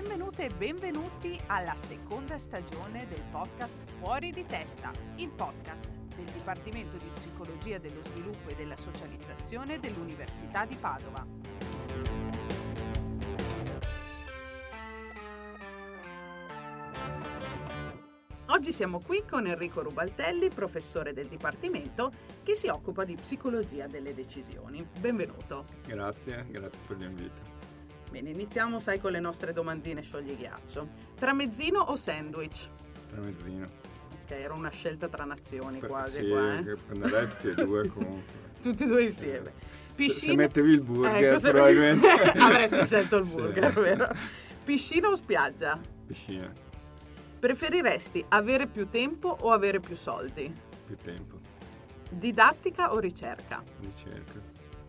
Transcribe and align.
Benvenute 0.00 0.44
e 0.44 0.50
benvenuti 0.50 1.36
alla 1.46 1.74
seconda 1.74 2.38
stagione 2.38 3.08
del 3.08 3.20
podcast 3.32 3.80
Fuori 3.98 4.30
di 4.30 4.46
testa, 4.46 4.92
il 5.16 5.28
podcast 5.28 5.88
del 6.14 6.24
Dipartimento 6.26 6.96
di 6.98 7.10
Psicologia 7.14 7.78
dello 7.78 8.00
Sviluppo 8.04 8.48
e 8.48 8.54
della 8.54 8.76
Socializzazione 8.76 9.80
dell'Università 9.80 10.64
di 10.66 10.76
Padova. 10.76 11.26
Oggi 18.50 18.70
siamo 18.70 19.00
qui 19.00 19.24
con 19.28 19.48
Enrico 19.48 19.82
Rubaltelli, 19.82 20.48
professore 20.48 21.12
del 21.12 21.26
Dipartimento, 21.26 22.12
che 22.44 22.54
si 22.54 22.68
occupa 22.68 23.02
di 23.02 23.16
psicologia 23.16 23.88
delle 23.88 24.14
decisioni. 24.14 24.86
Benvenuto. 25.00 25.64
Grazie, 25.88 26.46
grazie 26.48 26.80
per 26.86 26.98
l'invito. 26.98 27.57
Bene, 28.10 28.30
iniziamo, 28.30 28.80
sai, 28.80 29.00
con 29.00 29.12
le 29.12 29.20
nostre 29.20 29.52
domandine 29.52 30.00
sciogli 30.02 30.34
ghiaccio. 30.36 30.88
Tramezzino 31.14 31.78
o 31.80 31.96
sandwich? 31.96 32.68
Tramezzino. 33.08 33.66
Ok, 34.24 34.30
era 34.30 34.54
una 34.54 34.70
scelta 34.70 35.08
tra 35.08 35.24
nazioni 35.24 35.78
Per- 35.78 35.88
quasi 35.88 36.22
sì, 36.22 36.28
qua, 36.28 36.58
eh? 36.58 36.74
prenderei 36.86 37.28
tutti 37.28 37.48
e 37.48 37.54
due 37.64 37.88
comunque. 37.88 38.46
Tutti 38.60 38.82
e 38.82 38.86
due 38.86 39.04
insieme. 39.04 39.52
Piscina... 39.94 40.32
Se 40.32 40.36
mettevi 40.36 40.72
il 40.72 40.80
burger 40.80 41.24
Ecco, 41.30 41.38
se- 41.38 41.50
probabilmente... 41.50 42.08
Avresti 42.38 42.84
scelto 42.86 43.16
il 43.18 43.26
Sì. 43.26 43.36
burger, 43.36 43.72
vero? 43.72 44.08
Piscina 44.64 45.08
o 45.08 45.14
spiaggia? 45.14 45.78
Piscina, 46.06 46.52
Preferiresti 47.38 48.24
avere 48.30 48.66
più 48.66 48.88
tempo 48.88 49.28
o 49.28 49.52
avere 49.52 49.78
più 49.80 49.94
soldi? 49.94 50.52
più 50.86 50.96
tempo, 50.96 51.38
Didattica 52.10 52.92
o 52.92 52.98
ricerca? 52.98 53.62
ricerca. 53.80 54.40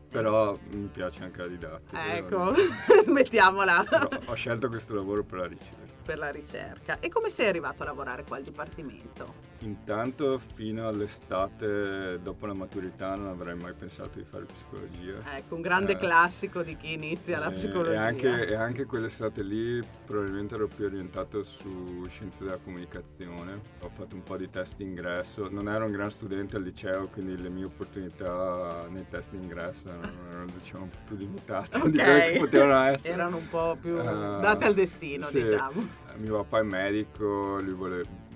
Però 0.09 0.57
mi 0.71 0.87
piace 0.91 1.23
anche 1.23 1.41
la 1.41 1.47
didattica. 1.47 2.15
Ecco, 2.15 2.53
mettiamola 3.11 3.83
Però 3.87 4.09
ho 4.25 4.33
scelto 4.33 4.67
questo 4.67 4.95
lavoro 4.95 5.23
per 5.23 5.39
la 5.39 5.45
ricerca. 5.45 5.93
per 6.03 6.17
la 6.17 6.31
ricerca. 6.31 6.99
E 6.99 7.09
come 7.09 7.29
sei 7.29 7.47
arrivato 7.47 7.83
a 7.83 7.85
lavorare 7.85 8.23
qua 8.23 8.37
al 8.37 8.43
Dipartimento? 8.43 9.47
Intanto 9.61 10.39
fino 10.39 10.87
all'estate, 10.87 12.19
dopo 12.21 12.45
la 12.45 12.53
maturità, 12.53 13.15
non 13.15 13.27
avrei 13.27 13.55
mai 13.55 13.73
pensato 13.73 14.17
di 14.17 14.23
fare 14.23 14.45
psicologia. 14.45 15.35
Ecco, 15.35 15.55
un 15.55 15.61
grande 15.61 15.93
Eh, 15.93 15.97
classico 15.97 16.61
di 16.61 16.77
chi 16.77 16.93
inizia 16.93 17.39
la 17.39 17.49
E- 17.51 17.55
psicologia. 17.55 17.93
E 17.99 18.05
anche, 18.05 18.47
e 18.47 18.53
anche 18.55 18.85
quell'estate 18.85 19.43
lì 19.43 19.83
probabilmente 20.05 20.55
ero 20.55 20.67
più 20.67 20.85
orientato 20.85 21.43
su 21.43 22.05
scienze 22.07 22.45
della 22.45 22.57
comunicazione. 22.57 23.59
Ho 23.81 23.89
fatto 23.89 24.15
un 24.15 24.23
po' 24.23 24.37
di 24.37 24.49
test 24.49 24.77
d'ingresso. 24.77 25.49
Non 25.49 25.67
ero 25.67 25.85
un 25.85 25.91
gran 25.91 26.09
studente 26.09 26.55
al 26.55 26.63
liceo, 26.63 27.07
quindi 27.09 27.35
le 27.41 27.49
mie 27.49 27.65
opportunità 27.65 28.87
nei 28.89 29.07
test 29.09 29.31
d'ingresso 29.31 29.89
erano, 29.89 30.11
erano, 30.29 30.51
diciamo 30.57 30.83
un 30.83 30.89
po' 30.89 30.97
più 31.05 31.17
limitate 31.17 31.79
di 31.89 31.97
Ok. 31.97 32.03
quelle 32.03 32.31
che 32.31 32.37
potevano 32.39 32.79
essere. 32.93 33.13
Erano 33.13 33.35
un 33.37 33.49
po' 33.49 33.77
più 33.79 33.97
Eh, 33.99 34.03
date 34.03 34.63
al 34.65 34.73
destino, 34.73 35.25
sì. 35.25 35.43
diciamo. 35.43 35.81
Eh, 36.13 36.17
Mio 36.17 36.37
papà 36.43 36.59
è 36.59 36.63
medico, 36.63 37.59
lui 37.61 37.73
vuole- 37.73 38.27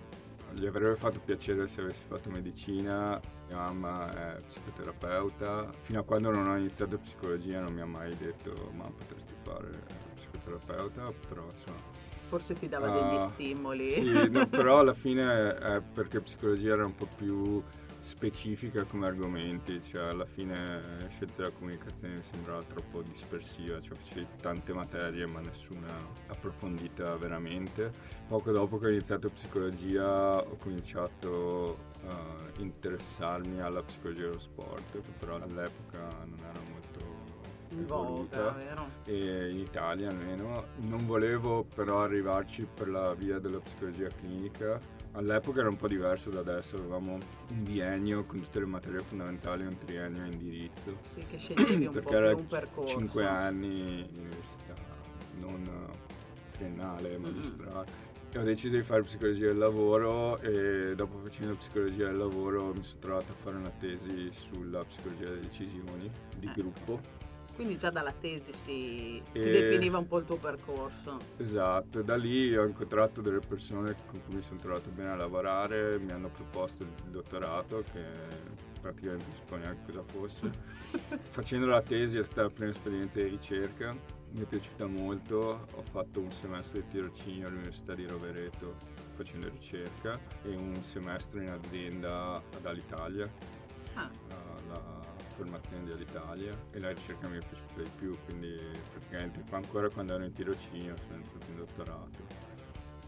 gli 0.54 0.66
avrebbe 0.66 0.96
fatto 0.96 1.20
piacere 1.24 1.68
se 1.68 1.82
avessi 1.82 2.04
fatto 2.08 2.30
medicina, 2.30 3.20
mia 3.48 3.58
mamma 3.58 4.36
è 4.38 4.42
psicoterapeuta. 4.42 5.72
Fino 5.82 6.00
a 6.00 6.04
quando 6.04 6.32
non 6.32 6.48
ho 6.48 6.56
iniziato 6.58 6.98
psicologia 6.98 7.60
non 7.60 7.74
mi 7.74 7.82
ha 7.82 7.86
mai 7.86 8.16
detto 8.16 8.72
ma 8.74 8.86
potresti 8.86 9.34
fare 9.44 9.84
psicoterapeuta, 10.16 11.12
però 11.28 11.46
insomma... 11.52 12.02
Forse 12.28 12.56
ti 12.56 12.68
dava 12.68 12.92
Ah, 12.92 13.10
degli 13.10 13.20
stimoli. 13.20 13.92
Sì, 13.92 14.30
no, 14.30 14.48
però 14.48 14.80
alla 14.80 14.94
fine 14.94 15.56
è 15.56 15.82
perché 15.82 16.20
psicologia 16.20 16.74
era 16.74 16.86
un 16.86 16.96
po' 16.96 17.08
più 17.16 17.62
specifica 18.04 18.84
come 18.84 19.08
argomenti, 19.08 19.82
cioè 19.82 20.10
alla 20.10 20.26
fine 20.26 21.08
scienze 21.08 21.38
della 21.42 21.54
comunicazione 21.54 22.16
mi 22.16 22.22
sembrava 22.22 22.62
troppo 22.64 23.02
dispersiva, 23.02 23.80
cioè 23.80 23.96
facevi 23.96 24.28
tante 24.42 24.74
materie 24.74 25.26
ma 25.26 25.40
nessuna 25.40 25.88
approfondita 26.28 27.16
veramente. 27.16 27.94
Poco 28.28 28.52
dopo 28.52 28.78
che 28.78 28.88
ho 28.88 28.90
iniziato 28.90 29.30
psicologia 29.30 30.38
ho 30.38 30.58
cominciato 30.58 31.78
a 32.06 32.52
interessarmi 32.58 33.62
alla 33.62 33.82
psicologia 33.82 34.24
dello 34.24 34.40
sport, 34.40 34.92
che 34.92 35.12
però 35.18 35.36
all'epoca 35.36 36.02
non 36.26 36.40
era 36.40 36.60
molto 36.72 37.22
evoluta 37.70 38.54
e 39.06 39.50
in 39.50 39.60
Italia 39.60 40.10
almeno. 40.10 40.66
Non 40.80 41.06
volevo 41.06 41.64
però 41.64 42.02
arrivarci 42.02 42.68
per 42.72 42.90
la 42.90 43.14
via 43.14 43.40
della 43.40 43.60
psicologia 43.60 44.10
clinica. 44.10 45.02
All'epoca 45.16 45.60
era 45.60 45.70
un 45.70 45.76
po' 45.76 45.88
diverso 45.88 46.32
da 46.32 46.40
adesso, 46.40 46.76
avevamo 46.78 47.14
un 47.14 47.64
biennio 47.64 48.24
con 48.26 48.42
tutte 48.42 48.60
le 48.60 48.66
materie 48.66 49.00
fondamentali 49.00 49.64
e 49.64 49.68
un 49.68 49.78
triennio 49.78 50.24
a 50.24 50.26
indirizzo. 50.26 50.98
Sì, 51.14 51.24
che 51.28 51.38
sceglievi 51.38 51.86
un 51.86 51.94
po' 51.94 52.00
perché 52.00 52.10
più 52.10 52.18
era 52.18 52.36
un 52.36 52.48
percorso. 52.48 52.98
5 52.98 53.26
anni 53.26 54.08
di 54.12 54.20
università, 54.20 54.74
non 55.40 55.70
triennale, 56.52 57.18
magistrale. 57.20 58.12
E 58.32 58.40
ho 58.40 58.44
deciso 58.44 58.76
di 58.76 58.82
fare 58.82 59.04
psicologia 59.04 59.46
del 59.46 59.60
lavoro 59.60 60.40
e 60.40 60.96
dopo 60.96 61.20
facendo 61.20 61.54
psicologia 61.56 62.06
del 62.08 62.18
lavoro 62.18 62.74
mi 62.74 62.82
sono 62.82 63.00
trovato 63.00 63.32
a 63.34 63.36
fare 63.36 63.58
una 63.58 63.70
tesi 63.70 64.32
sulla 64.32 64.84
psicologia 64.84 65.26
delle 65.26 65.42
decisioni 65.42 66.10
di 66.40 66.48
Eh. 66.48 66.54
gruppo. 66.60 67.00
Quindi 67.56 67.78
già 67.78 67.92
dalla 67.92 68.12
tesi 68.14 68.52
si, 68.52 69.22
si 69.32 69.48
E- 69.48 69.52
definiva 69.52 69.98
un 70.00 70.08
po' 70.08 70.18
il 70.18 70.26
tuo 70.26 70.38
percorso. 70.38 71.18
Esatto, 71.38 72.00
e 72.00 72.04
da 72.04 72.16
lì 72.16 72.56
ho 72.58 72.66
incontrato 72.66 73.22
delle 73.22 73.40
persone 73.40 73.96
con 74.08 74.22
cui 74.26 74.36
mi 74.36 74.42
sono 74.42 74.60
trovato 74.60 74.90
bene 74.90 75.12
a 75.12 75.16
lavorare, 75.16 76.00
mi 76.00 76.12
hanno 76.12 76.30
proposto 76.30 76.84
il 76.84 76.90
dottorato 77.10 77.84
che 77.92 78.04
praticamente 78.82 79.26
non 79.26 79.34
sapevo 79.36 79.58
neanche 79.58 79.92
cosa 79.92 80.04
fosse. 80.04 80.52
Facendo 81.30 81.68
la 81.68 81.82
tesi 81.82 82.18
è 82.18 82.24
stata 82.24 82.44
la 82.44 82.50
prima 82.50 82.72
esperienza 82.72 83.20
di 83.22 83.28
ricerca, 83.28 83.96
mi 84.32 84.42
è 84.42 84.46
piaciuta 84.46 84.88
molto, 84.88 85.68
ho 85.72 85.84
fatto 85.84 86.20
un 86.22 86.32
semestre 86.32 86.82
di 86.82 86.88
tirocinio 86.88 87.48
all'Università 87.48 87.94
di 87.94 88.08
Rovereto 88.08 88.76
facendo 89.16 89.48
ricerca 89.48 90.20
e 90.42 90.56
un 90.56 90.82
semestre 90.82 91.44
in 91.44 91.50
azienda 91.50 92.38
ad 92.38 92.66
Alitalia 92.66 93.30
Ah, 93.94 94.10
la 94.28 94.53
formazione 95.36 95.84
di 95.84 95.92
Alitalia 95.92 96.56
e 96.72 96.80
la 96.80 96.90
ricerca 96.90 97.28
mi 97.28 97.38
è 97.38 97.42
piaciuta 97.46 97.82
di 97.82 97.90
più, 97.98 98.18
quindi 98.26 98.58
praticamente 98.92 99.44
qua- 99.48 99.58
ancora 99.58 99.90
quando 99.90 100.14
ero 100.14 100.24
in 100.24 100.34
tirocinio 100.34 100.96
sono 101.06 101.16
entrato 101.16 101.46
in 101.50 101.56
dottorato 101.58 102.52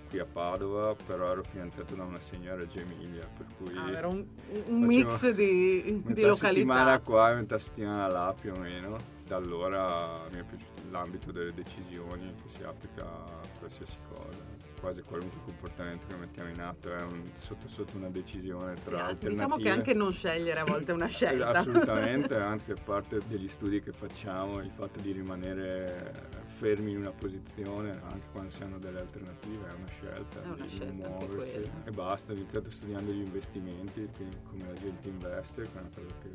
qui 0.07 0.19
a 0.19 0.25
Padova, 0.25 0.95
però 1.05 1.31
ero 1.31 1.43
finanziato 1.43 1.95
da 1.95 2.03
una 2.03 2.19
signora 2.19 2.57
Reggio 2.57 2.79
Emilia, 2.79 3.27
per 3.35 3.47
cui 3.57 3.75
ah, 3.75 3.91
era 3.91 4.07
un, 4.07 4.25
un 4.67 4.81
mix 4.81 5.29
di, 5.31 5.81
di 6.05 6.13
metà 6.13 6.33
settimana 6.33 6.91
località. 6.91 6.99
qua 6.99 7.31
e 7.31 7.35
metà 7.35 7.57
settimana 7.57 8.07
là 8.07 8.35
più 8.39 8.53
o 8.53 8.57
meno. 8.57 9.13
Da 9.27 9.37
allora 9.37 10.27
mi 10.31 10.37
è 10.39 10.43
piaciuto 10.43 10.83
l'ambito 10.91 11.31
delle 11.31 11.51
decisioni 11.51 12.31
che 12.43 12.47
si 12.47 12.61
applica 12.63 13.03
a 13.05 13.39
qualsiasi 13.57 13.97
cosa. 14.07 14.53
Quasi 14.79 15.01
qualunque 15.01 15.39
comportamento 15.45 16.05
che 16.05 16.15
mettiamo 16.15 16.49
in 16.51 16.59
atto 16.61 16.93
è 16.93 17.01
un- 17.01 17.31
sotto 17.33 17.67
sotto 17.67 17.97
una 17.97 18.09
decisione 18.09 18.75
Sì, 18.79 18.89
tra 18.89 19.05
anche- 19.05 19.29
diciamo 19.29 19.55
alternative. 19.55 19.63
che 19.63 19.69
anche 19.71 19.93
non 19.95 20.13
scegliere 20.13 20.59
a 20.59 20.63
volte 20.63 20.91
è 20.91 20.93
una 20.93 21.07
scelta. 21.09 21.49
Assolutamente, 21.49 22.35
anzi 22.37 22.71
a 22.71 22.75
parte 22.75 23.17
degli 23.25 23.47
studi 23.47 23.79
che 23.81 23.91
facciamo, 23.93 24.59
il 24.59 24.69
fatto 24.69 24.99
di 24.99 25.11
rimanere 25.11 26.29
fermi 26.45 26.91
in 26.91 26.97
una 26.99 27.11
posizione, 27.11 27.99
anche 28.03 28.27
quando 28.31 28.51
si 28.51 28.61
hanno 28.61 28.77
delle 28.77 28.99
alternative, 28.99 29.69
è 29.69 29.73
una 29.73 29.87
scelta, 29.87 30.43
È 30.43 30.45
una 30.45 30.55
di 30.65 30.69
scelta 30.69 31.07
muoversi. 31.09 31.69
E 31.83 31.89
basta, 31.89 32.31
ho 32.31 32.35
iniziato 32.35 32.69
studiando 32.69 33.11
gli 33.11 33.23
investimenti, 33.25 34.07
quindi 34.15 34.37
come 34.47 34.67
la 34.67 34.73
gente 34.73 35.07
investe, 35.07 35.63
che 35.63 35.77
è 35.77 35.79
una 35.79 35.89
cosa 35.95 36.13
che 36.21 36.29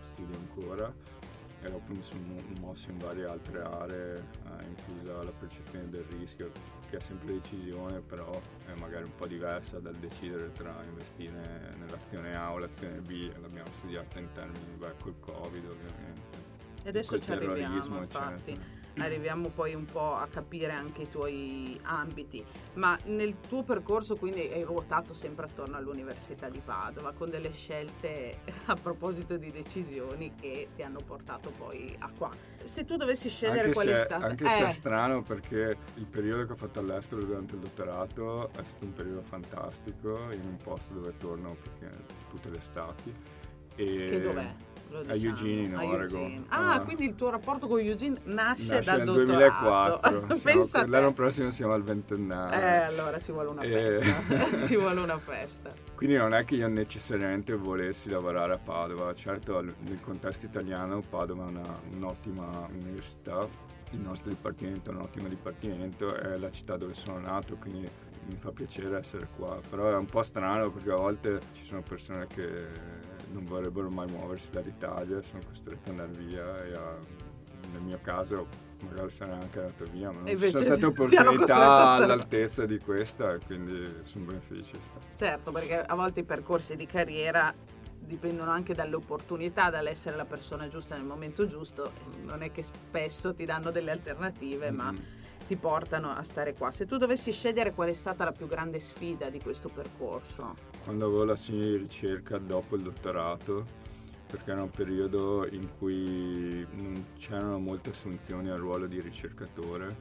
studio 0.00 0.34
ancora. 0.38 0.90
E 1.62 1.72
mi 1.88 2.02
sono 2.02 2.20
mo- 2.26 2.42
mosso 2.60 2.90
in 2.90 2.98
varie 2.98 3.24
altre 3.24 3.62
aree, 3.62 4.16
eh, 4.16 4.64
inclusa 4.64 5.22
la 5.22 5.32
percezione 5.32 5.88
del 5.88 6.04
rischio, 6.04 6.52
che 6.88 6.98
è 6.98 7.00
sempre 7.00 7.32
decisione, 7.32 8.00
però 8.00 8.30
è 8.66 8.74
magari 8.78 9.04
un 9.04 9.14
po' 9.14 9.26
diversa 9.26 9.80
dal 9.80 9.96
decidere 9.96 10.52
tra 10.52 10.82
investire 10.84 11.74
nell'azione 11.78 12.36
A 12.36 12.52
o 12.52 12.58
l'azione 12.58 13.00
B, 13.00 13.30
l'abbiamo 13.40 13.70
studiata 13.72 14.18
in 14.18 14.30
termini 14.32 14.76
beh, 14.76 14.94
col 15.00 15.18
Covid 15.18 15.64
ovviamente. 15.68 16.45
E 16.86 16.90
adesso 16.90 17.18
ci 17.18 17.32
arriviamo, 17.32 17.98
infatti. 17.98 18.52
eccetera. 18.52 18.84
Arriviamo 18.98 19.48
poi 19.48 19.74
un 19.74 19.84
po' 19.84 20.14
a 20.14 20.28
capire 20.28 20.72
anche 20.72 21.02
i 21.02 21.08
tuoi 21.08 21.78
ambiti, 21.82 22.42
ma 22.74 22.96
nel 23.06 23.40
tuo 23.40 23.64
percorso 23.64 24.14
quindi 24.14 24.40
hai 24.42 24.62
ruotato 24.62 25.12
sempre 25.12 25.46
attorno 25.46 25.76
all'Università 25.76 26.48
di 26.48 26.62
Padova 26.64 27.12
con 27.12 27.28
delle 27.28 27.50
scelte 27.52 28.38
a 28.66 28.74
proposito 28.76 29.36
di 29.36 29.50
decisioni 29.50 30.32
che 30.40 30.68
ti 30.76 30.82
hanno 30.82 31.00
portato 31.04 31.50
poi 31.50 31.94
a 31.98 32.10
qua. 32.16 32.30
Se 32.62 32.84
tu 32.84 32.96
dovessi 32.96 33.28
scegliere 33.28 33.62
Anche, 33.62 33.72
qual 33.72 33.86
è 33.88 33.96
se, 33.96 34.04
stata... 34.04 34.24
anche 34.24 34.46
se 34.48 34.62
Eh, 34.62 34.66
è 34.68 34.70
strano 34.70 35.22
perché 35.22 35.76
il 35.94 36.06
periodo 36.06 36.46
che 36.46 36.52
ho 36.52 36.56
fatto 36.56 36.78
all'estero 36.78 37.22
durante 37.24 37.56
il 37.56 37.60
dottorato 37.62 38.50
è 38.52 38.62
stato 38.62 38.84
un 38.84 38.92
periodo 38.92 39.22
fantastico 39.22 40.30
in 40.30 40.44
un 40.44 40.56
posto 40.56 40.94
dove 40.94 41.14
torno 41.18 41.56
praticamente 41.60 42.14
tutte 42.30 42.48
le 42.48 42.58
estati. 42.58 43.12
E 43.74 43.84
Che 44.08 44.20
dov'è? 44.22 44.54
Lo 44.90 45.00
A 45.00 45.02
diciamo. 45.12 45.30
Eugene, 45.32 45.62
in 45.62 45.74
Oregon. 45.76 46.00
Eugene. 46.22 46.44
Ah, 46.48 46.74
Ah. 46.74 46.80
quindi 46.80 47.04
il 47.06 47.14
tuo 47.14 47.30
rapporto 47.30 47.66
con 47.66 47.78
Eugene 47.80 48.20
nasce, 48.24 48.66
Nasce 48.74 48.84
dal 48.84 48.98
nel 48.98 49.06
dottorato. 49.06 50.00
2004. 50.00 50.26
Pensa 50.42 50.86
l'anno 50.86 51.12
prossimo 51.12 51.50
siamo 51.50 51.72
al 51.72 51.80
Eh, 51.80 51.84
ventennale. 51.84 52.84
allora 52.84 53.18
ci 53.20 53.32
vuole 53.32 53.48
una 53.48 53.62
Eh. 53.62 53.68
festa. 54.00 54.64
ci 54.66 54.76
vuole 54.76 55.00
una 55.00 55.18
festa. 55.18 55.72
Quindi 55.94 56.16
non 56.16 56.34
è 56.34 56.44
che 56.44 56.54
io 56.54 56.68
necessariamente 56.68 57.54
volessi 57.56 58.08
lavorare 58.10 58.54
a 58.54 58.58
Padova, 58.58 59.12
certo 59.12 59.60
nel 59.60 60.00
contesto 60.00 60.46
italiano 60.46 61.00
Padova 61.08 61.44
è 61.44 61.48
una- 61.48 61.80
un'ottima 61.94 62.68
università 62.72 63.64
il 63.92 64.00
nostro 64.00 64.30
dipartimento 64.30 64.90
è 64.90 64.94
un 64.94 65.00
ottimo 65.02 65.28
dipartimento, 65.28 66.12
è 66.14 66.36
la 66.36 66.50
città 66.50 66.76
dove 66.76 66.92
sono 66.92 67.18
nato, 67.20 67.54
quindi 67.54 67.88
mi 68.26 68.36
fa 68.36 68.50
piacere 68.50 68.98
essere 68.98 69.28
qua. 69.36 69.60
Però 69.70 69.88
è 69.88 69.94
un 69.94 70.06
po' 70.06 70.22
strano 70.22 70.70
perché 70.72 70.90
a 70.90 70.96
volte 70.96 71.38
ci 71.52 71.64
sono 71.64 71.82
persone 71.82 72.26
che 72.26 72.66
non 73.36 73.44
vorrebbero 73.44 73.90
mai 73.90 74.06
muoversi 74.08 74.50
dall'Italia, 74.50 75.20
sono 75.22 75.42
costrette 75.46 75.90
ad 75.90 75.98
andare 75.98 76.24
via 76.24 76.64
e 76.64 76.72
a, 76.74 76.96
nel 77.72 77.82
mio 77.82 77.98
caso 78.02 78.64
magari 78.82 79.10
sarei 79.10 79.34
anche 79.34 79.58
andato 79.58 79.84
via, 79.90 80.10
ma 80.10 80.20
non 80.20 80.28
ci 80.28 80.50
sono 80.50 80.62
state 80.62 80.84
opportunità 80.86 81.90
all'altezza 81.92 82.66
di 82.66 82.78
questa 82.78 83.34
e 83.34 83.38
quindi 83.44 84.00
sono 84.02 84.24
ben 84.24 84.40
felice. 84.40 84.78
Certo, 85.14 85.50
perché 85.50 85.80
a 85.82 85.94
volte 85.94 86.20
i 86.20 86.24
percorsi 86.24 86.76
di 86.76 86.86
carriera 86.86 87.54
dipendono 87.98 88.50
anche 88.50 88.74
dalle 88.74 88.94
opportunità, 88.94 89.70
dall'essere 89.70 90.16
la 90.16 90.24
persona 90.24 90.68
giusta 90.68 90.96
nel 90.96 91.04
momento 91.04 91.46
giusto, 91.46 91.92
non 92.22 92.42
è 92.42 92.52
che 92.52 92.62
spesso 92.62 93.34
ti 93.34 93.44
danno 93.44 93.70
delle 93.70 93.90
alternative, 93.90 94.70
mm-hmm. 94.70 94.76
ma 94.76 94.94
ti 95.46 95.56
portano 95.56 96.10
a 96.10 96.22
stare 96.22 96.54
qua. 96.54 96.70
Se 96.70 96.86
tu 96.86 96.96
dovessi 96.96 97.32
scegliere 97.32 97.72
qual 97.72 97.88
è 97.88 97.92
stata 97.92 98.24
la 98.24 98.32
più 98.32 98.46
grande 98.46 98.80
sfida 98.80 99.30
di 99.30 99.40
questo 99.40 99.68
percorso? 99.68 100.54
Quando 100.86 101.06
avevo 101.06 101.24
la 101.24 101.34
segno 101.34 101.64
di 101.64 101.76
ricerca 101.78 102.38
dopo 102.38 102.76
il 102.76 102.82
dottorato, 102.82 103.66
perché 104.24 104.52
era 104.52 104.62
un 104.62 104.70
periodo 104.70 105.44
in 105.50 105.68
cui 105.78 106.64
non 106.74 107.06
c'erano 107.18 107.58
molte 107.58 107.90
assunzioni 107.90 108.50
al 108.50 108.60
ruolo 108.60 108.86
di 108.86 109.00
ricercatore. 109.00 109.96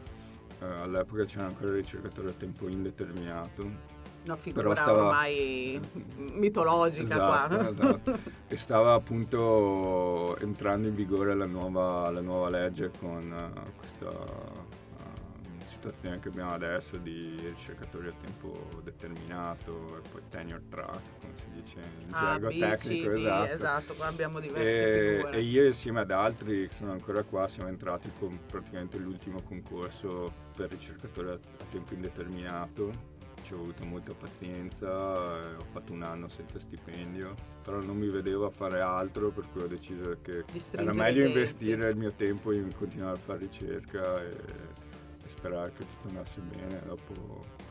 Eh, 0.60 0.64
all'epoca 0.64 1.24
c'era 1.24 1.48
ancora 1.48 1.70
il 1.70 1.78
ricercatore 1.78 2.30
a 2.30 2.34
tempo 2.34 2.68
indeterminato. 2.68 3.68
Una 4.26 4.36
figura 4.36 4.76
stava... 4.76 5.08
ormai 5.08 5.80
mitologica 6.18 7.16
esatto, 7.16 7.56
qua. 7.56 7.70
Esatto. 7.72 8.20
e 8.48 8.56
stava 8.56 8.94
appunto 8.94 10.38
entrando 10.38 10.88
in 10.88 10.94
vigore 10.94 11.34
la 11.34 11.48
nuova, 11.48 12.12
la 12.12 12.22
nuova 12.22 12.50
legge 12.50 12.92
con 13.00 13.32
uh, 13.32 13.76
questa 13.76 14.12
situazione 15.66 16.20
che 16.20 16.30
abbiamo 16.30 16.52
adesso 16.52 16.98
di 16.98 17.36
ricercatori 17.42 18.08
a 18.08 18.14
tempo 18.14 18.82
determinato 18.84 19.98
e 19.98 20.10
poi 20.10 20.22
tenure 20.30 20.62
track, 20.70 21.20
come 21.20 21.34
si 21.36 21.50
dice 21.52 21.80
in 22.00 22.08
ah, 22.12 22.38
gergo 22.40 22.50
tecnico. 22.50 23.12
esatto. 23.12 23.52
esatto, 23.52 23.94
qua 23.96 24.06
abbiamo 24.08 24.40
diverse 24.40 25.30
e, 25.30 25.38
e, 25.38 25.42
io 25.42 25.66
insieme 25.66 26.02
ad 26.02 26.12
altri 26.12 26.68
che 26.68 26.76
sono 26.76 26.92
ancora 26.92 27.24
qua 27.24 27.48
siamo 27.48 27.70
entrati 27.70 28.12
con 28.18 28.40
praticamente 28.50 28.98
l'ultimo 28.98 29.42
concorso 29.42 30.32
per 30.56 30.70
ricercatori 30.70 31.30
a, 31.30 31.34
a 31.34 31.66
tempo 31.70 31.94
indeterminato 31.94 33.14
ci 33.46 33.54
ho 33.54 33.58
avuto 33.58 33.86
molta 33.86 34.14
pazienza, 34.14 34.90
ho 34.90 35.66
fatto 35.72 35.94
un 35.94 36.02
anno 36.02 36.28
senza 36.28 36.58
stipendio, 36.58 37.36
però 37.62 37.80
non 37.80 37.96
mi 37.96 38.10
vedevo 38.10 38.48
a 38.48 38.50
fare 38.50 38.82
altro 38.82 39.30
per 39.30 39.46
cui 39.52 39.62
ho 39.62 39.68
deciso 39.68 40.18
che 40.24 40.46
era 40.72 40.92
meglio 40.96 41.24
investire 41.24 41.92
il 41.92 41.96
mio 41.96 42.12
tempo 42.14 42.52
in 42.52 42.74
continuare 42.74 43.18
a 43.18 43.20
fare 43.20 43.40
ricerca 43.40 44.20
e 44.20 44.36
e 45.26 45.30
sperare 45.30 45.72
che 45.76 45.86
tutto 45.86 46.08
andasse 46.08 46.40
bene 46.42 46.82
dopo. 46.86 47.64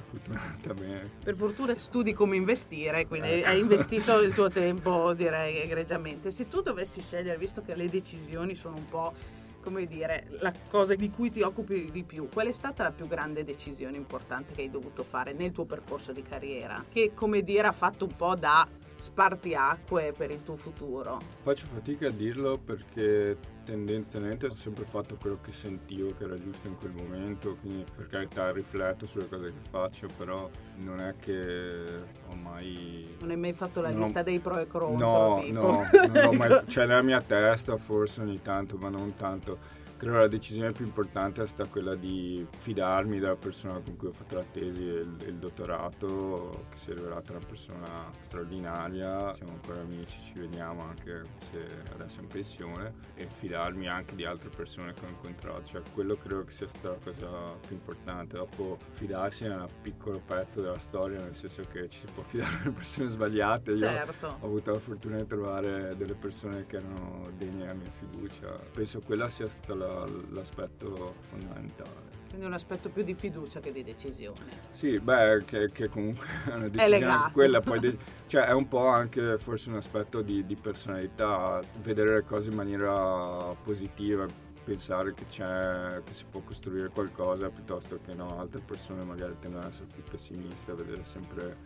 Per 1.24 1.34
fortuna 1.34 1.74
studi 1.74 2.12
come 2.12 2.36
investire, 2.36 3.06
quindi 3.06 3.30
ecco. 3.30 3.48
hai 3.48 3.58
investito 3.58 4.20
il 4.20 4.32
tuo 4.32 4.48
tempo 4.48 5.12
direi 5.12 5.58
egregiamente. 5.58 6.30
Se 6.30 6.46
tu 6.46 6.60
dovessi 6.60 7.00
scegliere, 7.00 7.36
visto 7.36 7.62
che 7.62 7.74
le 7.74 7.88
decisioni 7.88 8.54
sono 8.54 8.76
un 8.76 8.88
po' 8.88 9.12
come 9.60 9.86
dire, 9.86 10.26
la 10.40 10.52
cosa 10.68 10.94
di 10.94 11.10
cui 11.10 11.30
ti 11.30 11.40
occupi 11.40 11.90
di 11.90 12.04
più, 12.04 12.28
qual 12.30 12.46
è 12.46 12.52
stata 12.52 12.82
la 12.82 12.92
più 12.92 13.08
grande 13.08 13.44
decisione 13.44 13.96
importante 13.96 14.52
che 14.52 14.60
hai 14.60 14.70
dovuto 14.70 15.02
fare 15.02 15.32
nel 15.32 15.52
tuo 15.52 15.64
percorso 15.64 16.12
di 16.12 16.22
carriera? 16.22 16.84
Che, 16.88 17.12
come 17.14 17.42
dire, 17.42 17.66
ha 17.66 17.72
fatto 17.72 18.04
un 18.04 18.14
po' 18.14 18.34
da 18.34 18.68
spartiacque 18.94 20.12
per 20.14 20.30
il 20.30 20.42
tuo 20.42 20.56
futuro? 20.56 21.18
Faccio 21.40 21.66
fatica 21.66 22.08
a 22.08 22.10
dirlo 22.10 22.58
perché 22.58 23.38
tendenzialmente 23.64 24.46
ho 24.46 24.54
sempre 24.54 24.84
fatto 24.84 25.16
quello 25.16 25.38
che 25.42 25.50
sentivo 25.52 26.14
che 26.16 26.24
era 26.24 26.36
giusto 26.36 26.68
in 26.68 26.76
quel 26.76 26.92
momento, 26.92 27.56
quindi 27.60 27.84
per 27.94 28.06
carità 28.06 28.52
rifletto 28.52 29.06
sulle 29.06 29.28
cose 29.28 29.46
che 29.46 29.68
faccio, 29.68 30.08
però 30.16 30.48
non 30.76 31.00
è 31.00 31.14
che 31.18 31.84
ho 32.28 32.34
mai... 32.34 33.16
Non 33.20 33.30
hai 33.30 33.36
mai 33.36 33.52
fatto 33.52 33.80
la 33.80 33.90
non 33.90 34.02
lista 34.02 34.22
dei 34.22 34.38
pro 34.38 34.58
e 34.58 34.66
contro? 34.66 35.06
No, 35.06 35.40
tipo. 35.40 35.60
no, 35.60 35.88
non 35.92 36.24
ho 36.26 36.32
mai... 36.32 36.62
cioè 36.68 36.86
nella 36.86 37.02
mia 37.02 37.20
testa 37.20 37.76
forse 37.76 38.20
ogni 38.20 38.40
tanto, 38.40 38.76
ma 38.76 38.88
non 38.88 39.14
tanto 39.14 39.58
credo 39.96 40.18
la 40.18 40.28
decisione 40.28 40.72
più 40.72 40.84
importante 40.84 41.42
è 41.42 41.46
stata 41.46 41.68
quella 41.68 41.94
di 41.94 42.46
fidarmi 42.58 43.18
della 43.18 43.36
persona 43.36 43.78
con 43.78 43.96
cui 43.96 44.08
ho 44.08 44.12
fatto 44.12 44.36
la 44.36 44.44
tesi 44.44 44.82
e 44.82 45.00
il, 45.00 45.16
il 45.26 45.34
dottorato, 45.36 46.66
che 46.70 46.76
si 46.76 46.90
è 46.90 46.94
rivelata 46.94 47.32
una 47.32 47.44
persona 47.46 48.10
straordinaria. 48.20 49.34
Siamo 49.34 49.52
ancora 49.52 49.80
amici, 49.80 50.20
ci 50.22 50.38
vediamo 50.38 50.82
anche 50.82 51.22
se 51.38 51.66
adesso 51.92 52.20
è 52.20 52.22
in 52.22 52.28
pensione 52.28 52.94
e 53.14 53.26
fidarmi 53.26 53.88
anche 53.88 54.14
di 54.14 54.24
altre 54.24 54.48
persone 54.48 54.92
che 54.92 55.04
ho 55.04 55.08
incontrato. 55.08 55.64
Cioè, 55.64 55.82
quello 55.92 56.16
credo 56.16 56.44
che 56.44 56.50
sia 56.50 56.68
stata 56.68 56.88
la 56.88 56.96
cosa 56.96 57.28
più 57.66 57.76
importante. 57.76 58.36
Dopo 58.36 58.78
fidarsi 58.92 59.44
è 59.44 59.54
un 59.54 59.66
piccolo 59.80 60.20
pezzo 60.24 60.60
della 60.60 60.78
storia, 60.78 61.20
nel 61.20 61.34
senso 61.34 61.62
che 61.70 61.88
ci 61.88 61.98
si 61.98 62.06
può 62.12 62.22
fidare 62.22 62.58
delle 62.58 62.70
persone 62.70 63.08
sbagliate. 63.08 63.76
Certo. 63.76 64.26
Io 64.26 64.36
ho 64.40 64.46
avuto 64.46 64.72
la 64.72 64.78
fortuna 64.78 65.16
di 65.16 65.26
trovare 65.26 65.96
delle 65.96 66.14
persone 66.14 66.66
che 66.66 66.76
erano 66.76 67.30
degne 67.36 67.58
della 67.58 67.74
mia 67.74 67.90
fiducia. 67.90 68.58
Penso 68.72 69.00
quella 69.00 69.28
sia 69.28 69.48
stata 69.48 69.74
la 69.74 69.83
l'aspetto 70.30 71.14
fondamentale. 71.20 72.12
Quindi 72.34 72.46
un 72.46 72.54
aspetto 72.54 72.88
più 72.88 73.04
di 73.04 73.14
fiducia 73.14 73.60
che 73.60 73.70
di 73.70 73.84
decisione. 73.84 74.40
Sì, 74.72 74.98
beh, 74.98 75.44
che, 75.44 75.70
che 75.70 75.88
comunque 75.88 76.26
è 76.50 76.54
una 76.54 76.68
decisione 76.68 77.26
è 77.26 77.30
quella, 77.30 77.60
poi 77.60 77.78
de- 77.80 77.96
cioè 78.26 78.46
è 78.46 78.52
un 78.52 78.66
po' 78.66 78.88
anche 78.88 79.38
forse 79.38 79.70
un 79.70 79.76
aspetto 79.76 80.20
di, 80.20 80.44
di, 80.44 80.56
personalità, 80.56 81.60
vedere 81.80 82.14
le 82.14 82.24
cose 82.24 82.50
in 82.50 82.56
maniera 82.56 83.54
positiva, 83.62 84.26
pensare 84.64 85.14
che, 85.14 85.26
c'è, 85.26 86.02
che 86.04 86.12
si 86.12 86.24
può 86.28 86.40
costruire 86.40 86.88
qualcosa 86.88 87.50
piuttosto 87.50 88.00
che 88.04 88.14
no, 88.14 88.40
altre 88.40 88.60
persone 88.60 89.04
magari 89.04 89.36
tendono 89.38 89.64
ad 89.64 89.70
essere 89.70 89.86
più 89.92 90.02
pessimiste, 90.02 90.72
a 90.72 90.74
vedere 90.74 91.04
sempre 91.04 91.56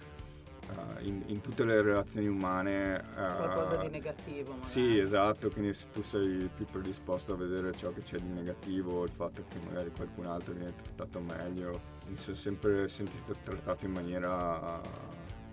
Uh, 0.69 1.05
in, 1.07 1.23
in, 1.27 1.41
tutte 1.41 1.65
le 1.65 1.81
relazioni 1.81 2.27
umane. 2.27 3.03
Uh, 3.15 3.37
Qualcosa 3.37 3.77
di 3.77 3.89
negativo. 3.89 4.51
Magari. 4.51 4.69
Sì, 4.69 4.99
esatto, 4.99 5.51
quindi 5.51 5.73
se 5.73 5.89
tu 5.91 6.03
sei 6.03 6.51
più 6.55 6.67
predisposto 6.67 7.33
a 7.33 7.37
vedere 7.37 7.73
ciò 7.73 7.93
che 7.93 8.03
c'è 8.03 8.19
di 8.19 8.29
negativo, 8.29 9.05
il 9.05 9.11
fatto 9.11 9.45
che 9.49 9.59
magari 9.67 9.91
qualcun 9.91 10.27
altro 10.27 10.53
viene 10.53 10.75
trattato 10.75 11.21
meglio, 11.21 11.81
mi 12.09 12.17
sono 12.17 12.37
sempre 12.37 12.87
sentito 12.89 13.35
trattato 13.43 13.87
in 13.87 13.93
maniera 13.93 14.81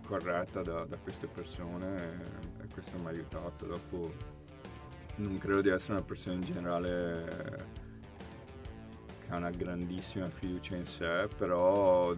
corretta 0.05 0.61
da, 0.61 0.85
da 0.85 0.97
queste 0.97 1.27
persone 1.27 1.95
e, 1.95 2.63
e 2.63 2.67
questo 2.73 2.97
mi 2.99 3.07
ha 3.07 3.09
aiutato. 3.09 3.65
Dopo 3.65 4.13
non 5.17 5.37
credo 5.37 5.61
di 5.61 5.69
essere 5.69 5.93
una 5.93 6.03
persona 6.03 6.35
in 6.35 6.41
generale 6.41 7.83
ha 9.35 9.37
una 9.37 9.49
grandissima 9.49 10.29
fiducia 10.29 10.75
in 10.75 10.85
sé, 10.85 11.27
però 11.37 12.13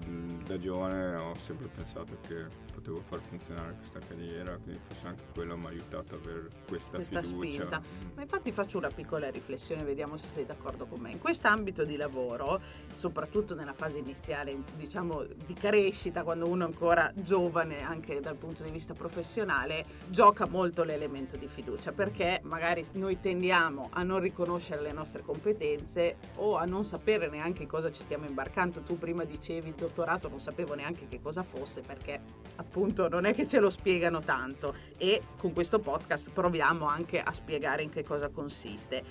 da 0.45 0.57
giovane 0.57 1.15
ho 1.15 1.36
sempre 1.36 1.67
pensato 1.67 2.17
che 2.27 2.45
potevo 2.74 3.01
far 3.01 3.19
funzionare 3.19 3.74
questa 3.74 4.00
carriera, 4.00 4.55
quindi 4.57 4.79
forse 4.86 5.07
anche 5.07 5.24
quello 5.33 5.57
mi 5.57 5.65
ha 5.65 5.69
aiutato 5.69 6.13
a 6.13 6.17
avere 6.17 6.47
questa, 6.67 6.95
questa 6.95 7.21
fiducia. 7.24 7.55
spinta. 7.55 7.79
Mm. 7.79 8.09
Ma 8.15 8.21
infatti 8.21 8.51
faccio 8.51 8.77
una 8.77 8.89
piccola 8.89 9.29
riflessione, 9.29 9.83
vediamo 9.83 10.17
se 10.17 10.27
sei 10.33 10.45
d'accordo 10.45 10.86
con 10.86 11.00
me. 11.00 11.12
In 11.12 11.19
quest'ambito 11.19 11.83
di 11.86 11.95
lavoro, 11.95 12.62
soprattutto 12.91 13.55
nella 13.55 13.74
fase 13.74 13.97
iniziale, 13.97 14.55
diciamo 14.75 15.24
di 15.24 15.53
crescita, 15.53 16.24
quando 16.24 16.47
uno 16.47 16.63
è 16.63 16.67
ancora 16.67 17.12
giovane 17.15 17.81
anche 17.81 18.19
dal 18.19 18.36
punto 18.36 18.63
di 18.63 18.69
vista 18.69 18.93
professionale, 18.93 19.86
gioca 20.09 20.45
molto 20.45 20.83
l'elemento 20.83 21.36
di 21.36 21.47
fiducia, 21.47 21.91
perché 21.91 22.41
magari 22.43 22.86
noi 22.93 23.19
tendiamo 23.19 23.89
a 23.91 24.03
non 24.03 24.19
riconoscere 24.19 24.81
le 24.81 24.91
nostre 24.91 25.24
competenze 25.24 26.17
o 26.36 26.57
a 26.57 26.65
non 26.65 26.83
sapere 26.83 27.05
neanche 27.16 27.66
cosa 27.66 27.90
ci 27.90 28.02
stiamo 28.02 28.26
imbarcando. 28.26 28.82
Tu 28.82 28.98
prima 28.98 29.24
dicevi 29.24 29.70
il 29.70 29.76
dottorato, 29.76 30.28
non 30.28 30.42
sapevo 30.42 30.74
neanche 30.74 31.08
che 31.08 31.22
cosa 31.22 31.42
fosse 31.42 31.82
perché 31.82 32.20
appunto 32.58 33.08
non 33.08 33.24
è 33.24 33.34
che 33.34 33.48
ce 33.48 33.60
lo 33.60 33.70
spiegano 33.70 34.20
tanto 34.20 34.76
e 34.98 35.22
con 35.38 35.54
questo 35.54 35.80
podcast 35.80 36.32
proviamo 36.32 36.86
anche 36.86 37.22
a 37.22 37.32
spiegare 37.32 37.84
in 37.84 37.90
che 37.90 38.04
cosa 38.04 38.28
consiste. 38.28 39.02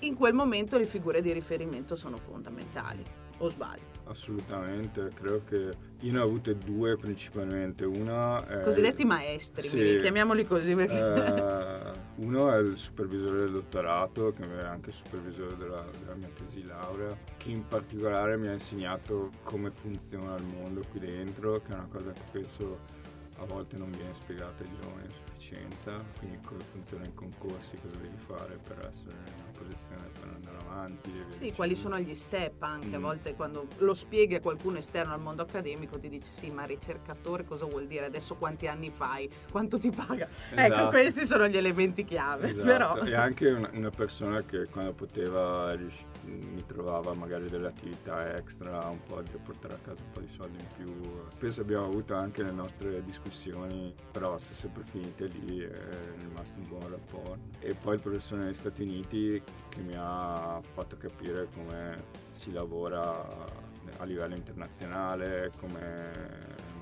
In 0.00 0.16
quel 0.16 0.34
momento 0.34 0.76
le 0.76 0.86
figure 0.86 1.22
di 1.22 1.32
riferimento 1.32 1.94
sono 1.94 2.18
fondamentali, 2.18 3.04
o 3.38 3.48
sbaglio? 3.48 3.94
Assolutamente, 4.04 5.10
credo 5.14 5.42
che 5.44 5.76
io 6.00 6.12
ne 6.12 6.18
ho 6.20 6.22
avute 6.22 6.56
due 6.56 6.96
principalmente. 6.96 7.84
Una 7.84 8.46
è 8.46 8.60
Cosiddetti 8.60 9.04
maestri, 9.04 9.66
sì, 9.66 9.98
chiamiamoli 10.00 10.46
così. 10.46 10.74
Perché... 10.74 10.96
Eh, 10.96 12.04
uno 12.24 12.52
è 12.52 12.58
il 12.58 12.76
supervisore 12.76 13.40
del 13.40 13.52
dottorato, 13.52 14.32
che 14.32 14.44
è 14.44 14.64
anche 14.64 14.90
il 14.90 14.94
supervisore 14.94 15.56
della, 15.56 15.84
della, 15.98 16.14
mia 16.14 16.30
tesi 16.32 16.64
laurea, 16.64 17.16
che 17.36 17.50
in 17.50 17.66
particolare 17.66 18.36
mi 18.36 18.46
ha 18.46 18.52
insegnato 18.52 19.32
come 19.42 19.70
funziona 19.70 20.36
il 20.36 20.44
mondo 20.44 20.82
qui 20.88 21.00
dentro, 21.00 21.60
che 21.60 21.72
è 21.72 21.74
una 21.74 21.88
cosa 21.90 22.12
che 22.12 22.22
penso 22.30 22.78
a 23.38 23.44
volte 23.44 23.76
non 23.76 23.90
viene 23.90 24.14
spiegata 24.14 24.62
ai 24.62 24.70
giovani 24.80 25.06
a 25.06 25.12
sufficienza, 25.12 26.02
quindi 26.18 26.40
come 26.42 26.62
funzionano 26.72 27.08
i 27.08 27.14
concorsi, 27.14 27.76
cosa 27.76 27.96
devi 27.96 28.16
fare 28.16 28.58
per 28.62 28.86
essere 28.88 29.14
in 29.14 29.42
una 29.42 29.52
posizione 29.52 30.08
per 30.18 30.28
andare 30.34 30.56
avanti. 30.58 31.12
Sì, 31.28 31.52
quali 31.52 31.74
sono 31.74 31.98
gli 31.98 32.14
step 32.14 32.62
anche, 32.62 32.88
mm. 32.88 32.94
a 32.94 32.98
volte 32.98 33.34
quando 33.34 33.66
lo 33.78 33.94
spieghi 33.94 34.36
a 34.36 34.40
qualcuno 34.40 34.78
esterno 34.78 35.12
al 35.12 35.20
mondo 35.20 35.42
accademico 35.42 35.98
ti 35.98 36.08
dice 36.08 36.30
sì, 36.30 36.50
ma 36.50 36.64
ricercatore 36.64 37.44
cosa 37.44 37.66
vuol 37.66 37.86
dire? 37.86 38.06
Adesso 38.06 38.36
quanti 38.36 38.66
anni 38.66 38.90
fai? 38.90 39.28
Quanto 39.50 39.78
ti 39.78 39.90
paga? 39.90 40.24
Ecco, 40.24 40.54
esatto. 40.54 40.74
Ecco, 40.74 40.88
questi 40.88 41.24
sono 41.26 41.46
gli 41.46 41.56
elementi 41.56 42.04
chiave. 42.04 42.48
Esatto. 42.48 42.66
Però... 42.66 42.94
E 43.04 43.14
anche 43.14 43.50
una, 43.50 43.70
una 43.72 43.90
persona 43.90 44.42
che 44.42 44.66
quando 44.66 44.92
poteva 44.92 45.74
riuscire 45.74 46.14
mi 46.26 46.64
trovava 46.66 47.14
magari 47.14 47.48
delle 47.48 47.68
attività 47.68 48.36
extra, 48.36 48.86
un 48.88 49.00
po' 49.06 49.22
di 49.22 49.30
portare 49.42 49.74
a 49.74 49.78
casa 49.78 50.02
un 50.02 50.10
po' 50.10 50.20
di 50.20 50.28
soldi 50.28 50.58
in 50.58 50.66
più. 50.76 50.92
Penso 51.38 51.60
abbiamo 51.60 51.84
avuto 51.84 52.14
anche 52.14 52.42
le 52.42 52.50
nostre 52.50 53.02
discussioni, 53.04 53.24
però 54.12 54.38
sono 54.38 54.54
sempre 54.54 54.82
finite 54.82 55.26
lì, 55.26 55.60
è 55.60 55.70
rimasto 56.18 56.58
un 56.58 56.68
buon 56.68 56.90
rapporto. 56.90 57.38
E 57.60 57.74
poi 57.74 57.94
il 57.94 58.00
professore 58.00 58.44
negli 58.44 58.54
Stati 58.54 58.82
Uniti 58.82 59.42
che 59.68 59.80
mi 59.80 59.94
ha 59.96 60.60
fatto 60.62 60.96
capire 60.96 61.48
come 61.54 62.04
si 62.30 62.52
lavora 62.52 63.64
a 63.98 64.04
livello 64.04 64.34
internazionale, 64.34 65.52
come 65.58 66.10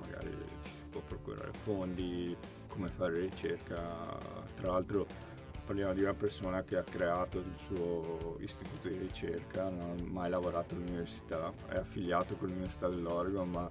magari 0.00 0.30
ci 0.62 0.70
si 0.70 0.84
può 0.90 1.00
procurare 1.00 1.52
fondi, 1.52 2.36
come 2.68 2.88
fare 2.88 3.20
ricerca. 3.20 4.18
Tra 4.54 4.72
l'altro 4.72 5.06
parliamo 5.64 5.94
di 5.94 6.02
una 6.02 6.14
persona 6.14 6.62
che 6.62 6.76
ha 6.76 6.82
creato 6.82 7.38
il 7.38 7.52
suo 7.56 8.36
istituto 8.40 8.88
di 8.88 8.98
ricerca, 8.98 9.70
non 9.70 9.96
ha 9.98 10.10
mai 10.10 10.28
lavorato 10.28 10.74
all'università, 10.74 11.52
è 11.68 11.76
affiliato 11.76 12.36
con 12.36 12.48
l'Università 12.48 12.88
dell'Oregon, 12.88 13.48
ma 13.48 13.70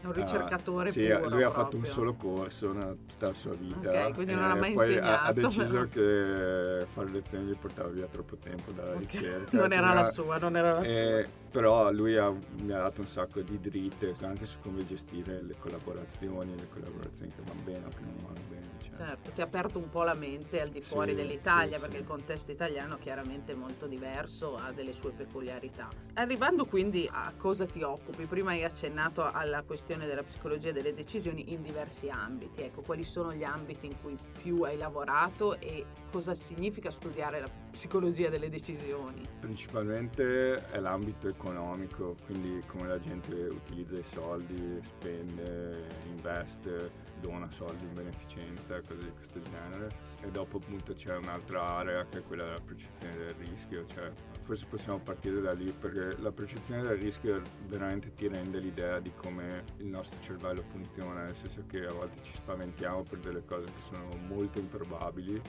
è 0.00 0.06
un 0.06 0.12
ricercatore 0.12 0.88
uh, 0.88 0.92
sì, 0.92 1.00
puro, 1.00 1.12
lui 1.12 1.20
proprio. 1.20 1.48
ha 1.48 1.50
fatto 1.50 1.76
un 1.76 1.86
solo 1.86 2.14
corso 2.14 2.72
nella 2.72 2.94
tutta 3.06 3.28
la 3.28 3.34
sua 3.34 3.54
vita. 3.54 4.06
Ok, 4.06 4.14
quindi 4.14 4.34
non 4.34 4.44
ha 4.44 4.54
mai 4.54 4.72
poi 4.72 4.88
insegnato. 4.88 5.08
Ha, 5.08 5.26
ha 5.26 5.32
deciso 5.32 5.88
che 5.88 6.86
fare 6.92 7.10
lezioni 7.10 7.44
gli 7.46 7.56
portava 7.56 7.88
via 7.88 8.06
troppo 8.06 8.36
tempo 8.36 8.72
dalla 8.72 8.90
okay. 8.92 9.00
ricerca. 9.00 9.56
non 9.56 9.72
era 9.72 9.92
la 9.94 10.04
sua, 10.04 10.38
non 10.38 10.56
era 10.56 10.72
la 10.74 10.82
eh, 10.82 11.22
sua. 11.22 11.32
Però 11.56 11.90
lui 11.90 12.18
ha, 12.18 12.30
mi 12.30 12.72
ha 12.72 12.76
dato 12.76 13.00
un 13.00 13.06
sacco 13.06 13.40
di 13.40 13.58
dritte 13.58 14.14
anche 14.20 14.44
su 14.44 14.58
come 14.60 14.84
gestire 14.84 15.40
le 15.42 15.54
collaborazioni, 15.58 16.54
le 16.54 16.68
collaborazioni 16.68 17.32
che 17.34 17.40
vanno 17.46 17.62
bene 17.62 17.86
o 17.86 17.88
che 17.88 18.02
non 18.02 18.14
vanno 18.26 18.46
bene. 18.46 18.66
Cioè. 18.78 18.94
Certo, 18.94 19.30
ti 19.30 19.40
ha 19.40 19.44
aperto 19.44 19.78
un 19.78 19.88
po' 19.88 20.02
la 20.02 20.12
mente 20.12 20.60
al 20.60 20.68
di 20.68 20.82
fuori 20.82 21.12
sì, 21.12 21.16
dell'Italia, 21.16 21.76
sì, 21.76 21.80
perché 21.80 21.96
sì. 21.96 22.02
il 22.02 22.06
contesto 22.06 22.52
italiano 22.52 22.98
chiaramente 22.98 23.52
è 23.52 23.54
molto 23.54 23.86
diverso, 23.86 24.56
ha 24.56 24.70
delle 24.72 24.92
sue 24.92 25.12
peculiarità. 25.12 25.88
Arrivando 26.12 26.66
quindi 26.66 27.08
a 27.10 27.32
cosa 27.34 27.64
ti 27.64 27.82
occupi, 27.82 28.26
prima 28.26 28.50
hai 28.50 28.62
accennato 28.62 29.24
alla 29.24 29.62
questione 29.62 30.06
della 30.06 30.24
psicologia 30.24 30.72
delle 30.72 30.92
decisioni 30.92 31.54
in 31.54 31.62
diversi 31.62 32.10
ambiti. 32.10 32.64
Ecco, 32.64 32.82
quali 32.82 33.02
sono 33.02 33.32
gli 33.32 33.44
ambiti 33.44 33.86
in 33.86 33.94
cui 34.02 34.14
più 34.42 34.60
hai 34.60 34.76
lavorato 34.76 35.58
e 35.58 35.86
cosa 36.16 36.34
significa 36.34 36.90
studiare 36.90 37.40
la 37.40 37.50
psicologia 37.70 38.30
delle 38.30 38.48
decisioni? 38.48 39.28
Principalmente 39.38 40.64
è 40.64 40.80
l'ambito 40.80 41.28
economico, 41.28 42.16
quindi 42.24 42.62
come 42.66 42.88
la 42.88 42.98
gente 42.98 43.34
utilizza 43.34 43.98
i 43.98 44.02
soldi, 44.02 44.78
spende, 44.80 45.86
investe, 46.06 46.90
dona 47.20 47.50
soldi 47.50 47.84
in 47.84 47.92
beneficenza, 47.92 48.80
cose 48.80 49.02
di 49.02 49.12
questo 49.14 49.42
genere. 49.42 50.14
E 50.22 50.30
dopo 50.30 50.56
appunto 50.56 50.94
c'è 50.94 51.14
un'altra 51.16 51.62
area 51.62 52.06
che 52.06 52.18
è 52.18 52.22
quella 52.22 52.44
della 52.44 52.60
percezione 52.64 53.14
del 53.14 53.34
rischio, 53.34 53.84
cioè 53.84 54.10
forse 54.40 54.64
possiamo 54.64 54.98
partire 54.98 55.42
da 55.42 55.52
lì 55.52 55.70
perché 55.70 56.18
la 56.22 56.32
percezione 56.32 56.80
del 56.80 56.96
rischio 56.96 57.42
veramente 57.66 58.14
ti 58.14 58.26
rende 58.26 58.58
l'idea 58.58 59.00
di 59.00 59.12
come 59.14 59.64
il 59.76 59.86
nostro 59.86 60.18
cervello 60.22 60.62
funziona, 60.62 61.24
nel 61.24 61.36
senso 61.36 61.64
che 61.66 61.84
a 61.84 61.92
volte 61.92 62.22
ci 62.22 62.34
spaventiamo 62.34 63.02
per 63.02 63.18
delle 63.18 63.44
cose 63.44 63.66
che 63.66 63.80
sono 63.82 64.08
molto 64.26 64.58
improbabili, 64.58 65.40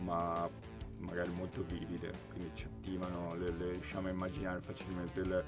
ma 0.00 0.48
magari 0.98 1.30
molto 1.30 1.62
vivide, 1.62 2.12
quindi 2.30 2.50
ci 2.54 2.66
attivano, 2.66 3.34
le, 3.36 3.50
le 3.50 3.70
riusciamo 3.72 4.08
a 4.08 4.10
immaginare 4.10 4.60
facilmente 4.60 5.24
le, 5.24 5.44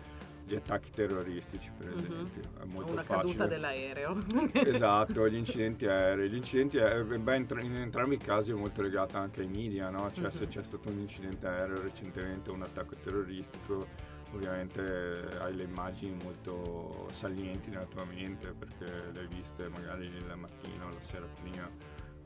gli 0.50 0.54
attacchi 0.56 0.90
terroristici 0.90 1.70
per 1.76 1.88
mhm. 1.88 1.98
esempio. 1.98 2.42
Mm-hmm. 2.42 2.62
È 2.62 2.64
molto 2.72 2.92
Una 2.92 3.02
facile. 3.02 3.26
caduta 3.26 3.46
dell'aereo. 3.46 4.24
esatto, 4.52 5.28
gli 5.28 5.36
incidenti 5.36 5.86
aerei. 5.86 6.28
Gli 6.28 6.36
incidenti 6.36 6.78
aerei, 6.78 7.18
beh, 7.18 7.36
in 7.36 7.76
entrambi 7.76 8.16
i 8.16 8.18
casi 8.18 8.50
è 8.50 8.54
molto 8.54 8.82
legata 8.82 9.18
anche 9.18 9.40
ai 9.42 9.48
media, 9.48 9.90
no? 9.90 10.10
Cioè 10.10 10.22
mm-hmm. 10.22 10.30
se 10.30 10.44
mhm. 10.44 10.50
c'è 10.50 10.62
stato 10.62 10.90
un 10.90 10.98
incidente 10.98 11.46
aereo 11.46 11.80
recentemente, 11.80 12.50
un 12.50 12.62
attacco 12.62 12.96
terroristico, 12.96 13.86
ovviamente 14.32 15.28
hai 15.40 15.54
le 15.54 15.64
immagini 15.64 16.16
molto 16.22 17.06
salienti 17.10 17.70
nella 17.70 17.86
tua 17.86 18.04
mente 18.04 18.52
perché 18.56 19.10
le 19.12 19.20
hai 19.20 19.26
viste 19.26 19.68
magari 19.68 20.08
la 20.26 20.36
mattina 20.36 20.86
o 20.86 20.88
la 20.88 21.00
sera 21.00 21.26
prima 21.40 21.68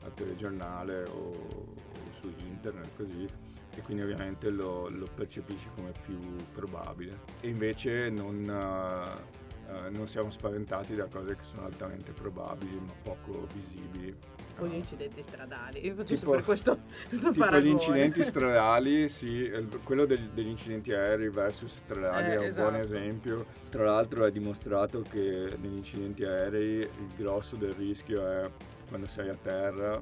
al 0.03 0.13
telegiornale 0.13 1.03
o, 1.05 1.31
o 1.31 1.94
su 2.15 2.33
internet 2.47 2.89
così 2.95 3.27
e 3.75 3.81
quindi 3.81 4.03
ovviamente 4.03 4.49
lo, 4.49 4.89
lo 4.89 5.07
percepisci 5.13 5.69
come 5.75 5.91
più 6.01 6.17
probabile. 6.53 7.19
E 7.41 7.49
invece 7.49 8.09
non, 8.09 8.43
uh, 8.43 9.89
non, 9.91 10.07
siamo 10.07 10.29
spaventati 10.29 10.95
da 10.95 11.07
cose 11.07 11.35
che 11.35 11.43
sono 11.43 11.65
altamente 11.65 12.13
probabili 12.13 12.79
ma 12.79 12.93
poco 13.03 13.47
visibili. 13.53 14.15
O 14.59 14.67
gli 14.67 14.75
incidenti 14.75 15.21
stradali, 15.21 15.85
io 15.85 15.95
faccio 15.95 16.15
tipo, 16.15 16.31
per 16.31 16.43
questo, 16.45 16.79
questo 17.09 17.31
tipo 17.31 17.43
paragone. 17.43 17.69
gli 17.69 17.73
incidenti 17.73 18.23
stradali, 18.23 19.09
sì, 19.09 19.51
quello 19.83 20.05
degli, 20.05 20.29
degli 20.33 20.47
incidenti 20.47 20.93
aerei 20.93 21.29
versus 21.29 21.75
stradali 21.75 22.27
eh, 22.27 22.35
è 22.35 22.37
un 22.37 22.43
esatto. 22.45 22.69
buon 22.69 22.81
esempio. 22.81 23.45
Tra 23.69 23.83
l'altro 23.83 24.23
è 24.23 24.31
dimostrato 24.31 25.01
che 25.01 25.57
negli 25.59 25.75
incidenti 25.75 26.23
aerei 26.23 26.79
il 26.79 27.13
grosso 27.17 27.57
del 27.57 27.73
rischio 27.73 28.25
è 28.25 28.49
quando 28.87 29.07
sei 29.07 29.27
a 29.27 29.35
terra 29.35 30.01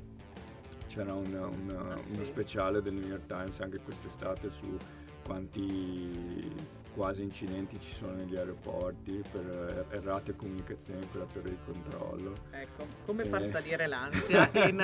c'era 0.87 1.13
un, 1.13 1.33
un, 1.33 1.75
ah, 1.75 1.99
sì. 1.99 2.13
uno 2.13 2.23
speciale 2.23 2.81
del 2.81 2.93
New 2.93 3.07
York 3.07 3.25
Times 3.25 3.59
anche 3.61 3.79
quest'estate 3.79 4.49
su 4.49 4.77
quanti 5.23 6.51
quasi 6.93 7.23
incidenti 7.23 7.79
ci 7.79 7.91
sono 7.91 8.13
negli 8.13 8.35
aeroporti 8.35 9.21
per 9.31 9.87
errate 9.89 10.35
comunicazioni 10.35 11.07
con 11.09 11.21
la 11.21 11.25
torre 11.25 11.49
di 11.49 11.57
controllo. 11.65 12.33
Ecco, 12.51 12.85
come 13.05 13.25
far 13.25 13.45
salire 13.45 13.87
l'ansia 13.87 14.49
in 14.67 14.77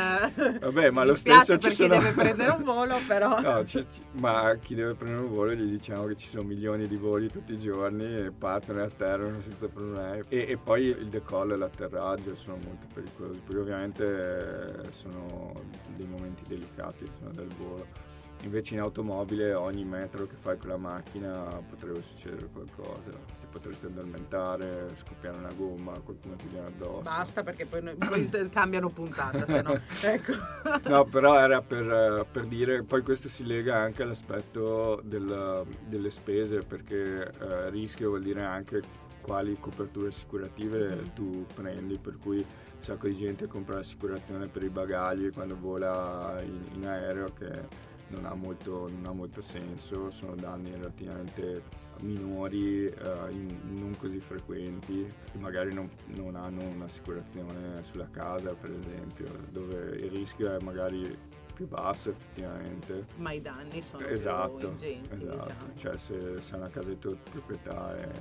Vabbè, 0.60 0.90
ma 0.90 1.06
lo 1.06 1.14
stesso 1.14 1.58
ci 1.58 1.70
chi 1.70 1.76
sono... 1.76 1.90
deve 1.90 2.12
prendere 2.12 2.52
un 2.52 2.64
volo, 2.64 2.98
però 3.08 3.40
No, 3.40 3.62
c- 3.64 3.88
c- 3.88 4.02
ma 4.20 4.56
chi 4.60 4.76
deve 4.76 4.96
prendere 4.96 5.24
un 5.24 5.30
volo 5.30 5.54
gli 5.54 5.70
diciamo 5.70 6.06
che 6.06 6.16
ci 6.16 6.28
sono 6.28 6.44
milioni 6.44 6.88
di 6.88 6.96
voli 6.96 7.30
tutti 7.30 7.54
i 7.54 7.58
giorni 7.60 8.04
e 8.04 8.32
partono 8.32 8.80
e 8.80 8.84
atterrano 8.84 9.40
senza 9.42 9.68
problemi. 9.68 10.24
E, 10.30 10.46
e 10.50 10.58
poi 10.58 10.86
il 10.86 11.08
decollo 11.08 11.54
e 11.54 11.58
l'atterraggio 11.58 12.36
sono 12.36 12.58
molto 12.64 12.88
pericolosi, 12.94 13.40
perché 13.40 13.60
ovviamente 13.60 14.92
sono 14.92 15.54
dei 15.96 16.06
momenti 16.06 16.44
delicati 16.48 17.10
del 17.32 17.48
volo 17.58 18.09
Invece 18.44 18.76
in 18.76 18.80
automobile 18.80 19.54
ogni 19.54 19.84
metro 19.84 20.26
che 20.26 20.36
fai 20.36 20.58
con 20.58 20.70
la 20.70 20.78
macchina 20.78 21.62
potrebbe 21.68 22.02
succedere 22.02 22.48
qualcosa, 22.52 23.12
ti 23.12 23.48
potresti 23.50 23.88
addormentare, 23.88 24.92
scoppiare 24.96 25.38
una 25.38 25.52
gomma, 25.52 25.92
qualcuno 26.00 26.36
ti 26.36 26.48
viene 26.48 26.68
addosso. 26.68 27.02
Basta 27.02 27.44
perché 27.44 27.66
poi, 27.66 27.84
noi, 27.84 27.96
poi 28.00 28.50
cambiano 28.50 28.90
puntata, 28.90 29.46
se 29.46 29.62
no. 29.62 29.78
ecco. 30.04 30.34
no, 30.88 31.06
però 31.06 31.38
era 31.38 31.62
per, 31.62 32.26
per, 32.32 32.46
dire, 32.46 32.84
poi 32.84 33.02
questo 33.02 33.28
si 33.28 33.46
lega 33.46 33.76
anche 33.76 34.04
all'aspetto 34.04 35.02
del, 35.04 35.66
delle 35.86 36.10
spese 36.10 36.60
perché 36.60 37.34
eh, 37.40 37.70
rischio 37.70 38.10
vuol 38.10 38.22
dire 38.22 38.44
anche 38.44 39.08
quali 39.22 39.58
coperture 39.60 40.08
assicurative 40.08 40.96
mm. 40.96 41.06
tu 41.14 41.46
prendi, 41.54 41.98
per 41.98 42.18
cui 42.18 42.38
un 42.38 42.82
sacco 42.86 43.08
di 43.08 43.16
gente 43.16 43.48
compra 43.48 43.76
l'assicurazione 43.76 44.48
per 44.48 44.64
i 44.64 44.70
bagagli 44.70 45.32
quando 45.32 45.58
vola 45.60 46.40
in, 46.42 46.66
in 46.76 46.88
aereo 46.88 47.34
che 47.38 47.88
non 48.10 48.26
ha 48.26 48.34
molto, 48.34 48.90
non 48.90 49.06
ha 49.06 49.12
molto 49.12 49.42
senso, 49.42 50.10
sono 50.10 50.36
danni 50.36 50.72
relativamente 50.72 51.64
minori, 52.02 52.86
eh, 52.86 53.32
in, 53.32 53.60
non 53.78 53.96
così 53.98 54.20
frequenti, 54.20 55.12
magari 55.34 55.74
non, 55.74 55.90
non, 56.16 56.36
hanno 56.36 56.64
un'assicurazione 56.64 57.84
sulla 57.84 58.10
casa 58.10 58.54
per 58.54 58.72
esempio, 58.72 59.26
dove 59.52 59.96
il 59.98 60.10
rischio 60.12 60.56
è 60.56 60.62
magari 60.62 61.18
più 61.54 61.68
basso 61.68 62.10
effettivamente. 62.12 63.06
Ma 63.18 63.32
i 63.32 63.42
danni 63.42 63.82
sono 63.82 64.06
esatto, 64.06 64.56
più 64.56 64.68
ingenti. 64.70 65.16
Esatto, 65.16 65.50
diciamo. 65.50 65.76
cioè 65.76 65.98
se, 65.98 66.42
se 66.42 66.54
è 66.54 66.58
una 66.58 66.70
casa 66.70 66.90
di 66.90 66.98
tua 66.98 67.16
proprietà 67.16 67.98
e, 67.98 68.12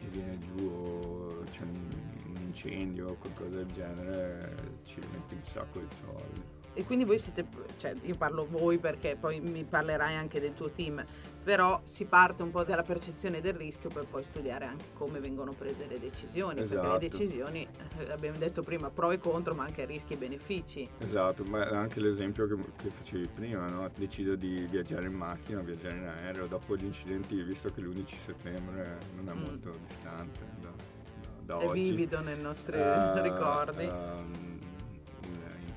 e 0.00 0.06
viene 0.08 0.38
giù 0.38 0.66
o 0.66 1.42
c'è 1.50 1.62
un 1.62 2.34
incendio 2.40 3.10
o 3.10 3.14
qualcosa 3.16 3.56
del 3.56 3.66
genere, 3.66 4.54
ci 4.84 5.00
rimetti 5.00 5.34
un 5.34 5.42
sacco 5.42 5.80
di 5.80 5.94
soldi. 5.94 6.42
E 6.74 6.84
quindi 6.84 7.04
voi 7.04 7.18
siete, 7.18 7.46
cioè 7.76 7.94
io 8.02 8.16
parlo 8.16 8.46
voi 8.48 8.78
perché 8.78 9.16
poi 9.18 9.40
mi 9.40 9.64
parlerai 9.64 10.16
anche 10.16 10.40
del 10.40 10.54
tuo 10.54 10.70
team, 10.70 11.04
però 11.44 11.80
si 11.84 12.06
parte 12.06 12.42
un 12.42 12.50
po' 12.50 12.64
dalla 12.64 12.82
percezione 12.82 13.40
del 13.40 13.52
rischio 13.52 13.90
per 13.90 14.06
poi 14.06 14.24
studiare 14.24 14.64
anche 14.64 14.86
come 14.94 15.20
vengono 15.20 15.52
prese 15.52 15.86
le 15.86 16.00
decisioni, 16.00 16.60
esatto. 16.60 16.80
perché 16.80 16.98
le 16.98 17.06
esatto. 17.06 17.18
decisioni, 17.18 17.68
eh, 17.98 18.10
abbiamo 18.10 18.38
detto 18.38 18.62
prima, 18.62 18.90
pro 18.90 19.10
e 19.12 19.18
contro, 19.18 19.54
ma 19.54 19.64
anche 19.64 19.84
rischi 19.84 20.14
e 20.14 20.16
benefici. 20.16 20.88
Esatto, 20.98 21.44
ma 21.44 21.62
anche 21.68 22.00
l'esempio 22.00 22.48
che, 22.48 22.56
che 22.76 22.88
facevi 22.88 23.28
prima, 23.28 23.68
no? 23.68 23.88
decido 23.94 24.34
di 24.34 24.66
viaggiare 24.68 25.06
in 25.06 25.12
macchina, 25.12 25.60
viaggiare 25.60 25.96
in 25.96 26.06
aereo, 26.06 26.46
dopo 26.46 26.76
gli 26.76 26.84
incidenti, 26.84 27.40
visto 27.42 27.70
che 27.70 27.82
l'11 27.82 28.06
settembre 28.06 28.98
non 29.14 29.28
è 29.28 29.34
mm. 29.34 29.42
molto 29.42 29.78
distante 29.86 30.40
da, 30.60 30.70
da, 31.44 31.56
da 31.56 31.58
è 31.62 31.68
oggi. 31.68 31.90
vivido 31.90 32.20
nei 32.20 32.40
nostri 32.40 32.72
Uh, 32.74 33.22
ricordi. 33.22 33.84
um, 33.84 34.53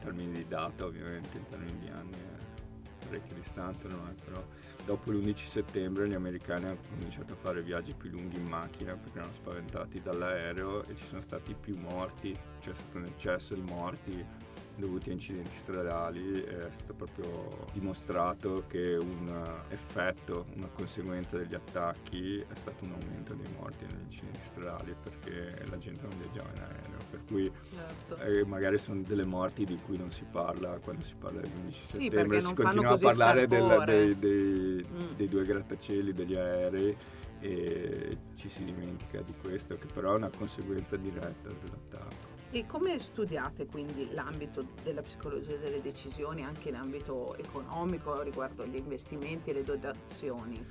termini 0.08 0.32
di 0.32 0.48
data 0.48 0.86
ovviamente, 0.86 1.38
in 1.38 1.46
termini 1.50 1.80
di 1.80 1.88
anni 1.90 2.14
è 2.14 3.06
parecchio 3.06 3.36
distante 3.36 3.88
ormai, 3.88 4.14
però 4.24 4.42
dopo 4.86 5.12
l'11 5.12 5.36
settembre 5.36 6.08
gli 6.08 6.14
americani 6.14 6.66
hanno 6.66 6.80
cominciato 6.90 7.34
a 7.34 7.36
fare 7.36 7.62
viaggi 7.62 7.94
più 7.94 8.10
lunghi 8.10 8.38
in 8.38 8.46
macchina 8.46 8.96
perché 8.96 9.18
erano 9.18 9.34
spaventati 9.34 10.02
dall'aereo 10.02 10.86
e 10.86 10.96
ci 10.96 11.06
sono 11.06 11.20
stati 11.20 11.54
più 11.54 11.78
morti, 11.78 12.38
c'è 12.60 12.74
stato 12.74 12.98
un 12.98 13.06
eccesso 13.06 13.54
di 13.54 13.62
morti 13.62 14.26
dovuti 14.78 15.10
a 15.10 15.14
incidenti 15.14 15.56
stradali, 15.58 16.42
è 16.44 16.68
stato 16.70 16.94
proprio 16.94 17.66
dimostrato 17.74 18.64
che 18.68 18.96
un 18.96 19.62
effetto, 19.70 20.46
una 20.56 20.68
conseguenza 20.68 21.38
degli 21.38 21.56
attacchi 21.56 22.40
è 22.40 22.56
stato 22.56 22.86
un 22.86 22.92
aumento 22.94 23.34
dei 23.34 23.52
morti 23.58 23.86
negli 23.86 24.04
incidenti 24.04 24.40
stradali 24.44 24.96
perché 25.02 25.66
la 25.70 25.78
gente 25.78 26.06
non 26.08 26.18
viaggiava 26.18 26.50
in 26.56 26.62
aereo, 26.62 26.98
per 27.10 27.20
cui 27.28 27.52
Certo. 27.70 28.18
eh, 28.24 28.46
magari 28.46 28.78
sono 28.78 29.02
delle 29.02 29.26
morti 29.26 29.66
di 29.66 29.78
cui 29.84 29.98
non 29.98 30.12
si 30.12 30.26
parla 30.32 30.78
quando 30.80 31.04
si 31.04 31.16
parla 31.16 31.42
dell'11 31.42 31.72
Sì, 31.72 32.04
settembre, 32.04 32.42
si 32.42 32.54
continua 32.54 32.94
a 32.94 32.98
parlare 33.00 33.48
del- 33.48 33.84
dei, 33.86 34.18
dei- 34.20 34.86
Mm. 34.88 35.12
dei 35.16 35.28
due 35.28 35.44
grattacieli, 35.44 36.14
degli 36.14 36.36
aerei 36.36 36.96
e 37.40 38.18
ci 38.36 38.50
si 38.50 38.64
dimentica 38.64 39.22
di 39.22 39.34
questo 39.42 39.76
che 39.78 39.86
però 39.94 40.14
è 40.14 40.16
una 40.16 40.30
conseguenza 40.36 40.96
diretta 40.98 41.50
dell'attacco. 41.50 42.36
E 42.50 42.66
come 42.66 42.98
studiate 43.00 43.66
quindi 43.66 44.08
l'ambito 44.14 44.66
della 44.82 45.02
psicologia 45.02 45.58
delle 45.58 45.82
decisioni 45.82 46.46
anche 46.46 46.70
in 46.70 46.76
ambito 46.76 47.36
economico 47.36 48.22
riguardo 48.22 48.64
agli 48.64 48.78
investimenti 48.78 49.50
e 49.50 49.54
le 49.54 49.64
dotazioni? 49.64 50.66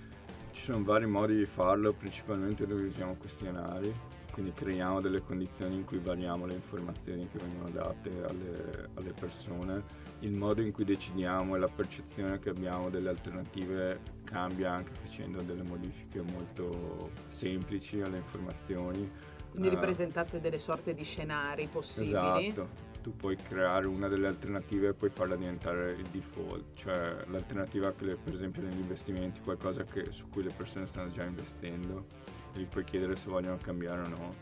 Ci 0.53 0.63
sono 0.63 0.83
vari 0.83 1.05
modi 1.05 1.37
di 1.37 1.45
farlo, 1.45 1.93
principalmente 1.93 2.67
dove 2.67 2.85
usiamo 2.85 3.17
questionari, 3.17 3.93
quindi 4.33 4.55
creiamo 4.55 5.03
delle 5.03 5.21
condizioni 5.21 5.75
in 5.75 5.85
cui 5.85 5.99
variamo 5.99 6.47
le 6.47 6.55
informazioni 6.55 7.29
che 7.31 7.37
vengono 7.39 7.69
date 7.69 8.25
alle, 8.25 8.89
alle 8.95 9.13
persone. 9.13 9.85
Il 10.21 10.33
modo 10.33 10.63
in 10.63 10.73
cui 10.73 10.85
decidiamo 10.85 11.57
e 11.57 11.59
la 11.59 11.69
percezione 11.69 12.39
che 12.39 12.49
abbiamo 12.49 12.89
delle 12.89 13.11
alternative 13.11 14.01
cambia 14.25 14.73
anche 14.73 14.93
facendo 14.95 15.43
delle 15.43 15.63
modifiche 15.63 16.23
molto 16.23 17.11
semplici 17.29 18.01
alle 18.01 18.17
informazioni. 18.17 19.35
Quindi 19.57 19.75
Ah. 19.75 19.81
ripresentate 19.81 20.39
delle 20.39 20.59
sorte 20.59 20.93
di 20.93 21.03
scenari 21.03 21.67
possibili? 21.67 22.49
Esatto, 22.49 22.69
tu 23.01 23.17
puoi 23.17 23.37
creare 23.37 23.87
una 23.87 24.07
delle 24.07 24.27
alternative 24.27 24.89
e 24.89 24.93
poi 24.93 25.09
farla 25.09 25.35
diventare 25.35 25.93
il 25.93 26.03
default, 26.11 26.75
cioè 26.75 27.25
l'alternativa 27.29 27.91
che 27.93 28.05
le- 28.05 28.17
per 28.17 28.35
esempio 28.35 28.61
negli 28.63 28.79
investimenti, 28.79 29.41
qualcosa 29.41 29.85
che- 29.85 30.11
su 30.13 30.29
cui 30.29 30.43
le 30.43 30.53
persone 30.55 30.87
stanno 30.87 31.11
già 31.11 31.23
investendo, 31.25 32.05
e 32.53 32.59
gli 32.61 32.67
puoi 32.67 32.85
chiedere 32.85 33.17
se 33.17 33.31
vogliono 33.31 33.57
cambiare 33.57 34.03
o 34.03 34.09
no. 34.09 34.35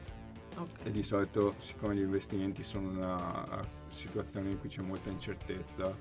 Ok. 0.57 0.81
E 0.87 0.91
di 0.91 1.03
solito, 1.05 1.55
siccome 1.59 1.95
gli 1.95 2.01
investimenti 2.01 2.65
sono 2.65 2.89
una 2.89 3.65
situazione 3.89 4.51
in 4.51 4.59
cui 4.59 4.69
c'è 4.69 4.83
molta 4.83 5.11
incertezza, 5.11 5.97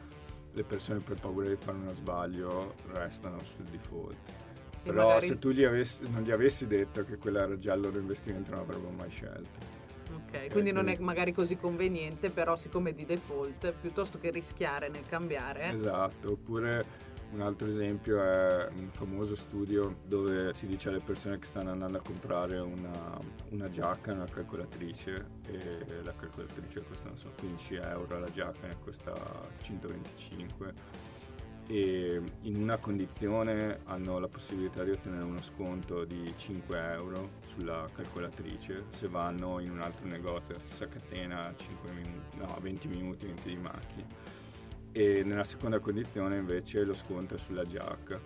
le 0.53 0.63
persone 0.63 0.99
per 0.99 1.19
paura 1.19 1.49
di 1.49 1.55
fare 1.55 1.77
uno 1.77 1.93
sbaglio 1.93 2.73
restano 2.93 3.43
sul 3.43 3.65
default. 3.65 4.15
Però 4.83 5.07
magari- 5.07 5.27
se 5.27 5.39
tu 5.39 5.49
gli 5.49 5.63
avessi- 5.63 6.09
non 6.09 6.21
gli 6.23 6.31
avessi 6.31 6.67
detto 6.67 7.03
che 7.03 7.17
quello 7.17 7.39
era 7.39 7.57
già 7.57 7.73
il 7.73 7.81
loro 7.81 7.97
investimento 7.97 8.51
non 8.51 8.59
avrebbero 8.61 8.91
mai 8.91 9.09
scelto. 9.09 9.81
Ok, 10.15 10.51
quindi 10.51 10.71
non 10.71 10.87
è 10.89 10.97
magari 10.99 11.31
così 11.31 11.57
conveniente, 11.57 12.29
però 12.29 12.55
siccome 12.55 12.93
di 12.93 13.05
default, 13.05 13.73
piuttosto 13.79 14.19
che 14.19 14.29
rischiare 14.31 14.89
nel 14.89 15.05
cambiare, 15.07 15.69
Esatto, 15.69 16.31
oppure 16.31 17.11
un 17.31 17.41
altro 17.41 17.67
esempio 17.67 18.21
è 18.21 18.67
un 18.75 18.89
famoso 18.91 19.35
studio 19.35 19.95
dove 20.05 20.53
si 20.53 20.67
dice 20.67 20.89
alle 20.89 20.99
persone 20.99 21.39
che 21.39 21.45
stanno 21.45 21.71
andando 21.71 21.97
a 21.97 22.01
comprare 22.01 22.59
una, 22.59 23.17
una 23.49 23.69
giacca, 23.69 24.11
una 24.13 24.25
calcolatrice 24.25 25.25
e 25.47 26.01
la 26.03 26.13
calcolatrice 26.13 26.83
costa 26.87 27.07
non 27.07 27.17
so, 27.17 27.31
15 27.39 27.75
euro, 27.75 28.19
la 28.19 28.29
giacca 28.29 28.67
ne 28.67 28.75
costa 28.83 29.13
125 29.61 30.73
e 31.67 32.21
in 32.41 32.55
una 32.55 32.77
condizione 32.77 33.79
hanno 33.85 34.19
la 34.19 34.27
possibilità 34.27 34.83
di 34.83 34.91
ottenere 34.91 35.23
uno 35.23 35.41
sconto 35.41 36.03
di 36.03 36.33
5 36.35 36.91
euro 36.91 37.29
sulla 37.45 37.89
calcolatrice 37.93 38.85
se 38.89 39.07
vanno 39.07 39.59
in 39.59 39.71
un 39.71 39.81
altro 39.81 40.07
negozio, 40.07 40.53
la 40.53 40.59
stessa 40.59 40.87
catena, 40.87 41.53
5 41.55 41.91
minuti, 41.91 42.37
no, 42.37 42.57
20 42.61 42.87
minuti, 42.87 43.25
20 43.25 43.47
di 43.47 43.57
macchina 43.57 44.41
e 44.95 45.23
nella 45.23 45.43
seconda 45.43 45.79
condizione 45.79 46.37
invece 46.37 46.83
lo 46.83 46.93
sconto 46.93 47.35
è 47.35 47.37
sulla 47.37 47.65
giacca. 47.65 48.21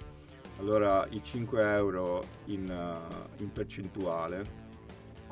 Allora 0.60 1.08
i 1.10 1.23
5 1.23 1.73
euro 1.76 2.23
in, 2.45 2.69
uh, 2.69 3.41
in 3.41 3.52
percentuale 3.52 4.65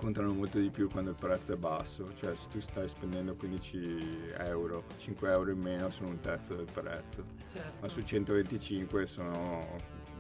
contano 0.06 0.34
molto 0.34 0.60
di 0.60 0.70
più 0.70 0.88
quando 0.88 1.10
il 1.10 1.16
prezzo 1.16 1.54
è 1.54 1.56
basso, 1.56 2.14
cioè 2.14 2.36
se 2.36 2.48
tu 2.50 2.60
stai 2.60 2.88
spendendo 2.88 3.34
15 3.34 4.34
euro, 4.38 4.84
5 4.98 5.32
euro 5.32 5.50
in 5.50 5.60
meno 5.60 5.90
sono 5.90 6.10
un 6.10 6.20
terzo 6.20 6.54
del 6.54 6.68
prezzo, 6.72 7.24
certo. 7.52 7.78
ma 7.82 7.88
su 7.90 8.04
125 8.04 9.08
sono 9.08 9.78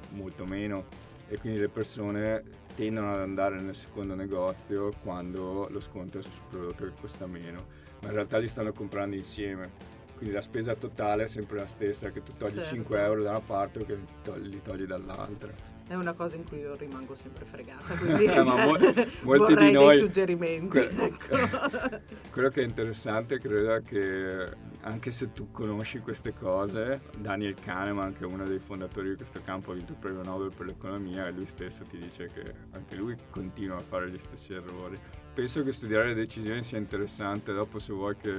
molto 0.09 0.43
meno 0.45 0.85
e 1.27 1.37
quindi 1.37 1.59
le 1.59 1.69
persone 1.69 2.43
tendono 2.73 3.13
ad 3.13 3.19
andare 3.19 3.61
nel 3.61 3.75
secondo 3.75 4.15
negozio 4.15 4.91
quando 5.03 5.67
lo 5.69 5.79
sconto 5.79 6.17
è 6.17 6.21
sul 6.23 6.45
prodotto 6.49 6.85
che 6.85 6.93
costa 6.99 7.27
meno, 7.27 7.67
ma 8.01 8.07
in 8.07 8.13
realtà 8.15 8.39
li 8.39 8.47
stanno 8.47 8.73
comprando 8.73 9.15
insieme. 9.15 9.93
Quindi 10.15 10.33
la 10.33 10.41
spesa 10.41 10.73
totale 10.73 11.25
è 11.25 11.27
sempre 11.27 11.59
la 11.59 11.67
stessa, 11.67 12.09
che 12.09 12.23
tu 12.23 12.33
togli 12.35 12.53
Certo. 12.53 12.69
5 12.69 13.03
euro 13.03 13.21
da 13.21 13.31
una 13.31 13.41
parte 13.41 13.79
o 13.79 13.85
che 13.85 13.95
li 13.95 14.05
togli, 14.23 14.47
li 14.47 14.61
togli 14.63 14.85
dall'altra. 14.85 15.74
È 15.87 15.93
una 15.93 16.13
cosa 16.13 16.35
in 16.35 16.45
cui 16.47 16.59
io 16.59 16.75
rimango 16.75 17.13
sempre 17.13 17.45
fregata, 17.45 17.93
quindi 17.97 18.23
Eh, 18.25 18.37
ma 18.37 18.43
cioè, 18.43 18.65
mo- 18.65 18.71
molti 19.21 19.53
vorrei 19.53 19.67
di 19.67 19.71
noi- 19.73 19.87
dei 19.89 19.97
suggerimenti. 19.99 20.67
Que- 20.67 20.89
ecco. 20.89 21.99
Quello 22.31 22.49
che 22.49 22.61
è 22.61 22.65
interessante 22.65 23.39
credo 23.39 23.75
è 23.75 23.83
che 23.83 24.49
anche 24.81 25.11
se 25.11 25.31
tu 25.31 25.51
conosci 25.51 25.99
queste 25.99 26.33
cose, 26.33 27.01
Daniel 27.17 27.53
Kahneman, 27.53 28.13
che 28.13 28.23
è 28.23 28.25
uno 28.27 28.45
dei 28.45 28.59
fondatori 28.59 29.09
di 29.09 29.15
questo 29.15 29.41
campo, 29.43 29.71
ha 29.71 29.73
vinto 29.75 29.91
il 29.91 29.97
premio 29.99 30.23
Nobel 30.23 30.51
per 30.55 30.65
l'economia 30.65 31.27
e 31.27 31.31
lui 31.31 31.45
stesso 31.45 31.83
ti 31.83 31.97
dice 31.97 32.29
che 32.33 32.53
anche 32.71 32.95
lui 32.95 33.15
continua 33.29 33.77
a 33.77 33.81
fare 33.81 34.09
gli 34.09 34.17
stessi 34.19 34.53
errori. 34.53 34.97
Penso 35.35 35.63
che 35.63 35.71
studiare 35.73 36.07
le 36.09 36.13
decisioni 36.13 36.63
sia 36.63 36.77
interessante, 36.77 37.51
dopo 37.53 37.77
se 37.77 37.91
vuoi 37.93 38.15
che 38.15 38.31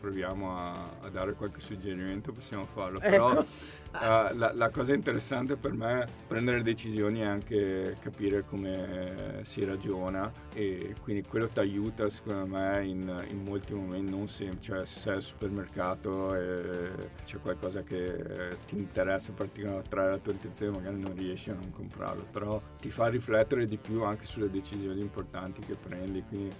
proviamo 0.00 0.56
a, 0.58 0.90
a 1.02 1.08
dare 1.10 1.34
qualche 1.34 1.60
suggerimento 1.60 2.32
possiamo 2.32 2.64
farlo, 2.64 2.98
però 2.98 3.32
Ecco. 3.32 3.46
Eh, 3.92 4.34
la, 4.34 4.52
la 4.54 4.70
cosa 4.70 4.92
interessante 4.92 5.56
per 5.56 5.72
me 5.72 6.02
è 6.02 6.06
prendere 6.26 6.62
decisioni 6.62 7.22
e 7.22 7.24
anche 7.24 7.96
capire 8.00 8.44
come 8.44 9.40
si 9.42 9.64
ragiona 9.64 10.30
e 10.54 10.94
quindi 11.02 11.22
quello 11.22 11.48
ti 11.48 11.60
aiuta 11.60 12.08
secondo 12.10 12.46
me 12.46 12.84
in, 12.84 13.26
in 13.30 13.42
molti 13.42 13.74
momenti 13.74 14.10
non 14.10 14.28
sempre, 14.28 14.60
cioè 14.60 14.84
se 14.84 15.00
sei 15.00 15.14
al 15.14 15.22
supermercato 15.22 16.34
e 16.34 16.90
c'è 17.24 17.38
qualcosa 17.40 17.82
che 17.82 18.56
ti 18.66 18.76
interessa 18.76 19.32
particolarmente 19.32 19.88
attrarre 19.88 20.10
la 20.10 20.18
tua 20.18 20.32
attenzione 20.32 20.76
magari 20.76 20.98
non 20.98 21.14
riesci 21.16 21.50
a 21.50 21.54
non 21.54 21.70
comprarlo, 21.70 22.26
però 22.30 22.60
ti 22.80 22.90
fa 22.90 23.08
riflettere 23.08 23.66
di 23.66 23.76
più 23.78 24.02
anche 24.04 24.24
sulle 24.24 24.50
decisioni 24.50 25.00
importanti 25.00 25.60
che 25.62 25.74
prendi, 25.74 26.22
quindi 26.28 26.54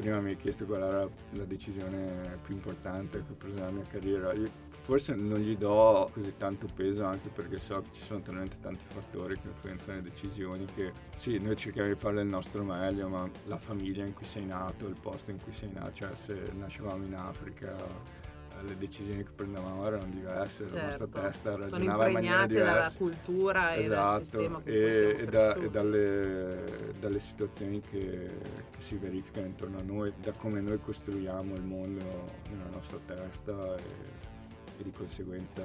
prima 0.00 0.20
mi 0.20 0.30
hai 0.30 0.36
chiesto 0.36 0.64
qual 0.64 0.82
era 0.82 1.08
la 1.32 1.44
decisione 1.44 2.38
più 2.42 2.54
importante 2.54 3.18
che 3.18 3.32
ho 3.32 3.34
preso 3.34 3.56
nella 3.56 3.70
mia 3.70 3.84
carriera. 3.84 4.32
Io 4.32 4.68
forse 4.80 5.14
non 5.14 5.38
gli 5.38 5.56
do 5.56 6.08
così 6.12 6.36
tanto 6.36 6.66
peso 6.74 7.04
anche 7.04 7.28
perché 7.28 7.58
so 7.58 7.80
che 7.82 7.92
ci 7.92 8.02
sono 8.02 8.20
talmente 8.20 8.56
tanti 8.60 8.84
fattori 8.88 9.38
che 9.38 9.48
influenzano 9.48 9.98
le 9.98 10.02
decisioni 10.02 10.64
che 10.74 10.92
sì, 11.12 11.38
noi 11.38 11.56
cerchiamo 11.56 11.88
di 11.88 11.94
fare 11.94 12.20
il 12.22 12.26
nostro 12.26 12.64
meglio, 12.64 13.08
ma 13.08 13.28
la 13.44 13.58
famiglia 13.58 14.04
in 14.04 14.14
cui 14.14 14.24
sei 14.24 14.46
nato, 14.46 14.86
il 14.86 14.96
posto 15.00 15.30
in 15.30 15.40
cui 15.40 15.52
sei 15.52 15.70
nato, 15.72 15.92
cioè 15.92 16.14
se 16.14 16.34
nascevamo 16.56 17.04
in 17.04 17.14
Africa 17.14 17.76
le 18.62 18.76
decisioni 18.76 19.22
che 19.24 19.30
prendevamo 19.34 19.86
erano 19.86 20.04
diverse, 20.12 20.64
la 20.68 20.82
nostra 20.84 21.06
Certo. 21.06 21.20
testa 21.20 21.56
ragionava 21.56 22.06
in 22.06 22.12
maniera 22.12 22.40
impregnate 22.42 22.54
dalla 22.54 22.70
diversa. 22.72 22.96
cultura 22.98 23.72
e 23.74 23.88
dal 23.88 24.18
sistema 24.18 24.60
Esatto, 24.64 24.68
e, 24.70 25.16
e 25.20 25.24
da- 25.26 25.54
e 25.54 25.70
dalle, 25.70 26.64
dalle 26.98 27.18
situazioni 27.20 27.80
che, 27.80 28.38
che 28.70 28.80
si 28.80 28.96
verificano 28.96 29.46
intorno 29.46 29.78
a 29.78 29.82
noi, 29.82 30.12
da 30.20 30.32
come 30.32 30.60
noi 30.60 30.78
costruiamo 30.80 31.54
il 31.54 31.62
mondo 31.62 32.04
nella 32.50 32.68
nostra 32.70 32.98
testa 33.06 33.74
e, 33.76 33.82
e 34.78 34.82
di 34.82 34.90
conseguenza 34.92 35.62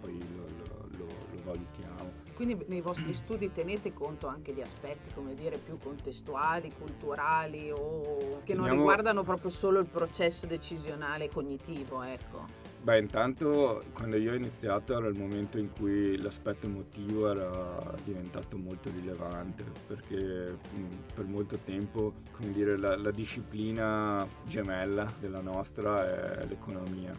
poi 0.00 0.18
lo, 0.36 0.44
lo- 0.46 0.88
lo- 0.98 1.06
lo 1.32 1.40
valutiamo. 1.44 2.25
Quindi 2.36 2.64
nei 2.68 2.82
vostri 2.82 3.14
studi 3.14 3.50
tenete 3.50 3.94
conto 3.94 4.26
anche 4.26 4.52
di 4.52 4.60
aspetti, 4.60 5.12
come 5.14 5.34
dire, 5.34 5.56
più 5.56 5.78
contestuali, 5.78 6.70
culturali 6.78 7.70
o 7.70 8.42
che 8.44 8.52
non 8.52 8.64
Teniamo- 8.64 8.74
riguardano 8.74 9.22
proprio 9.22 9.50
solo 9.50 9.78
il 9.80 9.86
processo 9.86 10.44
decisionale 10.44 11.30
cognitivo, 11.30 12.02
ecco. 12.02 12.64
Beh, 12.82 12.98
intanto 12.98 13.82
quando 13.94 14.16
io 14.16 14.32
ho 14.32 14.34
iniziato 14.34 14.94
era 14.96 15.08
il 15.08 15.18
momento 15.18 15.58
in 15.58 15.72
cui 15.72 16.20
l'aspetto 16.20 16.66
emotivo 16.66 17.28
era 17.28 17.94
diventato 18.04 18.58
molto 18.58 18.90
rilevante, 18.90 19.64
perché 19.86 20.58
mh, 20.72 21.14
per 21.14 21.24
molto 21.24 21.56
tempo, 21.64 22.12
come 22.32 22.50
dire, 22.50 22.76
la, 22.76 22.96
la 22.96 23.10
disciplina 23.10 24.28
gemella 24.44 25.10
della 25.18 25.40
nostra 25.40 26.40
è 26.40 26.44
l'economia. 26.46 27.12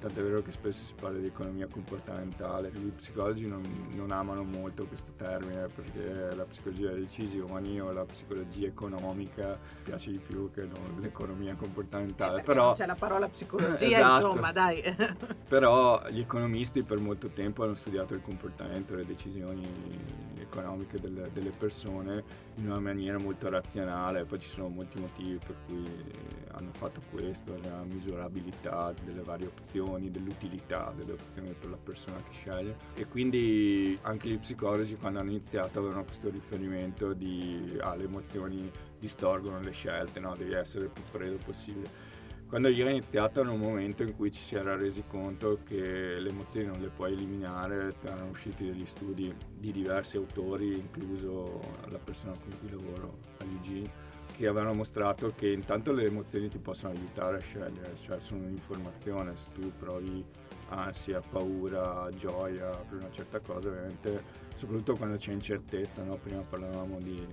Tant'è 0.00 0.22
vero 0.22 0.40
che 0.40 0.50
spesso 0.50 0.82
si 0.82 0.94
parla 0.98 1.18
di 1.18 1.26
economia 1.26 1.66
comportamentale. 1.66 2.70
Gli 2.72 2.90
psicologi 2.90 3.46
non, 3.46 3.62
non 3.94 4.10
amano 4.10 4.42
molto 4.42 4.86
questo 4.86 5.12
termine 5.14 5.68
perché 5.68 6.34
la 6.34 6.44
psicologia 6.44 6.88
delle 6.88 7.00
decisioni 7.00 7.80
o 7.80 7.92
la 7.92 8.04
psicologia 8.06 8.66
economica 8.66 9.58
piace 9.84 10.10
di 10.10 10.18
più 10.18 10.50
che 10.50 10.62
non 10.62 11.00
l'economia 11.00 11.54
comportamentale. 11.54 12.40
Eh, 12.40 12.44
però 12.44 12.72
c'è 12.72 12.86
la 12.86 12.94
parola 12.94 13.28
psicologia, 13.28 13.84
esatto. 13.86 14.26
insomma, 14.26 14.52
dai. 14.52 14.82
però 15.46 16.02
gli 16.08 16.20
economisti 16.20 16.82
per 16.82 16.98
molto 16.98 17.28
tempo 17.28 17.62
hanno 17.62 17.74
studiato 17.74 18.14
il 18.14 18.22
comportamento, 18.22 18.94
le 18.94 19.04
decisioni 19.04 19.68
economiche 20.50 20.98
delle, 20.98 21.30
delle 21.32 21.50
persone 21.50 22.22
in 22.56 22.66
una 22.66 22.80
maniera 22.80 23.18
molto 23.18 23.48
razionale, 23.48 24.24
poi 24.24 24.40
ci 24.40 24.48
sono 24.48 24.68
molti 24.68 25.00
motivi 25.00 25.38
per 25.38 25.56
cui 25.66 25.84
hanno 26.52 26.72
fatto 26.72 27.00
questo, 27.10 27.56
la 27.62 27.82
misurabilità 27.84 28.92
delle 29.04 29.22
varie 29.22 29.46
opzioni, 29.46 30.10
dell'utilità 30.10 30.92
delle 30.94 31.12
opzioni 31.12 31.54
per 31.58 31.70
la 31.70 31.78
persona 31.82 32.16
che 32.18 32.32
sceglie 32.32 32.76
e 32.94 33.06
quindi 33.06 33.98
anche 34.02 34.28
gli 34.28 34.38
psicologi 34.38 34.96
quando 34.96 35.20
hanno 35.20 35.30
iniziato 35.30 35.78
avevano 35.78 36.04
questo 36.04 36.28
riferimento 36.28 37.12
di 37.12 37.78
ah, 37.80 37.94
le 37.94 38.04
emozioni 38.04 38.70
distorgono 38.98 39.60
le 39.60 39.70
scelte, 39.70 40.20
no? 40.20 40.34
devi 40.36 40.52
essere 40.52 40.84
il 40.84 40.90
più 40.90 41.02
freddo 41.02 41.38
possibile. 41.44 42.09
Quando 42.50 42.66
io 42.66 42.84
ho 42.84 42.88
iniziato 42.88 43.42
era 43.42 43.52
un 43.52 43.60
momento 43.60 44.02
in 44.02 44.16
cui 44.16 44.32
ci 44.32 44.42
si 44.42 44.56
era 44.56 44.74
resi 44.74 45.04
conto 45.06 45.60
che 45.64 46.18
le 46.18 46.30
emozioni 46.30 46.66
non 46.66 46.80
le 46.80 46.88
puoi 46.88 47.12
eliminare, 47.12 47.94
erano 48.02 48.30
usciti 48.30 48.64
degli 48.64 48.84
studi 48.84 49.32
di 49.56 49.70
diversi 49.70 50.16
autori, 50.16 50.76
incluso 50.76 51.60
la 51.90 51.98
persona 51.98 52.32
con 52.32 52.50
cui 52.58 52.68
lavoro 52.70 53.18
all'UG, 53.38 53.88
che 54.34 54.48
avevano 54.48 54.74
mostrato 54.74 55.32
che 55.36 55.48
intanto 55.48 55.92
le 55.92 56.06
emozioni 56.06 56.48
ti 56.48 56.58
possono 56.58 56.92
aiutare 56.92 57.36
a 57.36 57.40
scegliere, 57.40 57.94
cioè 57.94 58.18
sono 58.18 58.42
un'informazione, 58.42 59.36
se 59.36 59.50
tu 59.54 59.70
provi 59.78 60.24
ansia, 60.70 61.20
paura, 61.20 62.08
gioia 62.16 62.70
per 62.70 62.98
una 62.98 63.12
certa 63.12 63.38
cosa, 63.38 63.68
ovviamente, 63.68 64.24
soprattutto 64.54 64.96
quando 64.96 65.16
c'è 65.18 65.30
incertezza, 65.30 66.02
no? 66.02 66.16
prima 66.16 66.40
parlavamo 66.40 66.98
di 66.98 67.24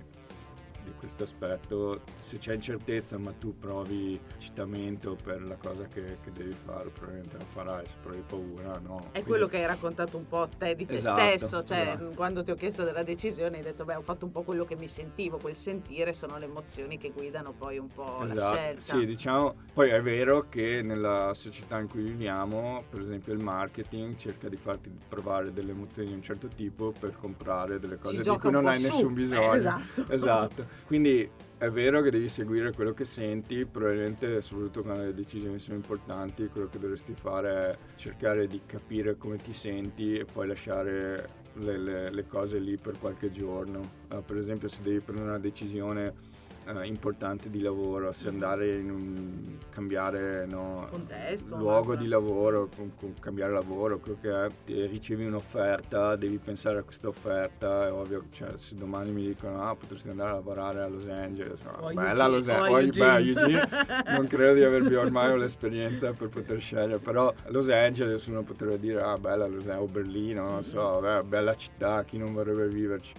di 0.88 0.94
questo 0.98 1.24
aspetto, 1.24 2.00
se 2.18 2.38
c'è 2.38 2.54
incertezza 2.54 3.18
ma 3.18 3.32
tu 3.32 3.56
provi 3.56 4.18
citamento 4.38 5.16
per 5.22 5.42
la 5.42 5.56
cosa 5.56 5.86
che, 5.86 6.18
che 6.22 6.32
devi 6.32 6.52
fare, 6.52 6.88
probabilmente 6.88 7.36
la 7.36 7.44
farai, 7.44 7.86
se 7.86 7.96
provi 8.02 8.22
paura 8.26 8.78
no. 8.78 8.98
È 8.98 9.10
Quindi... 9.10 9.28
quello 9.28 9.46
che 9.46 9.58
hai 9.58 9.66
raccontato 9.66 10.16
un 10.16 10.26
po' 10.26 10.48
te 10.56 10.74
di 10.74 10.86
te 10.86 10.94
esatto, 10.94 11.20
stesso, 11.20 11.62
cioè 11.62 11.80
esatto. 11.80 12.12
quando 12.14 12.42
ti 12.42 12.50
ho 12.50 12.54
chiesto 12.54 12.84
della 12.84 13.02
decisione 13.02 13.58
hai 13.58 13.62
detto 13.62 13.84
beh 13.84 13.96
ho 13.96 14.02
fatto 14.02 14.24
un 14.24 14.32
po' 14.32 14.42
quello 14.42 14.64
che 14.64 14.76
mi 14.76 14.88
sentivo, 14.88 15.38
quel 15.38 15.56
sentire 15.56 16.12
sono 16.12 16.38
le 16.38 16.46
emozioni 16.46 16.98
che 16.98 17.10
guidano 17.10 17.52
poi 17.52 17.78
un 17.78 17.88
po' 17.88 18.24
esatto. 18.24 18.40
la 18.40 18.56
scelta. 18.56 18.80
Sì, 18.80 19.06
diciamo, 19.06 19.54
poi 19.72 19.90
è 19.90 20.00
vero 20.00 20.46
che 20.48 20.82
nella 20.82 21.32
società 21.34 21.78
in 21.78 21.88
cui 21.88 22.02
viviamo, 22.02 22.84
per 22.88 23.00
esempio 23.00 23.32
il 23.32 23.42
marketing 23.42 24.16
cerca 24.16 24.48
di 24.48 24.56
farti 24.56 24.90
provare 25.08 25.52
delle 25.52 25.72
emozioni 25.72 26.08
di 26.08 26.14
un 26.14 26.22
certo 26.22 26.48
tipo 26.48 26.92
per 26.98 27.16
comprare 27.16 27.78
delle 27.78 27.98
cose 27.98 28.20
di 28.20 28.28
cui 28.28 28.50
non 28.50 28.66
hai 28.66 28.78
su. 28.78 28.86
nessun 28.86 29.14
bisogno. 29.14 29.52
Eh, 29.52 29.58
esatto. 29.58 30.04
esatto. 30.08 30.66
Quindi 30.86 31.28
è 31.58 31.70
vero 31.70 32.00
che 32.02 32.10
devi 32.10 32.28
seguire 32.28 32.72
quello 32.72 32.94
che 32.94 33.04
senti, 33.04 33.66
probabilmente 33.66 34.40
soprattutto 34.40 34.82
quando 34.82 35.02
le 35.02 35.14
decisioni 35.14 35.58
sono 35.58 35.76
importanti, 35.76 36.46
quello 36.46 36.68
che 36.68 36.78
dovresti 36.78 37.14
fare 37.14 37.50
è 37.50 37.78
cercare 37.96 38.46
di 38.46 38.60
capire 38.64 39.16
come 39.16 39.36
ti 39.38 39.52
senti 39.52 40.16
e 40.16 40.24
poi 40.24 40.46
lasciare 40.46 41.28
le, 41.54 41.76
le, 41.76 42.10
le 42.10 42.26
cose 42.26 42.58
lì 42.58 42.76
per 42.76 42.98
qualche 42.98 43.30
giorno. 43.30 43.80
Uh, 44.10 44.22
per 44.24 44.36
esempio 44.36 44.68
se 44.68 44.82
devi 44.82 45.00
prendere 45.00 45.28
una 45.28 45.38
decisione 45.38 46.36
eh, 46.68 46.86
importante 46.86 47.48
di 47.48 47.60
lavoro, 47.60 48.12
se 48.12 48.28
andare 48.28 48.76
in 48.76 48.90
un 48.90 49.56
cambiare 49.70 50.46
no, 50.46 50.86
Contesto, 50.90 51.56
luogo 51.56 51.94
di 51.94 52.06
lavoro, 52.06 52.68
con, 52.74 52.92
con 52.94 53.14
cambiare 53.18 53.52
lavoro, 53.52 53.98
quello 53.98 54.18
che 54.20 54.44
è, 54.44 54.48
ti 54.64 54.86
ricevi 54.86 55.24
un'offerta, 55.24 56.16
devi 56.16 56.38
pensare 56.38 56.78
a 56.78 56.82
questa 56.82 57.08
offerta, 57.08 57.86
è 57.86 57.92
ovvio, 57.92 58.24
cioè, 58.30 58.56
se 58.56 58.74
domani 58.76 59.10
mi 59.10 59.26
dicono 59.26 59.66
ah 59.66 59.74
potresti 59.74 60.10
andare 60.10 60.30
a 60.30 60.34
lavorare 60.34 60.82
a 60.82 60.88
Los 60.88 61.08
Angeles, 61.08 61.60
no, 61.62 61.70
oh, 61.80 61.92
bella 61.92 62.26
Los 62.26 62.48
Angeles, 62.48 62.98
oh, 62.98 63.18
Eugene. 63.18 63.68
non 64.16 64.26
credo 64.26 64.54
di 64.54 64.64
avervi 64.64 64.94
ormai 64.94 65.38
l'esperienza 65.38 66.12
per 66.12 66.28
poter 66.28 66.60
scegliere, 66.60 66.98
però 66.98 67.32
Los 67.46 67.68
Angeles 67.70 68.26
uno 68.26 68.42
potrebbe 68.42 68.78
dire 68.78 69.00
ah 69.00 69.16
bella 69.16 69.46
Los 69.46 69.66
Angeles 69.68 69.80
o 69.80 69.86
Berlino, 69.86 70.48
non 70.50 70.62
so, 70.62 70.98
beh, 71.00 71.22
bella 71.22 71.54
città, 71.54 72.04
chi 72.04 72.18
non 72.18 72.32
vorrebbe 72.32 72.68
viverci 72.68 73.14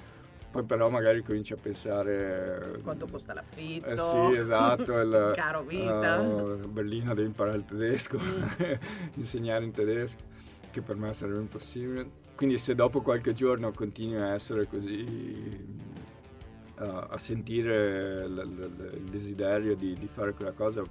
poi 0.52 0.64
però 0.64 0.90
magari 0.90 1.22
cominci 1.24 1.54
a 1.54 1.58
pensare... 1.58 2.80
Quanto 2.82 3.08
costa 3.08 3.34
l'affitto? 3.34 3.88
Eh 3.88 3.98
sì, 3.98 4.36
esatto. 4.36 5.00
Il, 5.00 5.32
Caro 5.36 5.62
vita. 5.64 6.20
Uh, 6.20 6.68
Berlino 6.68 7.14
devi 7.14 7.28
imparare 7.28 7.58
il 7.58 7.66
tedesco, 7.66 8.20
mm. 8.20 8.74
insegnare 9.16 9.64
in 9.64 9.72
tedesco, 9.72 10.22
che 10.72 10.82
per 10.82 10.96
me 10.96 11.14
sarebbe 11.14 11.40
impossibile. 11.40 12.10
Quindi 12.36 12.58
se 12.58 12.74
dopo 12.74 13.02
qualche 13.02 13.34
giorno 13.34 13.72
continui 13.72 14.20
a 14.22 14.34
essere 14.34 14.68
così... 14.68 15.88
Uh, 16.80 17.08
a 17.10 17.18
sentire 17.18 18.26
l- 18.26 18.34
l- 18.36 18.92
il 18.94 19.10
desiderio 19.10 19.76
di, 19.76 19.96
di 19.96 20.08
fare 20.08 20.34
quella 20.34 20.54
cosa 20.54 20.82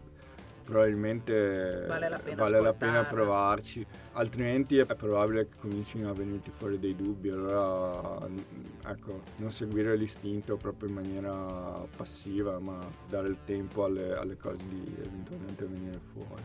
probabilmente 0.69 1.87
vale 1.87 2.11
la 2.11 2.19
pena, 2.19 2.43
vale 2.43 2.61
la 2.61 2.75
pena 2.75 3.05
provarci, 3.05 3.87
altrimenti 4.13 4.77
è 4.77 4.85
probabile 4.85 5.49
che 5.49 5.57
comincino 5.59 6.11
a 6.11 6.13
venirti 6.13 6.51
fuori 6.51 6.79
dei 6.79 6.95
dubbi, 6.95 7.31
allora 7.31 8.29
ecco, 8.87 9.23
non 9.37 9.51
seguire 9.51 9.97
l'istinto 9.97 10.59
proprio 10.59 10.91
in 10.91 10.95
maniera 10.97 11.83
passiva, 11.97 12.59
ma 12.59 12.79
dare 13.09 13.29
il 13.29 13.39
tempo 13.45 13.85
alle, 13.85 14.15
alle 14.15 14.37
cose 14.37 14.63
di 14.69 14.95
eventualmente 14.99 15.65
venire 15.65 16.01
fuori. 16.13 16.43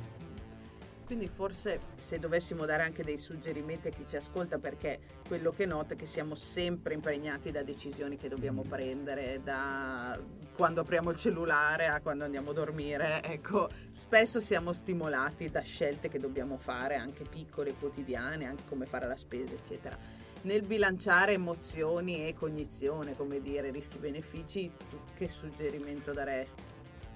Quindi 1.06 1.28
forse 1.28 1.80
se 1.96 2.18
dovessimo 2.18 2.66
dare 2.66 2.84
anche 2.84 3.04
dei 3.04 3.18
suggerimenti 3.18 3.88
a 3.88 3.92
chi 3.92 4.06
ci 4.08 4.16
ascolta, 4.16 4.58
perché 4.58 5.00
quello 5.28 5.52
che 5.52 5.66
noto 5.66 5.94
è 5.94 5.98
che 5.98 6.06
siamo 6.06 6.34
sempre 6.34 6.94
impregnati 6.94 7.52
da 7.52 7.62
decisioni 7.62 8.18
che 8.18 8.30
dobbiamo 8.30 8.64
mm. 8.66 8.70
prendere, 8.70 9.42
da 9.44 10.18
quando 10.56 10.82
apriamo 10.82 11.10
il 11.10 11.18
cellulare 11.18 11.88
a 11.88 12.00
quando 12.00 12.24
andiamo 12.24 12.52
a 12.52 12.54
dormire, 12.54 13.22
ecco, 13.24 13.70
spesso 13.92 14.40
siamo 14.40 14.72
stimolati 14.72 15.50
da 15.50 15.62
scelte 15.62 16.10
che 16.10 16.20
dobbiamo 16.20 16.58
fare, 16.58 16.96
anche 16.96 17.24
piccole, 17.24 17.74
quotidiane, 17.74 18.46
anche 18.46 18.64
come 18.68 18.86
fare 18.86 19.08
la 19.08 19.18
spesa, 19.18 19.54
eccetera. 19.54 19.98
Nel 20.44 20.62
bilanciare 20.62 21.34
emozioni 21.34 22.28
e 22.28 22.34
cognizione, 22.34 23.16
come 23.16 23.42
dire, 23.42 23.72
rischi-benefici, 23.72 24.72
tu 24.90 25.00
che 25.16 25.28
suggerimento 25.28 26.12
daresti? 26.12 26.73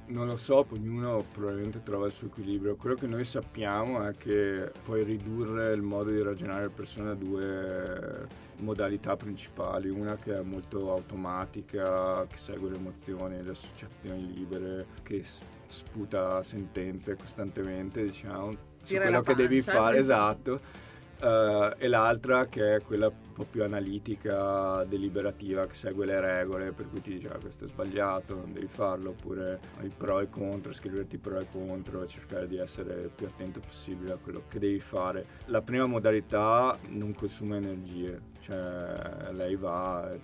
Non 0.08 0.26
lo 0.26 0.38
so, 0.38 0.66
ognuno 0.70 1.26
probabilmente 1.34 1.84
trova 1.84 2.06
il 2.06 2.14
suo 2.14 2.28
equilibrio. 2.28 2.78
Quello 2.78 2.96
che 2.96 3.08
noi 3.08 3.26
sappiamo 3.26 4.08
è 4.08 4.16
che 4.16 4.72
puoi 4.84 5.04
ridurre 5.04 5.74
il 5.74 5.82
modo 5.82 6.12
di 6.12 6.22
ragionare 6.22 6.64
le 6.64 6.70
persone 6.70 7.10
a 7.10 7.14
due 7.14 8.26
modalità 8.60 9.18
principali. 9.18 9.90
Una 9.90 10.16
che 10.16 10.38
è 10.38 10.42
molto 10.42 10.92
automatica, 10.92 12.26
che 12.26 12.38
segue 12.38 12.70
le 12.70 12.78
emozioni, 12.78 13.44
le 13.44 13.50
associazioni 13.50 14.34
libere, 14.34 14.86
che 15.04 15.22
sputa 15.68 16.42
sentenze 16.42 17.16
costantemente, 17.16 18.04
diciamo, 18.04 18.56
su 18.82 18.96
quello 18.96 19.22
che 19.22 19.36
devi 19.36 19.62
fare, 19.62 19.98
esatto 19.98 20.86
Uh, 21.20 21.74
e 21.80 21.88
l'altra 21.88 22.46
che 22.46 22.76
è 22.76 22.82
quella 22.84 23.08
un 23.08 23.27
po' 23.38 23.46
più 23.46 23.64
analitica, 23.64 24.84
deliberativa, 24.86 25.68
che 25.68 25.76
segue 25.76 26.08
le 26.08 26.20
regole, 26.20 26.72
per 26.72 26.90
cui 26.90 27.02
ti 27.02 27.12
dice 27.12 27.30
ah, 27.30 27.38
questo 27.38 27.66
è 27.66 27.68
sbagliato, 27.68 28.34
non 28.34 28.52
devi 28.52 28.66
farlo, 28.66 29.12
oppure 29.12 29.60
i 29.84 29.92
pro 29.96 30.22
e 30.22 30.30
contro, 30.30 30.74
scriverti 30.74 31.20
pro 31.20 31.38
e 31.38 31.46
contro 31.52 32.02
e 32.02 32.08
cercare 32.08 32.48
di 32.48 32.58
essere 32.58 33.12
più 33.14 33.28
attento 33.28 33.60
possibile 33.60 34.14
a 34.14 34.18
quello 34.18 34.42
che 34.48 34.58
devi 34.58 34.80
fare. 34.80 35.24
La 35.46 35.62
prima 35.62 35.86
modalità 35.86 36.76
non 36.88 37.14
consuma 37.14 37.58
energie, 37.58 38.20
cioè 38.40 39.32
lei 39.32 39.56
va, 39.56 40.18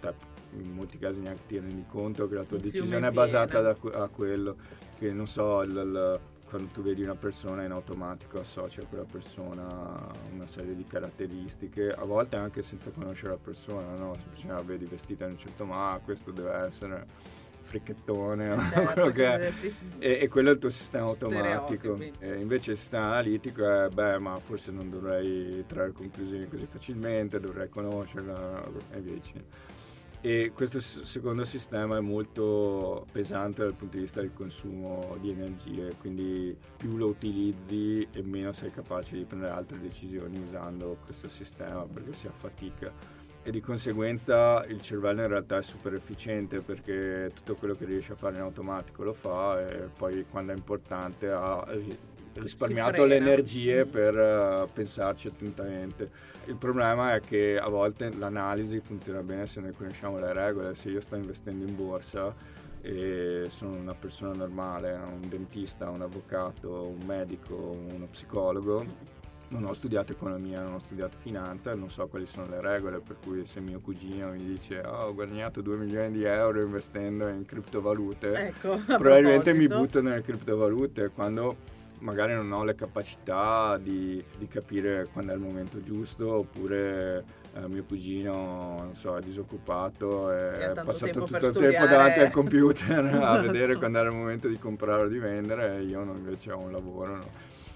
te, 0.00 0.14
in 0.52 0.70
molti 0.70 0.96
casi 0.96 1.20
neanche 1.20 1.42
ti 1.46 1.58
rendi 1.58 1.84
conto 1.86 2.26
che 2.26 2.36
la 2.36 2.44
tua 2.44 2.56
decisione 2.56 3.08
è 3.08 3.10
basata 3.10 3.60
da, 3.60 3.76
a 4.02 4.08
quello, 4.08 4.56
che 4.98 5.12
non 5.12 5.26
so, 5.26 5.60
il, 5.60 5.70
il 5.70 6.20
quando 6.48 6.68
tu 6.72 6.82
vedi 6.82 7.02
una 7.02 7.16
persona 7.16 7.64
in 7.64 7.72
automatico 7.72 8.38
associa 8.38 8.82
a 8.82 8.86
quella 8.86 9.04
persona 9.04 10.10
una 10.32 10.46
serie 10.46 10.74
di 10.74 10.86
caratteristiche, 10.86 11.90
a 11.90 12.04
volte 12.04 12.36
anche 12.36 12.62
senza 12.62 12.90
conoscere 12.90 13.30
la 13.30 13.38
persona, 13.38 13.94
no? 13.96 14.14
semplicemente 14.14 14.62
la 14.62 14.66
vedi 14.66 14.84
vestita 14.86 15.24
in 15.24 15.32
un 15.32 15.38
certo 15.38 15.64
modo, 15.64 15.80
ah, 15.80 16.00
questo 16.02 16.30
deve 16.30 16.52
essere 16.66 17.06
fricchettone, 17.60 18.44
eh, 18.54 18.58
certo, 18.70 18.92
quello 18.92 19.10
che 19.10 19.34
è. 19.34 19.52
E, 19.98 20.18
e, 20.22 20.28
quello 20.28 20.50
è 20.50 20.52
il 20.52 20.58
tuo 20.58 20.70
sistema 20.70 21.06
automatico. 21.06 21.98
E 22.18 22.36
invece 22.36 22.70
il 22.70 22.76
sistema 22.76 23.06
analitico 23.06 23.68
è, 23.68 23.88
beh, 23.88 24.18
ma 24.18 24.38
forse 24.38 24.70
non 24.70 24.88
dovrei 24.88 25.64
trarre 25.66 25.92
conclusioni 25.92 26.46
così 26.48 26.66
facilmente, 26.66 27.40
dovrei 27.40 27.68
conoscerla 27.68 28.64
e 28.92 29.00
via 29.00 29.12
dicendo 29.14 29.74
e 30.26 30.50
questo 30.52 30.80
secondo 30.80 31.44
sistema 31.44 31.98
è 31.98 32.00
molto 32.00 33.06
pesante 33.12 33.62
dal 33.62 33.74
punto 33.74 33.94
di 33.94 34.02
vista 34.02 34.20
del 34.20 34.32
consumo 34.32 35.16
di 35.20 35.30
energie, 35.30 35.94
quindi 36.00 36.56
più 36.76 36.96
lo 36.96 37.06
utilizzi 37.06 38.08
e 38.10 38.22
meno 38.22 38.50
sei 38.50 38.72
capace 38.72 39.16
di 39.16 39.24
prendere 39.24 39.52
altre 39.52 39.78
decisioni 39.78 40.40
usando 40.40 40.98
questo 41.04 41.28
sistema 41.28 41.84
perché 41.84 42.12
si 42.12 42.26
affatica. 42.26 42.92
E 43.40 43.52
di 43.52 43.60
conseguenza 43.60 44.64
il 44.66 44.80
cervello 44.80 45.22
in 45.22 45.28
realtà 45.28 45.58
è 45.58 45.62
super 45.62 45.94
efficiente 45.94 46.60
perché 46.60 47.30
tutto 47.32 47.54
quello 47.54 47.76
che 47.76 47.84
riesce 47.84 48.14
a 48.14 48.16
fare 48.16 48.34
in 48.34 48.40
automatico 48.40 49.04
lo 49.04 49.12
fa 49.12 49.64
e 49.64 49.90
poi 49.96 50.26
quando 50.28 50.50
è 50.50 50.56
importante 50.56 51.30
ha 51.30 51.64
risparmiato 52.40 53.04
le 53.04 53.16
energie 53.16 53.84
per 53.84 54.14
uh, 54.14 54.72
pensarci 54.72 55.28
attentamente. 55.28 56.10
Il 56.46 56.56
problema 56.56 57.14
è 57.14 57.20
che 57.20 57.58
a 57.58 57.68
volte 57.68 58.12
l'analisi 58.16 58.80
funziona 58.80 59.22
bene 59.22 59.46
se 59.46 59.60
noi 59.60 59.72
conosciamo 59.72 60.18
le 60.18 60.32
regole. 60.32 60.74
Se 60.74 60.90
io 60.90 61.00
sto 61.00 61.16
investendo 61.16 61.66
in 61.66 61.74
borsa 61.74 62.34
e 62.82 63.46
sono 63.48 63.76
una 63.76 63.94
persona 63.94 64.32
normale, 64.32 64.92
un 64.92 65.28
dentista, 65.28 65.90
un 65.90 66.02
avvocato, 66.02 66.84
un 66.86 67.04
medico, 67.04 67.54
uno 67.54 68.06
psicologo, 68.06 69.14
non 69.48 69.64
ho 69.64 69.72
studiato 69.72 70.12
economia, 70.12 70.60
non 70.60 70.74
ho 70.74 70.78
studiato 70.78 71.16
finanza, 71.18 71.74
non 71.74 71.90
so 71.90 72.06
quali 72.08 72.26
sono 72.26 72.48
le 72.48 72.60
regole, 72.60 73.00
per 73.00 73.16
cui 73.22 73.44
se 73.44 73.60
mio 73.60 73.80
cugino 73.80 74.30
mi 74.30 74.44
dice 74.44 74.80
oh, 74.80 75.06
ho 75.06 75.14
guadagnato 75.14 75.60
2 75.60 75.76
milioni 75.76 76.12
di 76.12 76.24
euro 76.24 76.60
investendo 76.62 77.28
in 77.28 77.44
criptovalute, 77.44 78.32
ecco, 78.32 78.76
probabilmente 78.86 79.54
mi 79.54 79.66
butto 79.66 80.00
nelle 80.00 80.22
criptovalute 80.22 81.10
quando 81.10 81.74
magari 82.00 82.34
non 82.34 82.50
ho 82.52 82.64
le 82.64 82.74
capacità 82.74 83.78
di, 83.78 84.22
di 84.36 84.46
capire 84.46 85.08
quando 85.12 85.32
è 85.32 85.34
il 85.34 85.40
momento 85.40 85.82
giusto 85.82 86.36
oppure 86.36 87.24
eh, 87.54 87.68
mio 87.68 87.84
cugino 87.84 88.90
so, 88.92 89.16
è 89.16 89.20
disoccupato 89.20 90.30
e 90.30 90.72
è 90.72 90.72
passato 90.72 91.24
tutto 91.24 91.46
il 91.46 91.54
tempo 91.54 91.86
davanti 91.86 92.20
al 92.20 92.30
computer 92.30 93.04
a 93.22 93.40
vedere 93.40 93.76
quando 93.76 93.98
era 93.98 94.08
il 94.08 94.14
momento 94.14 94.48
di 94.48 94.58
comprare 94.58 95.04
o 95.04 95.08
di 95.08 95.18
vendere 95.18 95.78
e 95.78 95.82
io 95.82 96.04
non 96.04 96.16
invece 96.16 96.52
ho 96.52 96.58
un 96.58 96.72
lavoro. 96.72 97.16
No? 97.16 97.30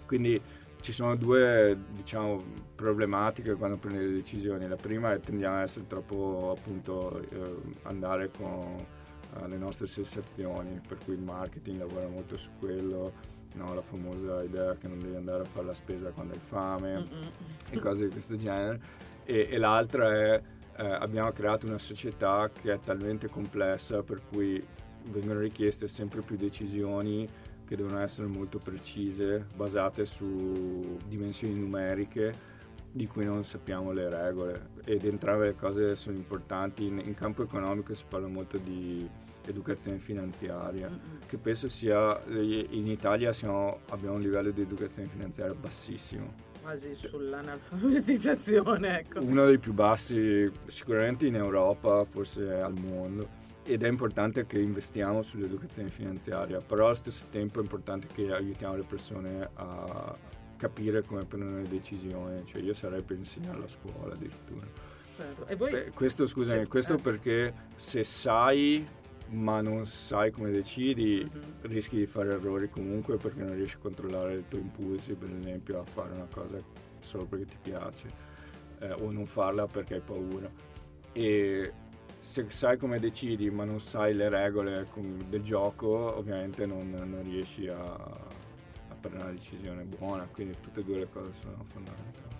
Quindi 0.07 0.41
ci 0.81 0.93
sono 0.93 1.15
due 1.15 1.77
diciamo, 1.91 2.43
problematiche 2.75 3.55
quando 3.55 3.77
prendi 3.77 4.05
le 4.05 4.13
decisioni. 4.13 4.67
La 4.69 4.77
prima 4.77 5.13
è 5.13 5.21
tendiamo 5.21 5.57
ad 5.57 5.63
essere 5.63 5.87
troppo 5.87 6.55
appunto 6.57 7.21
eh, 7.31 7.57
andare 7.83 8.31
con 8.37 8.85
eh, 9.37 9.49
le 9.49 9.57
nostre 9.57 9.87
sensazioni, 9.87 10.81
per 10.87 10.99
cui 11.05 11.15
il 11.15 11.21
marketing 11.21 11.79
lavora 11.79 12.09
molto 12.09 12.37
su 12.37 12.51
quello, 12.59 13.13
no? 13.55 13.75
la 13.75 13.83
famosa 13.83 14.43
idea 14.43 14.77
che 14.77 14.89
non 14.89 14.99
devi 14.99 15.17
andare 15.17 15.43
a 15.43 15.47
fare 15.47 15.67
la 15.67 15.75
spesa 15.75 16.11
quando 16.11 16.35
hai 16.35 16.41
fame 16.41 16.95
Mm-mm. 16.95 17.31
e 17.71 17.79
cose 17.79 18.05
di 18.05 18.11
questo 18.11 18.37
genere. 18.37 18.81
E, 19.25 19.49
e 19.51 19.59
l'altra 19.59 20.11
è 20.17 20.43
eh, 20.81 20.87
abbiamo 20.87 21.31
creato 21.31 21.67
una 21.67 21.79
società 21.79 22.51
che 22.51 22.73
è 22.73 22.81
talmente 22.81 23.29
complessa 23.29 24.03
per 24.03 24.23
cui 24.27 24.63
vengono 25.05 25.41
richieste 25.41 25.87
sempre 25.87 26.23
più 26.23 26.37
decisioni 26.37 27.29
che 27.67 27.77
devono 27.77 28.01
essere 28.01 28.27
molto 28.27 28.59
precise, 28.59 29.47
basate 29.55 30.05
su 30.05 30.99
dimensioni 31.07 31.55
numeriche 31.55 32.49
di 32.91 33.07
cui 33.07 33.25
non 33.25 33.45
sappiamo 33.45 33.93
le 33.93 34.09
regole 34.09 34.71
ed 34.85 35.05
entrambe 35.05 35.47
le 35.47 35.55
cose 35.55 35.95
sono 35.95 36.17
importanti. 36.17 36.87
In, 36.87 37.01
in 37.05 37.15
campo 37.15 37.43
economico 37.43 37.95
si 37.95 38.05
parla 38.09 38.27
molto 38.27 38.57
di 38.57 39.09
educazione 39.47 39.99
finanziaria, 39.99 40.89
mm-hmm. 40.89 41.21
che 41.27 41.39
penso 41.39 41.69
sia 41.69 42.23
in 42.27 42.87
Italia 42.87 43.33
siamo, 43.33 43.81
abbiamo 43.91 44.17
un 44.17 44.23
livello 44.23 44.51
di 44.51 44.61
educazione 44.61 45.09
finanziaria 45.09 45.55
bassissimo. 45.55 46.49
Quasi 46.61 46.95
sull'analfabetizzazione, 46.95 49.01
ecco. 49.01 49.23
Uno 49.23 49.47
dei 49.47 49.59
più 49.59 49.73
bassi 49.73 50.51
sicuramente 50.67 51.27
in 51.27 51.37
Europa, 51.37 52.05
forse 52.05 52.61
al 52.61 52.75
mondo 52.79 53.39
ed 53.63 53.83
è 53.83 53.89
importante 53.89 54.47
che 54.47 54.59
investiamo 54.59 55.23
sull'educazione 55.23 55.91
finanziaria, 55.91 56.61
però 56.61 56.87
allo 56.87 56.95
stesso 56.95 57.27
tempo 57.31 57.61
è 57.61 57.63
importante 57.63 58.09
che 58.13 58.33
aiutiamo 58.33 58.77
le 58.77 58.85
persone 58.85 59.51
a 59.55 60.17
capire 60.57 61.03
come 61.03 61.25
prendere 61.25 61.63
le 61.63 61.69
decisioni, 61.69 62.45
cioè 62.45 62.63
io 62.63 62.75
sarei 62.75 63.03
per 63.03 63.17
insegnare 63.17 63.59
alla 63.59 63.69
scuola 63.69 64.15
addirittura. 64.15 64.67
Certo. 65.17 65.57
Voi... 65.57 65.71
Beh, 65.71 65.91
questo 65.91 66.27
scusami, 66.27 66.59
cioè, 66.59 66.67
questo 66.67 66.95
eh. 66.95 67.01
perché 67.01 67.55
se 67.77 68.03
sai 68.03 68.87
ma 69.31 69.61
non 69.61 69.87
sai 69.87 70.31
come 70.31 70.51
decidi, 70.51 71.25
mm-hmm. 71.25 71.51
rischi 71.63 71.97
di 71.97 72.07
fare 72.07 72.31
errori 72.31 72.69
comunque 72.69 73.17
perché 73.17 73.43
non 73.43 73.55
riesci 73.55 73.77
a 73.77 73.81
controllare 73.81 74.39
i 74.39 74.45
tuoi 74.49 74.63
impulsi, 74.63 75.15
per 75.15 75.31
esempio 75.31 75.81
a 75.81 75.85
fare 75.85 76.13
una 76.15 76.29
cosa 76.33 76.63
solo 77.01 77.25
perché 77.27 77.47
ti 77.47 77.57
piace 77.63 78.09
eh, 78.81 78.93
o 78.93 79.11
non 79.11 79.27
farla 79.27 79.67
perché 79.67 79.95
hai 79.95 80.01
paura. 80.01 80.51
E 81.13 81.73
se 82.19 82.51
sai 82.51 82.77
come 82.77 82.99
decidi 82.99 83.51
ma 83.51 83.65
non 83.65 83.81
sai 83.81 84.15
le 84.15 84.29
regole 84.29 84.87
del 85.29 85.43
gioco, 85.43 86.17
ovviamente 86.17 86.67
non, 86.67 86.91
non 86.91 87.23
riesci 87.23 87.69
a, 87.69 87.83
a, 87.83 88.95
prendere 89.01 89.25
una 89.25 89.33
decisione 89.33 89.85
buona, 89.85 90.27
quindi 90.27 90.57
tutte 90.61 90.81
e 90.81 90.85
due 90.85 90.99
le 90.99 91.09
cose 91.09 91.33
sono 91.33 91.65
fondamentali. 91.69 92.39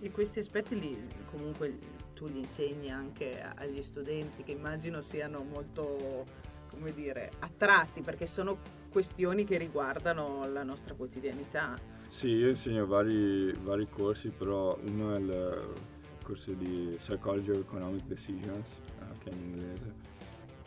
E 0.00 0.10
questi 0.10 0.40
aspetti 0.40 0.78
li, 0.78 1.08
comunque 1.30 1.78
tu 2.12 2.26
li 2.26 2.38
insegni 2.38 2.90
anche 2.90 3.40
agli 3.40 3.82
studenti 3.82 4.42
che 4.42 4.52
immagino 4.52 5.00
siano 5.00 5.42
molto, 5.42 6.26
come 6.70 6.92
dire, 6.92 7.30
attratti 7.40 8.00
perché 8.00 8.26
sono 8.26 8.58
questioni 8.90 9.44
che 9.44 9.58
riguardano 9.58 10.46
la 10.52 10.62
nostra 10.62 10.94
quotidianità. 10.94 11.78
Sì, 12.06 12.28
io 12.28 12.48
insegno 12.50 12.86
vari, 12.86 13.52
vari 13.52 13.88
corsi, 13.88 14.30
però 14.30 14.78
uno 14.86 15.14
è 15.14 15.18
il 15.18 15.74
corso 16.22 16.52
di 16.52 16.94
Psychology 16.96 17.50
of 17.50 17.58
Economic 17.58 18.04
Decisions 18.04 18.78
che 19.22 19.30
è 19.30 19.34
in 19.34 19.40
inglese, 19.40 19.94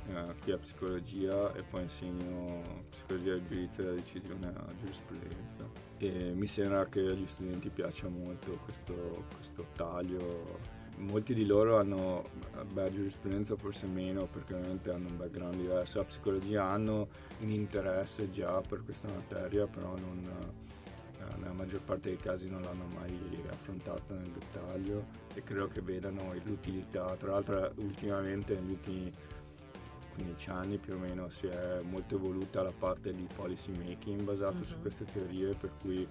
eh, 0.07 0.33
qui 0.41 0.51
a 0.51 0.57
psicologia 0.57 1.53
e 1.53 1.63
poi 1.63 1.83
insegno 1.83 2.83
psicologia 2.89 3.31
del 3.31 3.43
giudizio 3.43 3.83
della 3.83 3.95
decisione 3.95 4.47
a 4.47 4.73
giurisprudenza 4.77 5.69
e 5.97 6.31
mi 6.33 6.47
sembra 6.47 6.85
che 6.85 6.99
agli 6.99 7.25
studenti 7.25 7.69
piaccia 7.69 8.07
molto 8.07 8.59
questo, 8.63 9.25
questo 9.33 9.67
taglio. 9.75 10.74
Molti 10.97 11.33
di 11.33 11.45
loro 11.45 11.77
hanno, 11.77 12.23
beh, 12.71 12.91
giurisprudenza 12.91 13.55
forse 13.55 13.85
meno 13.85 14.25
perché 14.25 14.53
ovviamente 14.53 14.91
hanno 14.91 15.09
un 15.09 15.17
background 15.17 15.55
diverso, 15.55 15.99
la 15.99 16.05
psicologia 16.05 16.63
hanno 16.63 17.07
un 17.39 17.49
interesse 17.49 18.29
già 18.29 18.61
per 18.61 18.83
questa 18.83 19.09
materia, 19.09 19.67
però 19.67 19.93
non, 19.97 20.23
eh, 21.19 21.37
nella 21.37 21.53
maggior 21.53 21.81
parte 21.81 22.09
dei 22.09 22.17
casi 22.17 22.49
non 22.49 22.61
l'hanno 22.61 22.87
mai 22.93 23.19
affrontata 23.49 24.13
nel 24.13 24.31
dettaglio 24.31 25.05
e 25.33 25.43
credo 25.43 25.67
che 25.67 25.81
vedano 25.81 26.33
l'utilità. 26.43 27.15
Tra 27.17 27.31
l'altro 27.31 27.71
ultimamente 27.77 28.55
negli 28.55 28.71
ultimi 28.71 29.11
15 30.15 30.49
anni 30.49 30.77
più 30.77 30.93
o 30.93 30.97
meno 30.97 31.29
si 31.29 31.47
è 31.47 31.81
molto 31.81 32.15
evoluta 32.15 32.63
la 32.63 32.71
parte 32.71 33.13
di 33.13 33.27
policy 33.35 33.71
making 33.71 34.21
basata 34.21 34.53
mm-hmm. 34.53 34.63
su 34.63 34.79
queste 34.79 35.05
teorie 35.05 35.53
per 35.55 35.71
cui 35.81 36.07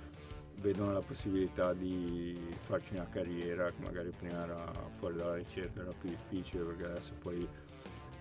vedono 0.61 0.93
la 0.93 1.01
possibilità 1.01 1.73
di 1.73 2.39
farci 2.61 2.95
una 2.95 3.09
carriera 3.09 3.71
che 3.71 3.83
magari 3.83 4.11
prima 4.17 4.43
era 4.45 4.73
fuori 4.91 5.17
dalla 5.17 5.35
ricerca 5.35 5.81
era 5.81 5.93
più 5.93 6.09
difficile 6.09 6.65
perché 6.65 6.85
adesso 6.85 7.13
puoi 7.19 7.47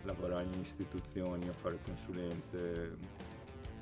lavorare 0.03 0.43
in 0.43 0.59
istituzioni 0.59 1.47
o 1.47 1.53
fare 1.53 1.79
consulenze 1.83 2.97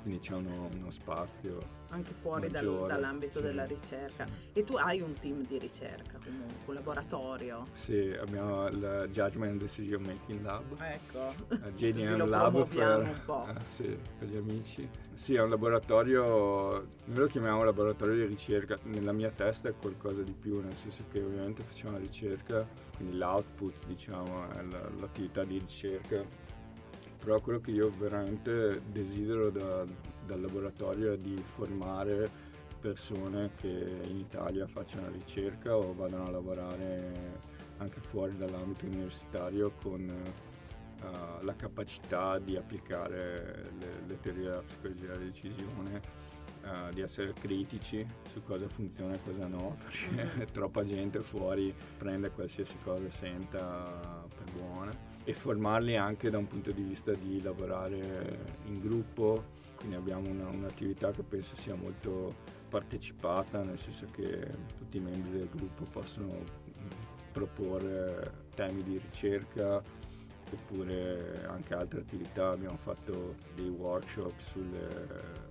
quindi 0.02 0.20
c'è 0.20 0.34
uno, 0.34 0.68
uno 0.72 0.90
spazio 0.90 1.81
anche 1.92 2.12
fuori 2.12 2.48
dal, 2.48 2.86
dall'ambito 2.86 3.38
sì, 3.38 3.42
della 3.42 3.64
ricerca. 3.64 4.26
E 4.52 4.64
tu 4.64 4.74
hai 4.76 5.00
un 5.00 5.12
team 5.14 5.46
di 5.46 5.58
ricerca 5.58 6.18
comunque, 6.22 6.56
un 6.66 6.74
laboratorio? 6.74 7.66
Sì, 7.74 8.14
abbiamo 8.18 8.66
il 8.68 9.08
Judgment 9.10 9.60
Decision 9.60 10.02
Making 10.02 10.42
Lab. 10.42 10.80
Ecco, 10.80 11.34
JDM 11.74 12.24
Lab 12.28 12.66
per, 12.66 12.98
un 12.98 13.20
po'. 13.24 13.46
Eh, 13.48 13.54
sì, 13.66 13.98
per 14.18 14.28
gli 14.28 14.36
amici. 14.36 14.88
Sì, 15.12 15.34
è 15.34 15.42
un 15.42 15.50
laboratorio, 15.50 16.72
noi 17.04 17.18
lo 17.18 17.26
chiamiamo 17.26 17.62
laboratorio 17.62 18.14
di 18.14 18.24
ricerca, 18.24 18.78
nella 18.84 19.12
mia 19.12 19.30
testa 19.30 19.68
è 19.68 19.74
qualcosa 19.78 20.22
di 20.22 20.32
più, 20.32 20.60
nel 20.60 20.74
senso 20.74 21.04
che 21.10 21.22
ovviamente 21.22 21.62
facciamo 21.62 21.92
la 21.92 21.98
ricerca, 21.98 22.66
quindi 22.96 23.18
l'output 23.18 23.86
diciamo 23.86 24.50
è 24.50 24.62
l'attività 24.98 25.44
di 25.44 25.58
ricerca 25.58 26.24
però 27.22 27.40
quello 27.40 27.60
che 27.60 27.70
io 27.70 27.90
veramente 27.96 28.82
desidero 28.90 29.50
da, 29.50 29.84
dal 30.26 30.40
laboratorio 30.40 31.12
è 31.12 31.18
di 31.18 31.36
formare 31.36 32.28
persone 32.80 33.52
che 33.54 33.68
in 34.08 34.18
Italia 34.18 34.66
facciano 34.66 35.08
ricerca 35.08 35.76
o 35.76 35.94
vadano 35.94 36.26
a 36.26 36.30
lavorare 36.30 37.40
anche 37.78 38.00
fuori 38.00 38.36
dall'ambito 38.36 38.86
universitario 38.86 39.72
con 39.80 40.00
uh, 40.00 41.44
la 41.44 41.54
capacità 41.54 42.40
di 42.40 42.56
applicare 42.56 43.70
le, 43.78 44.02
le 44.04 44.20
teorie 44.20 44.42
della 44.42 44.62
psicologia 44.62 45.06
della 45.06 45.18
decisione, 45.18 46.00
uh, 46.64 46.92
di 46.92 47.02
essere 47.02 47.32
critici 47.34 48.04
su 48.28 48.42
cosa 48.42 48.66
funziona 48.66 49.14
e 49.14 49.20
cosa 49.22 49.46
no, 49.46 49.76
perché 49.86 50.46
troppa 50.46 50.82
gente 50.82 51.20
fuori 51.20 51.72
prende 51.96 52.32
qualsiasi 52.32 52.78
cosa 52.82 53.08
senta 53.08 54.26
per 54.34 54.52
buona 54.54 55.11
e 55.24 55.32
formarli 55.32 55.96
anche 55.96 56.30
da 56.30 56.38
un 56.38 56.46
punto 56.46 56.72
di 56.72 56.82
vista 56.82 57.12
di 57.12 57.40
lavorare 57.40 58.38
in 58.66 58.80
gruppo, 58.80 59.44
quindi 59.76 59.96
abbiamo 59.96 60.28
una, 60.28 60.48
un'attività 60.48 61.10
che 61.12 61.22
penso 61.22 61.56
sia 61.56 61.74
molto 61.74 62.34
partecipata, 62.68 63.62
nel 63.62 63.76
senso 63.76 64.06
che 64.10 64.48
tutti 64.76 64.96
i 64.96 65.00
membri 65.00 65.30
del 65.30 65.48
gruppo 65.48 65.84
possono 65.84 66.44
proporre 67.32 68.46
temi 68.54 68.82
di 68.82 68.98
ricerca 68.98 69.82
oppure 70.52 71.44
anche 71.46 71.74
altre 71.74 72.00
attività. 72.00 72.50
Abbiamo 72.50 72.76
fatto 72.76 73.36
dei 73.54 73.68
workshop 73.68 74.38
sulle 74.38 74.86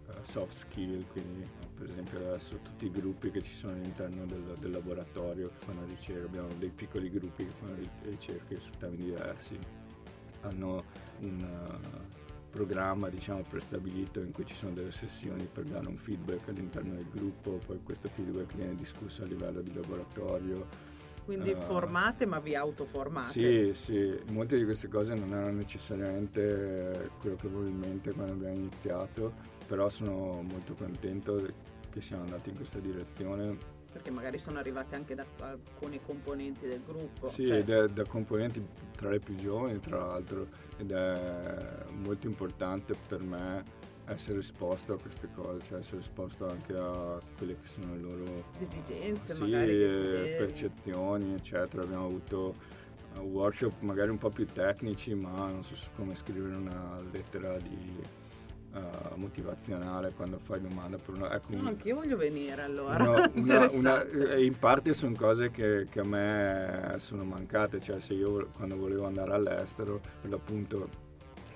uh, 0.08 0.14
soft 0.22 0.54
skill, 0.54 1.06
quindi 1.08 1.48
per 1.82 1.90
esempio 1.90 2.20
adesso 2.20 2.60
tutti 2.62 2.86
i 2.86 2.92
gruppi 2.92 3.32
che 3.32 3.42
ci 3.42 3.52
sono 3.52 3.74
all'interno 3.74 4.26
del, 4.28 4.56
del 4.60 4.70
laboratorio 4.70 5.48
che 5.48 5.66
fanno 5.66 5.84
ricerca, 5.88 6.26
abbiamo 6.26 6.50
dei 6.60 6.70
piccoli 6.70 7.10
gruppi 7.10 7.46
che 7.46 7.52
fanno 7.60 7.76
ricerche 8.04 8.60
su 8.60 8.72
temi 8.78 8.98
diversi, 8.98 9.58
hanno 10.42 10.84
un, 11.22 11.80
programma 12.52 13.08
diciamo 13.08 13.44
prestabilito 13.48 14.20
in 14.20 14.32
cui 14.32 14.46
ci 14.46 14.54
sono 14.54 14.74
delle 14.74 14.92
sessioni 14.92 15.48
per 15.52 15.64
dare 15.64 15.88
un 15.88 15.96
feedback 15.96 16.50
all'interno 16.50 16.94
del 16.94 17.08
gruppo, 17.10 17.60
poi 17.66 17.80
questo 17.82 18.10
feedback 18.10 18.54
viene 18.56 18.76
discusso 18.76 19.24
a 19.24 19.26
livello 19.26 19.62
di 19.62 19.74
laboratorio. 19.74 20.68
Quindi 21.24 21.52
uh, 21.52 21.56
formate 21.56 22.26
ma 22.26 22.40
vi 22.40 22.56
autoformate? 22.56 23.30
Sì, 23.30 23.72
sì, 23.74 24.20
molte 24.32 24.58
di 24.58 24.66
queste 24.66 24.90
cose 24.90 25.16
non 25.16 25.30
erano 25.30 25.54
necessariamente 25.54 27.12
quello 27.22 27.38
che 27.38 27.48
avevo 27.48 27.66
in 27.66 27.78
mente 27.78 28.12
quando 28.12 28.34
abbiamo 28.34 28.56
iniziato, 28.56 29.34
però 29.66 29.88
sono 29.88 30.42
molto 30.42 30.74
contento 30.74 31.70
che 31.92 32.02
siamo 32.02 32.24
andati 32.24 32.50
in 32.50 32.56
questa 32.56 32.80
direzione 32.80 33.80
perché 33.92 34.10
magari 34.10 34.40
sono 34.40 34.58
arrivate 34.58 34.96
anche 34.96 35.16
da 35.16 35.26
alcuni 35.42 36.00
componenti 36.02 36.66
del 36.66 36.82
gruppo. 36.86 37.28
Sì, 37.30 37.46
cioè... 37.46 37.64
da, 37.64 37.88
da, 37.88 38.06
componenti 38.06 38.66
tra 38.96 39.10
le 39.10 39.20
più 39.20 39.36
giovani, 39.36 39.80
tra 39.82 39.98
l'altro, 39.98 40.48
ed 40.78 40.92
è 40.92 41.86
molto 41.90 42.26
importante 42.26 42.96
per 43.08 43.22
me 43.22 43.90
essere 44.06 44.40
esposto 44.40 44.94
a 44.94 44.98
queste 44.98 45.30
cose, 45.34 45.60
cioè 45.62 45.78
essere 45.80 46.00
esposto 46.00 46.48
anche 46.48 46.74
a 46.74 47.20
quelle 47.38 47.58
che 47.60 47.66
sono 47.66 47.94
le 47.94 48.00
loro 48.00 48.46
esigenze, 48.60 49.34
sì, 49.34 49.42
magari 49.42 49.78
percezioni, 50.38 51.34
eccetera. 51.34 51.84
Abbiamo 51.84 52.06
avuto 52.06 52.56
uh, 53.16 53.20
workshop 53.20 53.82
magari 53.82 54.10
un 54.10 54.18
po' 54.18 54.30
più 54.30 54.46
tecnici, 54.46 55.14
ma 55.16 55.50
non 55.50 55.64
so 55.64 55.76
come 55.96 56.16
scrivere 56.16 56.56
una 56.56 57.02
lettera 57.12 57.58
di 57.58 58.00
uh, 58.74 59.16
motivazionale 59.16 60.12
quando 60.16 60.38
fai 60.40 60.62
domanda 60.62 60.98
per 60.98 61.16
una... 61.16 61.34
Ecco, 61.34 61.56
no, 61.56 61.68
anche 61.68 61.90
io 61.90 61.96
voglio 61.96 62.18
venire 62.18 62.62
allora. 62.62 63.30
Una, 63.34 63.70
una, 63.72 64.10
eh, 64.10 64.44
in 64.44 64.58
parte 64.58 64.94
sono 64.94 65.16
cose 65.16 65.52
che, 65.52 65.88
che, 65.90 66.00
a 66.00 66.04
me 66.04 66.96
sono 66.98 67.24
mancate, 67.24 67.80
cioè 67.80 68.00
se 68.00 68.14
io 68.14 68.50
quando 68.56 68.78
volevo 68.78 69.06
andare 69.06 69.34
all'estero, 69.34 70.02
per 70.22 70.30
l'appunto 70.30 71.10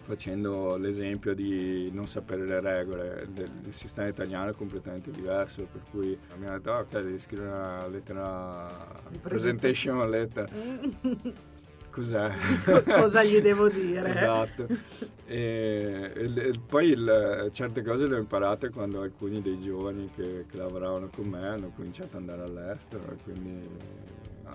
facendo 0.05 0.77
l'esempio 0.77 1.33
di 1.33 1.89
non 1.91 2.07
sapere 2.07 2.45
le 2.45 2.59
regole, 2.59 3.27
del, 3.31 3.49
il 3.65 3.73
sistema 3.73 4.07
italiano 4.07 4.51
è 4.51 4.53
completamente 4.53 5.09
diverso, 5.09 5.67
per 5.71 5.81
cui 5.89 6.17
mi 6.37 6.45
hanno 6.45 6.57
detto 6.57 6.71
oh, 6.71 6.79
ok 6.79 6.91
devi 6.91 7.19
scrivere 7.19 7.49
una 7.49 7.87
lettera, 7.87 9.01
presentation 9.21 10.09
letter. 10.09 10.49
cos'è? 11.95 12.29
Cosa 12.83 13.23
gli 13.23 13.39
devo 13.39 13.69
dire? 13.69 14.09
esatto. 14.09 14.67
E, 15.25 16.11
e, 16.13 16.33
e 16.35 16.51
poi 16.67 16.89
il, 16.89 17.49
certe 17.53 17.81
cose 17.81 18.05
le 18.05 18.15
ho 18.15 18.19
imparate 18.19 18.69
quando 18.69 19.01
alcuni 19.01 19.41
dei 19.41 19.57
giovani 19.59 20.09
che, 20.13 20.45
che 20.47 20.57
lavoravano 20.57 21.09
con 21.15 21.25
me 21.25 21.47
hanno 21.47 21.71
cominciato 21.73 22.17
ad 22.17 22.29
andare 22.29 22.43
all'estero 22.43 23.15
quindi 23.23 23.67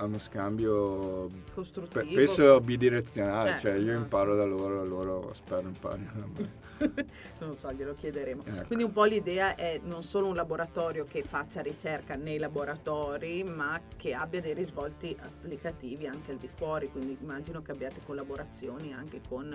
a 0.01 0.05
uno 0.05 0.19
scambio 0.19 1.29
costruttivo 1.53 2.15
penso 2.15 2.59
bidirezionale, 2.61 3.55
eh, 3.55 3.59
cioè 3.59 3.75
io 3.75 3.93
imparo 3.93 4.35
da 4.35 4.45
loro 4.45 4.83
loro 4.85 5.33
spero 5.35 5.69
imparino 5.69 6.11
da 6.15 6.27
me. 6.35 7.07
non 7.41 7.55
so, 7.55 7.71
glielo 7.73 7.95
chiederemo. 7.95 8.43
Ecco. 8.45 8.67
Quindi 8.67 8.85
un 8.85 8.93
po' 8.93 9.05
l'idea 9.05 9.55
è 9.55 9.79
non 9.85 10.03
solo 10.03 10.29
un 10.29 10.35
laboratorio 10.35 11.05
che 11.05 11.23
faccia 11.23 11.61
ricerca 11.61 12.17
nei 12.17 12.39
laboratori, 12.39 13.45
ma 13.45 13.79
che 13.97 14.15
abbia 14.15 14.41
dei 14.41 14.55
risvolti 14.55 15.15
applicativi 15.21 16.07
anche 16.07 16.31
al 16.31 16.39
di 16.39 16.49
fuori, 16.49 16.91
quindi 16.91 17.19
immagino 17.21 17.61
che 17.61 17.73
abbiate 17.73 18.01
collaborazioni 18.07 18.95
anche 18.95 19.21
con 19.29 19.53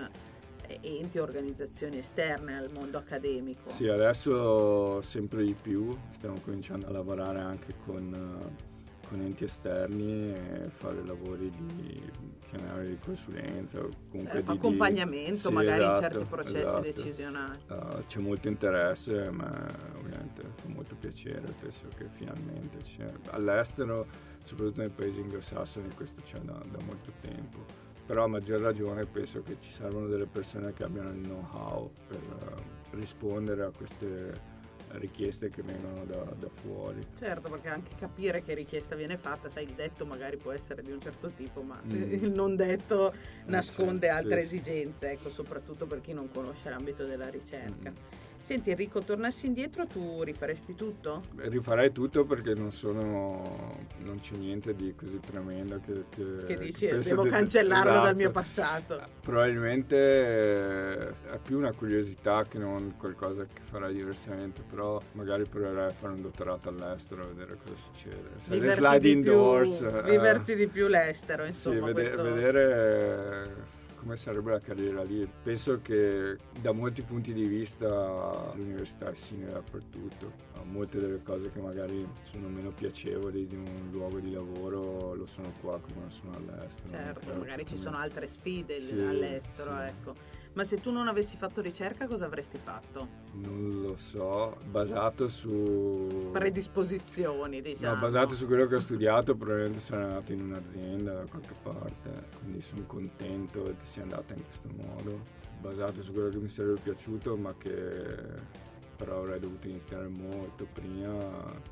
eh, 0.68 0.78
enti 0.80 1.18
e 1.18 1.20
organizzazioni 1.20 1.98
esterne 1.98 2.56
al 2.56 2.70
mondo 2.72 2.98
accademico. 2.98 3.70
Sì, 3.70 3.88
adesso 3.88 5.02
sempre 5.02 5.42
di 5.42 5.56
più 5.60 5.96
stiamo 6.10 6.38
cominciando 6.40 6.86
a 6.86 6.90
lavorare 6.90 7.40
anche 7.40 7.74
con 7.84 8.14
eh, 8.14 8.74
con 9.08 9.20
enti 9.20 9.44
esterni 9.44 10.32
e 10.32 10.68
fare 10.70 11.04
lavori 11.04 11.50
di 11.50 12.02
chiamare 12.46 12.88
di 12.88 12.98
consulenza 12.98 13.78
o 13.78 13.88
comunque 14.10 14.34
certo, 14.34 14.52
di 14.52 14.58
accompagnamento 14.58 15.48
di, 15.48 15.54
magari 15.54 15.82
sì, 15.82 15.86
in 15.86 15.92
esatto, 15.92 16.12
certi 16.12 16.28
processi 16.28 16.56
esatto. 16.56 16.80
decisionali. 16.80 17.58
Uh, 17.68 18.04
c'è 18.06 18.18
molto 18.20 18.48
interesse, 18.48 19.30
ma 19.30 19.66
ovviamente 19.96 20.42
fa 20.54 20.68
molto 20.68 20.94
piacere, 20.96 21.54
penso 21.60 21.88
che 21.96 22.06
finalmente 22.08 22.78
c'è. 22.78 23.10
All'estero, 23.30 24.06
soprattutto 24.42 24.80
nei 24.80 24.90
paesi 24.90 25.20
anglosassoni, 25.20 25.88
questo 25.94 26.20
c'è 26.22 26.38
da, 26.38 26.52
da 26.52 26.78
molto 26.84 27.12
tempo. 27.20 27.84
Però 28.06 28.22
a 28.22 28.28
maggior 28.28 28.60
ragione 28.60 29.04
penso 29.04 29.42
che 29.42 29.56
ci 29.58 29.70
servono 29.70 30.06
delle 30.06 30.26
persone 30.26 30.72
che 30.72 30.84
abbiano 30.84 31.10
il 31.10 31.22
know-how 31.22 31.90
per 32.06 32.20
uh, 32.20 32.96
rispondere 32.96 33.64
a 33.64 33.70
queste 33.70 34.54
richieste 34.92 35.50
che 35.50 35.62
vengono 35.62 36.04
da, 36.04 36.24
da, 36.38 36.48
fuori. 36.48 37.06
Certo, 37.14 37.48
perché 37.48 37.68
anche 37.68 37.94
capire 37.98 38.42
che 38.42 38.54
richiesta 38.54 38.94
viene 38.94 39.16
fatta, 39.16 39.48
sai, 39.48 39.64
il 39.64 39.72
detto 39.72 40.06
magari 40.06 40.36
può 40.36 40.52
essere 40.52 40.82
di 40.82 40.90
un 40.90 41.00
certo 41.00 41.30
tipo, 41.30 41.62
ma 41.62 41.80
mm. 41.84 42.12
il 42.24 42.32
non 42.32 42.56
detto 42.56 43.12
nasconde 43.46 44.06
eh 44.06 44.10
sì, 44.10 44.16
altre 44.16 44.40
sì, 44.42 44.56
esigenze, 44.56 45.10
ecco, 45.10 45.28
soprattutto 45.28 45.86
per 45.86 46.00
chi 46.00 46.12
non 46.12 46.30
conosce 46.30 46.70
l'ambito 46.70 47.04
della 47.04 47.28
ricerca. 47.28 47.90
Mm. 47.90 48.24
Senti 48.46 48.70
Enrico, 48.70 49.00
tornassi 49.00 49.48
indietro 49.48 49.88
tu 49.88 50.22
rifaresti 50.22 50.76
tutto? 50.76 51.24
Rifarei 51.34 51.90
tutto 51.90 52.24
perché 52.24 52.54
non 52.54 52.70
sono, 52.70 53.76
non 54.04 54.20
c'è 54.20 54.36
niente 54.36 54.72
di 54.72 54.94
così 54.94 55.18
tremendo 55.18 55.80
che... 55.84 56.04
Che, 56.08 56.44
che 56.46 56.56
dici, 56.56 56.86
che 56.86 57.00
devo 57.00 57.24
de- 57.24 57.30
cancellarlo 57.30 57.90
esatto. 57.90 58.04
dal 58.04 58.14
mio 58.14 58.30
passato. 58.30 59.02
Probabilmente 59.20 59.96
eh, 59.96 61.08
è 61.32 61.38
più 61.42 61.58
una 61.58 61.72
curiosità 61.72 62.44
che 62.48 62.58
non 62.58 62.94
qualcosa 62.96 63.46
che 63.52 63.62
farai 63.68 63.92
diversamente, 63.92 64.62
però 64.62 65.02
magari 65.14 65.44
proverai 65.44 65.88
a 65.88 65.92
fare 65.92 66.12
un 66.12 66.22
dottorato 66.22 66.68
all'estero 66.68 67.24
e 67.24 67.26
vedere 67.34 67.58
cosa 67.60 67.76
succede. 67.76 68.28
Se 68.38 68.50
viverti 68.52 68.78
slide 68.78 69.08
indoors... 69.08 69.78
Più, 69.78 69.88
eh, 69.88 70.02
viverti 70.02 70.54
di 70.54 70.68
più 70.68 70.86
l'estero, 70.86 71.44
insomma. 71.44 71.74
Sì, 71.74 71.80
vede- 71.80 71.92
questo... 71.94 72.22
vedere 72.22 73.74
come 73.96 74.16
sarebbe 74.16 74.52
la 74.52 74.60
carriera 74.60 75.02
lì. 75.02 75.28
Penso 75.42 75.80
che 75.82 76.36
da 76.60 76.72
molti 76.72 77.02
punti 77.02 77.32
di 77.32 77.46
vista 77.46 78.52
l'università 78.54 79.10
è 79.10 79.14
simile 79.14 79.52
dappertutto. 79.52 80.44
Molte 80.64 80.98
delle 80.98 81.22
cose 81.22 81.50
che 81.50 81.60
magari 81.60 82.06
sono 82.22 82.48
meno 82.48 82.70
piacevoli 82.70 83.46
di 83.46 83.54
un 83.54 83.88
luogo 83.92 84.18
di 84.18 84.32
lavoro 84.32 85.14
lo 85.14 85.26
sono 85.26 85.52
qua 85.60 85.78
come 85.80 86.04
lo 86.04 86.10
sono 86.10 86.32
all'estero. 86.32 86.88
Certo, 86.88 87.38
magari 87.38 87.66
ci 87.66 87.78
sono 87.78 87.96
altre 87.96 88.26
sfide 88.26 88.82
sì, 88.82 88.94
all'estero, 88.94 89.76
sì. 89.76 89.82
ecco. 89.84 90.14
Ma 90.56 90.64
se 90.64 90.80
tu 90.80 90.90
non 90.90 91.06
avessi 91.06 91.36
fatto 91.36 91.60
ricerca 91.60 92.06
cosa 92.06 92.24
avresti 92.24 92.56
fatto? 92.56 93.08
Non 93.32 93.82
lo 93.82 93.94
so, 93.94 94.56
basato 94.70 95.28
su... 95.28 96.30
Predisposizioni, 96.32 97.60
diciamo. 97.60 97.96
No, 97.96 98.00
basato 98.00 98.34
su 98.34 98.46
quello 98.46 98.66
che 98.66 98.76
ho 98.76 98.80
studiato 98.80 99.36
probabilmente 99.36 99.80
sarei 99.80 100.06
andato 100.06 100.32
in 100.32 100.40
un'azienda 100.40 101.12
da 101.12 101.24
qualche 101.26 101.54
parte, 101.62 102.10
quindi 102.38 102.62
sono 102.62 102.84
contento 102.86 103.64
che 103.64 103.84
sia 103.84 104.00
andata 104.00 104.32
in 104.32 104.44
questo 104.44 104.70
modo. 104.74 105.24
Basato 105.60 106.00
su 106.02 106.12
quello 106.14 106.30
che 106.30 106.38
mi 106.38 106.48
sarebbe 106.48 106.80
piaciuto 106.80 107.36
ma 107.36 107.54
che 107.58 108.64
però 108.96 109.18
avrei 109.18 109.38
dovuto 109.38 109.68
iniziare 109.68 110.08
molto 110.08 110.66
prima, 110.72 111.18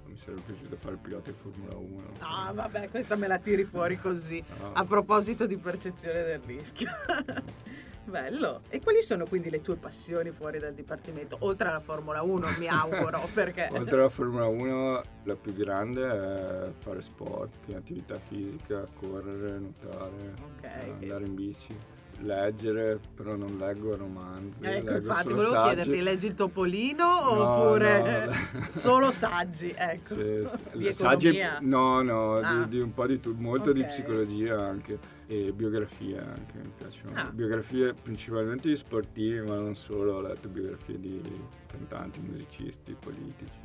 mi 0.05 0.17
sarebbe 0.17 0.43
piaciuto 0.43 0.77
fare 0.77 0.93
il 0.93 1.01
pilota 1.01 1.31
in 1.31 1.37
Formula 1.37 1.75
1. 1.75 2.03
Ah, 2.19 2.53
vabbè, 2.53 2.91
questa 2.91 3.17
me 3.17 3.29
la 3.29 3.39
tiri 3.39 3.65
fuori 3.65 3.99
così, 3.99 4.45
ah. 4.61 4.73
a 4.75 4.85
proposito 4.85 5.47
di 5.47 5.57
percezione 5.57 6.23
del 6.23 6.41
rischio. 6.41 6.91
Bello. 8.05 8.63
E 8.69 8.81
quali 8.81 9.03
sono 9.03 9.27
quindi 9.27 9.51
le 9.51 9.61
tue 9.61 9.77
passioni 9.77 10.31
fuori 10.31 10.59
dal 10.59 10.75
dipartimento? 10.75 11.37
Oltre 11.41 11.69
alla 11.69 11.81
Formula 11.81 12.23
1, 12.23 12.49
mi 12.59 12.69
auguro, 12.69 13.29
perché... 13.33 13.69
Oltre 13.73 13.99
alla 13.99 14.09
Formula 14.09 14.47
1, 14.47 15.03
la 15.25 15.37
più 15.37 15.55
grande 15.55 16.09
è 16.09 16.73
fare 16.79 17.01
sport, 17.01 17.73
attività 17.75 18.19
fisica, 18.19 18.87
correre, 18.95 19.59
nuotare, 19.59 20.35
okay, 20.59 20.91
andare 20.91 21.25
in 21.25 21.35
bici 21.35 21.77
leggere, 22.21 23.01
però 23.15 23.35
non 23.35 23.57
leggo 23.59 23.97
romanzi. 23.97 24.61
Ecco, 24.63 24.95
infatti, 24.95 25.29
volevo 25.33 25.51
saggi. 25.51 25.75
chiederti, 25.75 26.03
leggi 26.03 26.27
il 26.27 26.35
Topolino 26.35 27.05
no, 27.05 27.31
oppure 27.31 28.27
no. 28.27 28.67
solo 28.71 29.11
saggi? 29.11 29.75
Ecco. 29.77 30.15
Sì, 30.15 30.43
sì. 30.47 30.79
di 30.79 30.93
saggi, 30.93 31.41
no, 31.61 32.03
no, 32.03 32.37
ah. 32.37 32.65
di, 32.65 32.69
di, 32.69 32.81
un 32.81 32.93
po' 32.93 33.07
di 33.07 33.21
tutto, 33.21 33.41
molto 33.41 33.71
okay. 33.71 33.83
di 33.83 33.89
psicologia 33.89 34.61
anche 34.61 34.99
e 35.27 35.53
biografie 35.53 36.19
anche, 36.19 36.59
mi 36.59 36.73
piacciono. 36.77 37.17
Ah. 37.17 37.31
Biografie 37.31 37.95
principalmente 37.95 38.69
di 38.69 38.77
sportivi, 38.77 39.41
ma 39.41 39.57
non 39.57 39.75
solo, 39.75 40.15
ho 40.15 40.21
letto 40.21 40.49
biografie 40.49 40.99
di 40.99 41.21
cantanti, 41.67 42.21
musicisti, 42.21 42.95
politici. 42.99 43.59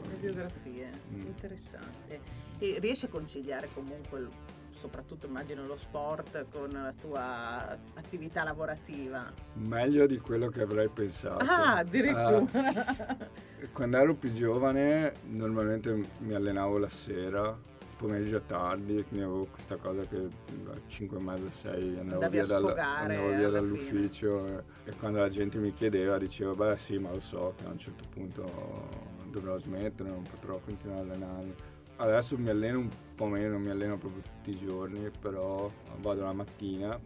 Le 0.00 0.14
biografie, 0.20 0.90
mm. 1.12 1.26
interessante. 1.26 2.20
E 2.58 2.78
riesci 2.78 3.06
a 3.06 3.08
conciliare 3.08 3.68
comunque 3.74 4.56
soprattutto 4.78 5.26
immagino 5.26 5.66
lo 5.66 5.76
sport 5.76 6.46
con 6.50 6.70
la 6.70 6.92
tua 6.92 7.76
attività 7.94 8.44
lavorativa? 8.44 9.30
Meglio 9.54 10.06
di 10.06 10.18
quello 10.18 10.48
che 10.48 10.62
avrei 10.62 10.88
pensato. 10.88 11.44
Ah, 11.44 11.78
addirittura! 11.78 12.38
Uh, 12.38 13.66
quando 13.72 13.96
ero 13.96 14.14
più 14.14 14.32
giovane 14.32 15.14
normalmente 15.24 16.08
mi 16.18 16.32
allenavo 16.32 16.78
la 16.78 16.88
sera, 16.88 17.58
pomeriggio 17.98 18.40
tardi, 18.46 19.04
quindi 19.06 19.24
avevo 19.24 19.46
questa 19.50 19.76
cosa 19.76 20.02
che 20.02 20.16
a 20.16 20.80
5 20.86 21.18
e 21.18 21.20
mezza, 21.20 21.50
6 21.50 21.98
andavo 21.98 22.28
via, 22.28 22.44
dal, 22.44 22.78
andavo 22.78 23.34
via 23.34 23.48
dall'ufficio 23.48 24.46
e, 24.46 24.62
e 24.84 24.94
quando 24.98 25.18
la 25.18 25.28
gente 25.28 25.58
mi 25.58 25.72
chiedeva 25.72 26.16
dicevo 26.16 26.54
beh 26.54 26.76
sì 26.76 26.98
ma 26.98 27.10
lo 27.10 27.20
so 27.20 27.54
che 27.56 27.64
a 27.64 27.70
un 27.70 27.78
certo 27.78 28.04
punto 28.08 29.08
dovrò 29.30 29.58
smettere, 29.58 30.08
non 30.08 30.22
potrò 30.22 30.58
continuare 30.58 31.00
a 31.00 31.02
allenarmi. 31.02 31.54
Adesso 31.96 32.38
mi 32.38 32.48
alleno 32.48 32.78
un 32.78 32.90
po' 33.14 33.26
meno, 33.26 33.58
mi 33.58 33.70
alleno 33.70 33.98
proprio 33.98 34.22
tutti 34.22 34.50
i 34.50 34.56
giorni, 34.56 35.10
però 35.20 35.70
vado 36.00 36.22
la 36.22 36.32
mattina, 36.32 36.98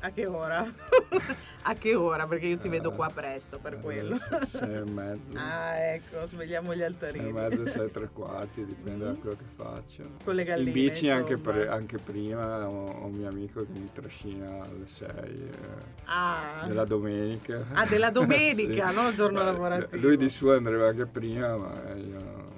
A 0.00 0.10
che 0.10 0.26
ora? 0.26 0.64
a 1.62 1.74
che 1.74 1.94
ora? 1.94 2.26
Perché 2.26 2.46
io 2.46 2.58
ti 2.58 2.68
vedo 2.68 2.92
qua 2.92 3.10
presto 3.12 3.58
per 3.58 3.80
quello. 3.80 4.16
sei 4.44 4.74
e 4.74 4.84
mezzo. 4.90 5.32
Ah, 5.34 5.76
ecco, 5.76 6.26
svegliamo 6.26 6.74
gli 6.74 6.82
altarini. 6.82 7.24
Sei 7.24 7.30
e 7.30 7.32
mezzo, 7.32 7.66
sei 7.66 7.86
e 7.86 7.90
tre 7.90 8.08
quarti, 8.12 8.64
dipende 8.64 9.04
mm. 9.04 9.08
da 9.08 9.14
quello 9.14 9.36
che 9.36 9.44
faccio. 9.54 10.04
Con 10.22 10.34
le 10.34 10.44
galline, 10.44 10.68
In 10.68 10.74
bici 10.74 11.08
anche, 11.08 11.36
pre- 11.38 11.68
anche, 11.68 11.98
prima 11.98 12.68
ho, 12.68 12.86
ho, 12.86 13.06
un 13.06 13.14
mio 13.14 13.28
amico 13.28 13.64
che 13.64 13.72
mi 13.78 13.90
trascina 13.92 14.62
alle 14.62 14.86
6 14.86 15.08
eh, 15.08 15.50
ah. 16.04 16.64
della 16.66 16.84
domenica. 16.84 17.64
Ah, 17.72 17.86
della 17.86 18.10
domenica, 18.10 18.90
sì. 18.90 18.94
no? 18.94 19.08
Il 19.08 19.14
giorno 19.14 19.42
lavorativo. 19.42 20.06
Lui 20.06 20.16
di 20.16 20.28
suo 20.28 20.54
andrebbe 20.54 20.86
anche 20.86 21.06
prima, 21.06 21.56
ma 21.56 21.72
io 21.94 22.54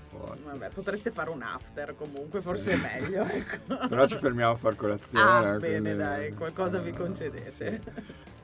forza. 0.00 0.52
Vabbè, 0.52 0.70
potreste 0.70 1.10
fare 1.10 1.30
un 1.30 1.42
after 1.42 1.94
comunque, 1.96 2.40
forse 2.40 2.74
sì. 2.74 2.82
è 2.82 3.00
meglio. 3.00 3.24
Ecco. 3.24 3.86
Però 3.88 4.06
ci 4.06 4.16
fermiamo 4.16 4.52
a 4.52 4.56
far 4.56 4.74
colazione. 4.76 5.48
Ah, 5.48 5.56
bene, 5.56 5.94
dai, 5.94 6.32
qualcosa 6.34 6.78
uh, 6.78 6.82
vi 6.82 6.92
concedete. 6.92 7.82
Sì. 7.82 7.92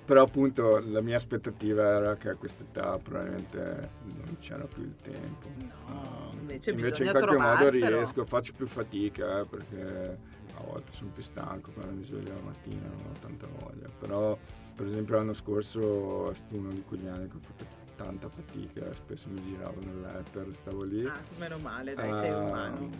Però 0.06 0.22
appunto 0.22 0.80
la 0.86 1.00
mia 1.00 1.16
aspettativa 1.16 1.82
era 1.96 2.14
che 2.14 2.28
a 2.28 2.34
quest'età 2.36 2.96
probabilmente 2.98 3.90
non 4.04 4.36
c'era 4.38 4.64
più 4.64 4.82
il 4.82 4.94
tempo. 5.02 5.48
No, 5.58 6.30
invece, 6.38 6.70
invece 6.70 7.02
in 7.02 7.10
qualche 7.10 7.30
trovarselo. 7.30 7.84
modo 7.84 7.96
riesco, 7.96 8.24
faccio 8.24 8.52
più 8.56 8.68
fatica 8.68 9.40
eh, 9.40 9.44
perché 9.46 10.18
a 10.54 10.62
volte 10.62 10.92
sono 10.92 11.10
più 11.10 11.24
stanco 11.24 11.72
quando 11.72 11.92
mi 11.92 12.04
sveglio 12.04 12.32
la 12.34 12.40
mattina, 12.44 12.86
non 12.86 13.10
ho 13.10 13.18
tanta 13.18 13.48
voglia. 13.58 13.88
Però 13.98 14.38
per 14.76 14.86
esempio 14.86 15.16
l'anno 15.16 15.32
scorso 15.32 16.30
è 16.30 16.34
stato 16.34 16.54
uno 16.54 16.68
di 16.68 16.84
quegli 16.86 17.08
anni 17.08 17.26
che 17.26 17.36
ho 17.36 17.40
fatto 17.40 17.64
tanta 17.96 18.28
fatica, 18.28 18.92
spesso 18.94 19.28
mi 19.30 19.42
giravo 19.42 19.80
nel 19.80 20.00
letto, 20.00 20.46
stavo 20.52 20.82
lì. 20.84 21.04
Ah, 21.04 21.20
meno 21.38 21.58
male, 21.58 21.94
dai, 21.94 22.10
uh, 22.10 22.12
sei 22.12 22.30
umano. 22.30 22.90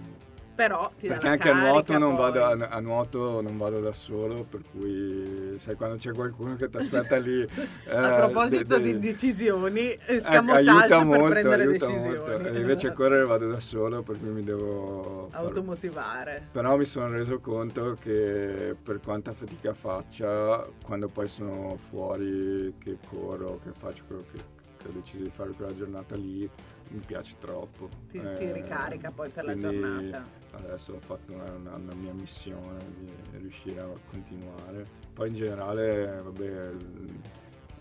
Però 0.57 0.91
ti 0.99 1.07
Perché 1.07 1.29
anche 1.29 1.51
a 1.51 1.69
nuoto, 1.69 1.99
non 1.99 2.17
vado, 2.17 2.43
a, 2.43 2.53
a 2.71 2.81
nuoto 2.81 3.43
non 3.43 3.59
vado 3.59 3.79
da 3.79 3.93
solo, 3.93 4.43
per 4.45 4.63
cui 4.71 5.55
sai 5.59 5.75
quando 5.75 5.97
c'è 5.97 6.13
qualcuno 6.13 6.57
che 6.57 6.71
ti 6.71 6.79
aspetta 6.79 7.17
lì. 7.19 7.47
Eh, 7.87 7.95
a 7.97 8.15
proposito 8.17 8.79
de, 8.79 8.83
de, 8.83 8.99
di 8.99 9.11
decisioni, 9.11 9.97
scamotage 10.19 10.87
eh, 10.87 10.89
per 10.89 11.05
molto, 11.05 11.29
prendere 11.29 11.67
decisioni. 11.67 12.17
Molto. 12.17 12.39
E 12.39 12.59
invece 12.59 12.89
a 12.89 12.93
correre 12.93 13.25
vado 13.25 13.49
da 13.49 13.61
solo, 13.61 14.03
per 14.03 14.19
cui 14.19 14.31
mi 14.31 14.43
devo 14.43 15.29
automotivare. 15.31 16.33
Far... 16.33 16.51
Però 16.51 16.77
mi 16.77 16.85
sono 16.85 17.11
reso 17.11 17.39
conto 17.39 17.97
che 18.01 18.75
per 18.83 19.01
quanta 19.01 19.33
fatica 19.35 19.73
faccia, 19.73 20.67
quando 20.83 21.09
poi 21.09 21.29
sono 21.29 21.77
fuori, 21.89 22.75
che 22.79 22.97
corro, 23.09 23.61
che 23.63 23.71
faccio 23.77 24.05
quello 24.07 24.25
che 24.33 24.56
ho 24.87 24.93
deciso 24.93 25.23
di 25.23 25.31
fare 25.31 25.51
quella 25.53 25.75
giornata 25.75 26.17
lì 26.17 26.49
mi 26.89 27.01
piace 27.05 27.37
troppo. 27.39 27.89
Ti, 28.09 28.19
eh, 28.19 28.35
ti 28.35 28.53
ricarica 28.53 29.11
poi 29.11 29.29
per 29.29 29.45
la 29.45 29.55
giornata. 29.55 30.25
Adesso 30.53 30.95
ho 30.95 31.01
fatto 31.01 31.33
una, 31.33 31.51
una, 31.53 31.75
una, 31.75 31.95
mia 31.95 32.13
missione 32.13 32.79
di 32.99 33.11
riuscire 33.39 33.81
a 33.81 33.89
continuare. 34.11 34.87
Poi 35.13 35.29
in 35.29 35.35
generale, 35.35 36.21
vabbè, 36.23 36.71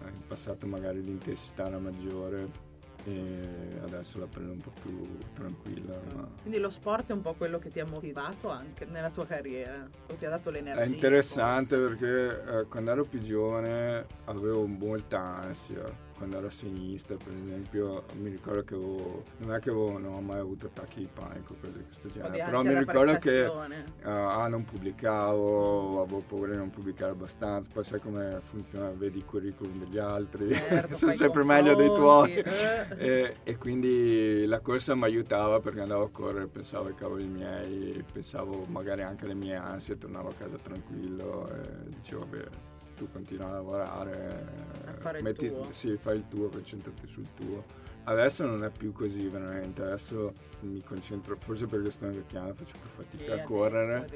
in 0.08 0.28
passato 0.28 0.68
magari 0.68 1.04
l'intensità 1.04 1.68
era 1.68 1.80
maggiore 1.80 2.74
e 3.08 3.80
adesso 3.84 4.18
la 4.18 4.26
prendo 4.26 4.54
un 4.54 4.60
po' 4.60 4.74
più 4.82 5.18
tranquilla. 5.34 6.00
Ma... 6.16 6.28
Quindi 6.42 6.60
lo 6.60 6.70
sport 6.70 7.10
è 7.10 7.14
un 7.14 7.22
po' 7.22 7.34
quello 7.34 7.60
che 7.60 7.70
ti 7.70 7.80
ha 7.80 7.86
motivato 7.86 8.50
anche 8.50 8.86
nella 8.86 9.12
tua 9.12 9.28
carriera, 9.28 9.88
o 10.10 10.16
ti 10.16 10.26
ha 10.26 10.30
dato 10.30 10.50
l'energia? 10.50 10.82
È 10.82 10.88
interessante 10.88 11.78
forse. 11.78 11.96
perché 11.96 12.60
eh, 12.60 12.66
quando 12.66 12.92
ero 12.92 13.06
più 13.06 13.20
giovane 13.20 14.08
avevo 14.26 14.66
molta 14.66 15.20
ansia 15.20 16.05
quando 16.18 16.38
ero 16.38 16.48
a 16.48 16.52
sinistra, 16.52 17.18
per 17.18 17.34
esempio, 17.34 18.04
mi 18.20 18.30
ricordo 18.30 18.64
che 18.64 18.74
avevo, 18.74 19.24
non 19.38 19.54
è 19.54 19.60
che 19.60 19.70
avevo, 19.70 19.98
non 19.98 20.14
ho 20.14 20.22
mai 20.22 20.40
avuto 20.40 20.68
attacchi 20.68 21.00
di 21.00 21.10
panico, 21.12 21.56
cose 21.60 21.78
di 21.78 21.84
questo 21.84 22.08
genere, 22.08 22.44
però 22.44 22.64
mi 22.64 22.78
ricordo 22.78 23.18
che 23.18 23.44
uh, 23.44 24.08
ah, 24.08 24.48
non 24.48 24.64
pubblicavo, 24.64 26.02
avevo 26.02 26.24
paura 26.26 26.52
di 26.52 26.58
non 26.58 26.70
pubblicare 26.70 27.12
abbastanza, 27.12 27.70
poi 27.72 27.84
sai 27.84 28.00
come 28.00 28.38
funziona, 28.40 28.90
vedi 28.92 29.20
i 29.20 29.26
curriculum 29.26 29.78
degli 29.80 29.98
altri, 29.98 30.48
certo, 30.54 30.96
sono 30.96 31.12
sempre 31.12 31.44
meglio 31.44 31.76
dei 31.76 31.94
tuoi, 31.94 32.34
eh. 32.34 32.88
e, 32.98 33.36
e, 33.44 33.58
quindi 33.58 34.46
la 34.46 34.62
corsa 34.62 34.96
mi 34.96 35.04
aiutava 35.04 35.60
perché 35.60 35.82
andavo 35.82 36.04
a 36.04 36.10
correre, 36.10 36.48
pensavo 36.48 36.88
ai 36.88 36.96
cavoli 36.96 37.26
miei, 37.26 38.04
pensavo 38.12 38.66
magari 38.70 39.02
anche 39.02 39.26
alle 39.26 39.36
mie 39.36 39.56
ansie, 39.56 39.98
tornavo 39.98 40.30
a 40.30 40.34
casa 40.34 40.58
tranquillo 40.58 41.50
e 41.52 41.90
dicevo, 41.90 42.22
vabbè 42.22 42.74
tu 42.96 43.08
continui 43.12 43.46
a 43.46 43.50
lavorare, 43.50 44.48
a 44.86 44.94
fare 44.94 45.22
metti, 45.22 45.46
il 45.46 45.52
tuo. 45.52 45.72
Sì, 45.72 45.98
fai 45.98 46.18
il 46.18 46.28
tuo, 46.28 46.50
concentrati 46.50 47.08
sul 47.08 47.28
tuo. 47.36 47.84
Adesso 48.08 48.46
non 48.46 48.64
è 48.64 48.70
più 48.70 48.92
così 48.92 49.28
veramente, 49.28 49.82
adesso 49.82 50.34
mi 50.60 50.82
concentro, 50.84 51.36
forse 51.38 51.66
perché 51.66 51.90
sto 51.90 52.06
invecchiando 52.06 52.54
faccio 52.54 52.78
più 52.80 52.88
fatica 52.88 53.34
e 53.36 53.40
a 53.40 53.44
correre. 53.44 54.08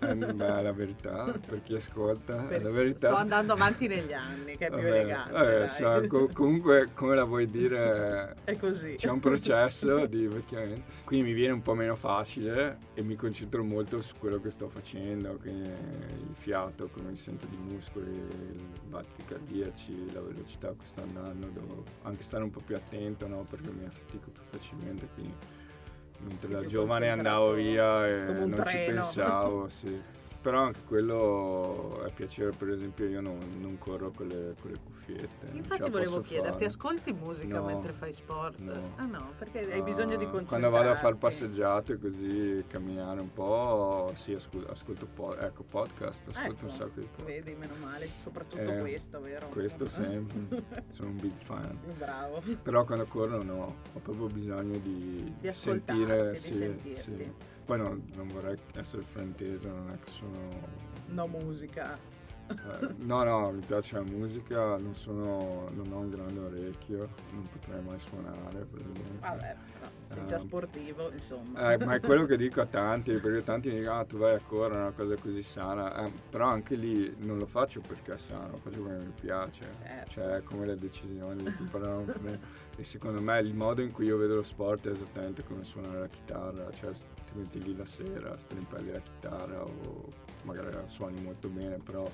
Eh, 0.00 0.14
beh, 0.14 0.58
è 0.58 0.62
la 0.62 0.72
verità, 0.72 1.24
per 1.24 1.62
chi 1.64 1.74
ascolta, 1.74 2.36
per, 2.42 2.60
è 2.60 2.62
la 2.62 2.70
verità. 2.70 3.08
Sto 3.08 3.16
andando 3.16 3.54
avanti 3.54 3.88
negli 3.88 4.12
anni, 4.12 4.56
che 4.56 4.66
è 4.66 4.68
più 4.68 4.76
vabbè, 4.76 4.88
elegante. 4.88 5.32
Vabbè, 5.32 5.68
so, 5.68 6.04
co- 6.06 6.30
comunque, 6.32 6.90
come 6.94 7.16
la 7.16 7.24
vuoi 7.24 7.50
dire, 7.50 8.36
è 8.44 8.56
così. 8.56 8.94
C'è 8.96 9.10
un 9.10 9.18
processo 9.18 10.06
di 10.06 10.22
invecchiamento, 10.22 10.82
quindi 11.04 11.26
mi 11.26 11.32
viene 11.32 11.54
un 11.54 11.62
po' 11.62 11.74
meno 11.74 11.96
facile 11.96 12.78
e 12.94 13.02
mi 13.02 13.16
concentro 13.16 13.64
molto 13.64 14.00
su 14.00 14.14
quello 14.16 14.40
che 14.40 14.50
sto 14.50 14.68
facendo, 14.68 15.36
il 15.42 16.34
fiato, 16.34 16.88
come 16.92 17.08
mi 17.10 17.16
sento 17.16 17.46
di 17.46 17.56
muscoli, 17.56 17.97
i 18.00 18.66
battiti 18.88 19.24
cardiaci, 19.24 20.12
la 20.12 20.20
velocità 20.20 20.68
che 20.70 20.84
sto 20.84 21.02
andando, 21.02 21.48
devo 21.48 21.84
anche 22.02 22.22
stare 22.22 22.44
un 22.44 22.50
po' 22.50 22.60
più 22.60 22.76
attento 22.76 23.26
no, 23.26 23.44
perché 23.48 23.70
mi 23.70 23.84
affatico 23.84 24.30
più 24.30 24.42
facilmente, 24.50 25.08
quindi 25.14 25.34
mentre 26.20 26.48
da 26.48 26.64
giovane 26.64 27.08
andavo 27.08 27.52
via 27.52 28.06
e 28.06 28.32
non 28.32 28.50
treno. 28.52 28.68
ci 28.68 28.92
pensavo, 28.92 29.68
sì 29.70 30.16
però 30.40 30.62
anche 30.62 30.80
quello 30.86 32.04
è 32.04 32.12
piacere, 32.12 32.52
per 32.56 32.70
esempio 32.70 33.06
io 33.06 33.20
non, 33.20 33.38
non 33.58 33.76
corro 33.76 34.10
con 34.10 34.28
le, 34.28 34.54
con 34.60 34.70
le 34.70 34.78
cuffiette. 35.08 35.56
Infatti 35.56 35.90
volevo 35.90 36.20
chiederti, 36.20 36.52
fare. 36.52 36.64
ascolti 36.66 37.12
musica 37.12 37.58
no, 37.58 37.66
mentre 37.66 37.92
fai 37.92 38.12
sport? 38.12 38.58
No. 38.58 38.92
Ah 38.96 39.04
no, 39.04 39.32
perché 39.38 39.70
hai 39.72 39.82
bisogno 39.82 40.16
di 40.16 40.24
concentrarti. 40.24 40.46
Quando 40.46 40.70
vado 40.70 40.90
a 40.90 40.96
fare 40.96 41.16
passeggiate 41.16 41.98
così, 41.98 42.64
camminare 42.66 43.20
un 43.20 43.32
po', 43.32 44.12
sì, 44.14 44.34
ascolto, 44.34 44.70
ascolto 44.70 45.06
po- 45.06 45.36
ecco, 45.36 45.62
podcast, 45.62 46.28
ascolto 46.28 46.52
ecco, 46.52 46.64
un 46.64 46.70
sacco 46.70 47.00
di 47.00 47.06
podcast. 47.06 47.26
Vedi, 47.26 47.54
meno 47.54 47.74
male, 47.82 48.08
soprattutto 48.12 48.70
eh, 48.70 48.80
questo, 48.80 49.20
vero? 49.20 49.48
Questo 49.48 49.86
sempre, 49.86 50.64
sono 50.90 51.10
un 51.10 51.16
big 51.16 51.36
fan. 51.36 51.78
Bravo. 51.96 52.42
Però 52.62 52.84
quando 52.84 53.06
corro 53.06 53.42
no, 53.42 53.76
ho 53.92 53.98
proprio 54.00 54.26
bisogno 54.26 54.78
di, 54.78 55.32
di 55.40 55.52
sentire, 55.52 56.32
di 56.32 56.38
sì, 56.38 56.52
sentirti. 56.52 57.16
Sì. 57.16 57.32
Poi 57.64 57.78
no, 57.78 58.00
non 58.14 58.28
vorrei 58.28 58.56
essere 58.76 59.02
frainteso, 59.02 59.68
non 59.68 59.90
è 59.90 59.98
che 60.02 60.10
sono 60.10 60.86
No 61.08 61.26
musica. 61.26 62.16
No, 62.98 63.24
no, 63.24 63.50
mi 63.50 63.64
piace 63.64 63.96
la 63.96 64.02
musica, 64.02 64.76
non, 64.76 64.94
sono, 64.94 65.68
non 65.72 65.92
ho 65.92 65.98
un 65.98 66.10
grande 66.10 66.40
orecchio, 66.40 67.08
non 67.32 67.48
potrei 67.50 67.82
mai 67.82 67.98
suonare, 67.98 68.64
per 68.64 68.80
esempio. 68.80 69.18
Vabbè, 69.20 69.56
però 69.78 69.90
sei 70.02 70.26
già 70.26 70.34
ehm, 70.34 70.40
sportivo, 70.40 71.12
insomma. 71.12 71.72
Eh, 71.72 71.84
ma 71.84 71.94
è 71.94 72.00
quello 72.00 72.24
che 72.24 72.36
dico 72.36 72.60
a 72.60 72.66
tanti, 72.66 73.12
perché 73.16 73.42
tanti 73.42 73.68
mi 73.68 73.80
dicono, 73.80 73.98
ah, 73.98 74.04
tu 74.04 74.18
vai 74.18 74.34
a 74.34 74.40
correre, 74.40 74.78
è 74.78 74.82
una 74.82 74.92
cosa 74.92 75.16
così 75.16 75.42
sana, 75.42 76.06
eh, 76.06 76.12
però 76.30 76.46
anche 76.46 76.74
lì 76.76 77.14
non 77.18 77.38
lo 77.38 77.46
faccio 77.46 77.80
perché 77.80 78.14
è 78.14 78.18
sano, 78.18 78.52
lo 78.52 78.58
faccio 78.58 78.80
perché 78.82 79.04
mi 79.04 79.12
piace, 79.20 79.66
certo. 79.82 80.10
cioè 80.10 80.42
come 80.42 80.66
le 80.66 80.76
decisioni 80.76 81.42
di 81.42 81.52
cui 81.52 81.66
parlavamo 81.66 82.04
prima. 82.04 82.66
E 82.76 82.84
secondo 82.84 83.20
me 83.20 83.40
il 83.40 83.54
modo 83.54 83.82
in 83.82 83.90
cui 83.90 84.06
io 84.06 84.16
vedo 84.16 84.36
lo 84.36 84.42
sport 84.42 84.86
è 84.86 84.92
esattamente 84.92 85.42
come 85.42 85.64
suonare 85.64 85.98
la 85.98 86.06
chitarra, 86.06 86.70
cioè 86.70 86.92
ti 86.92 87.32
metti 87.34 87.60
lì 87.60 87.76
la 87.76 87.84
sera, 87.84 88.38
strimpelli 88.38 88.92
la 88.92 89.00
chitarra 89.00 89.64
o 89.64 90.08
magari 90.42 90.76
suoni 90.86 91.20
molto 91.20 91.48
bene, 91.48 91.78
però 91.78 92.08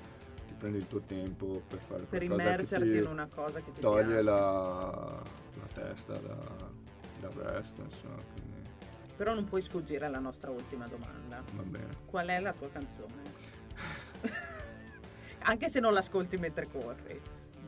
prendi 0.57 0.77
il 0.77 0.87
tuo 0.87 1.01
tempo 1.01 1.61
per 1.67 1.79
fare 1.79 2.03
per 2.03 2.23
immergerti 2.23 2.97
in 2.97 3.07
una 3.07 3.27
cosa 3.27 3.61
che 3.61 3.71
ti 3.73 3.81
toglie 3.81 4.21
la, 4.21 5.21
la, 5.53 5.67
testa 5.73 6.13
da, 6.17 6.37
dal 7.19 7.31
resto, 7.31 7.81
insomma. 7.81 8.21
Quindi. 8.33 8.69
Però 9.15 9.33
non 9.33 9.45
puoi 9.45 9.61
sfuggire 9.61 10.05
alla 10.05 10.19
nostra 10.19 10.51
ultima 10.51 10.87
domanda. 10.87 11.41
Va 11.53 11.63
bene. 11.63 11.97
Qual 12.05 12.27
è 12.27 12.39
la 12.39 12.53
tua 12.53 12.69
canzone? 12.69 13.43
Anche 15.47 15.69
se 15.69 15.79
non 15.79 15.93
l'ascolti 15.93 16.37
mentre 16.37 16.67
corri 16.67 17.21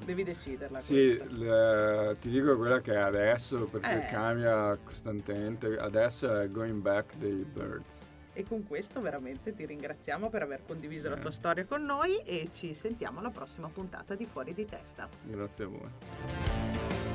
devi 0.04 0.24
deciderla. 0.24 0.80
Sì, 0.80 1.22
le, 1.30 2.16
ti 2.20 2.30
dico 2.30 2.56
quella 2.58 2.82
che 2.82 2.94
è 2.94 3.00
adesso 3.00 3.66
perché 3.66 4.06
eh. 4.06 4.12
cambia 4.12 4.78
costantemente. 4.84 5.78
Adesso 5.78 6.40
è 6.40 6.50
Going 6.50 6.82
Back 6.82 7.16
dei 7.18 7.44
Birds. 7.44 8.06
E 8.38 8.44
con 8.44 8.68
questo 8.68 9.02
veramente 9.02 9.52
ti 9.56 9.66
ringraziamo 9.66 10.30
per 10.30 10.44
aver 10.44 10.62
condiviso 10.64 11.08
eh. 11.08 11.10
la 11.10 11.18
tua 11.18 11.32
storia 11.32 11.66
con 11.66 11.84
noi 11.84 12.18
e 12.18 12.50
ci 12.54 12.76
sentiamo 12.76 13.18
alla 13.18 13.32
prossima 13.32 13.68
puntata 13.68 14.14
di 14.14 14.28
Fuori 14.28 14.54
di 14.54 14.64
Testa. 14.64 15.10
Grazie 15.24 15.64
a 15.64 15.68
voi. 15.68 17.07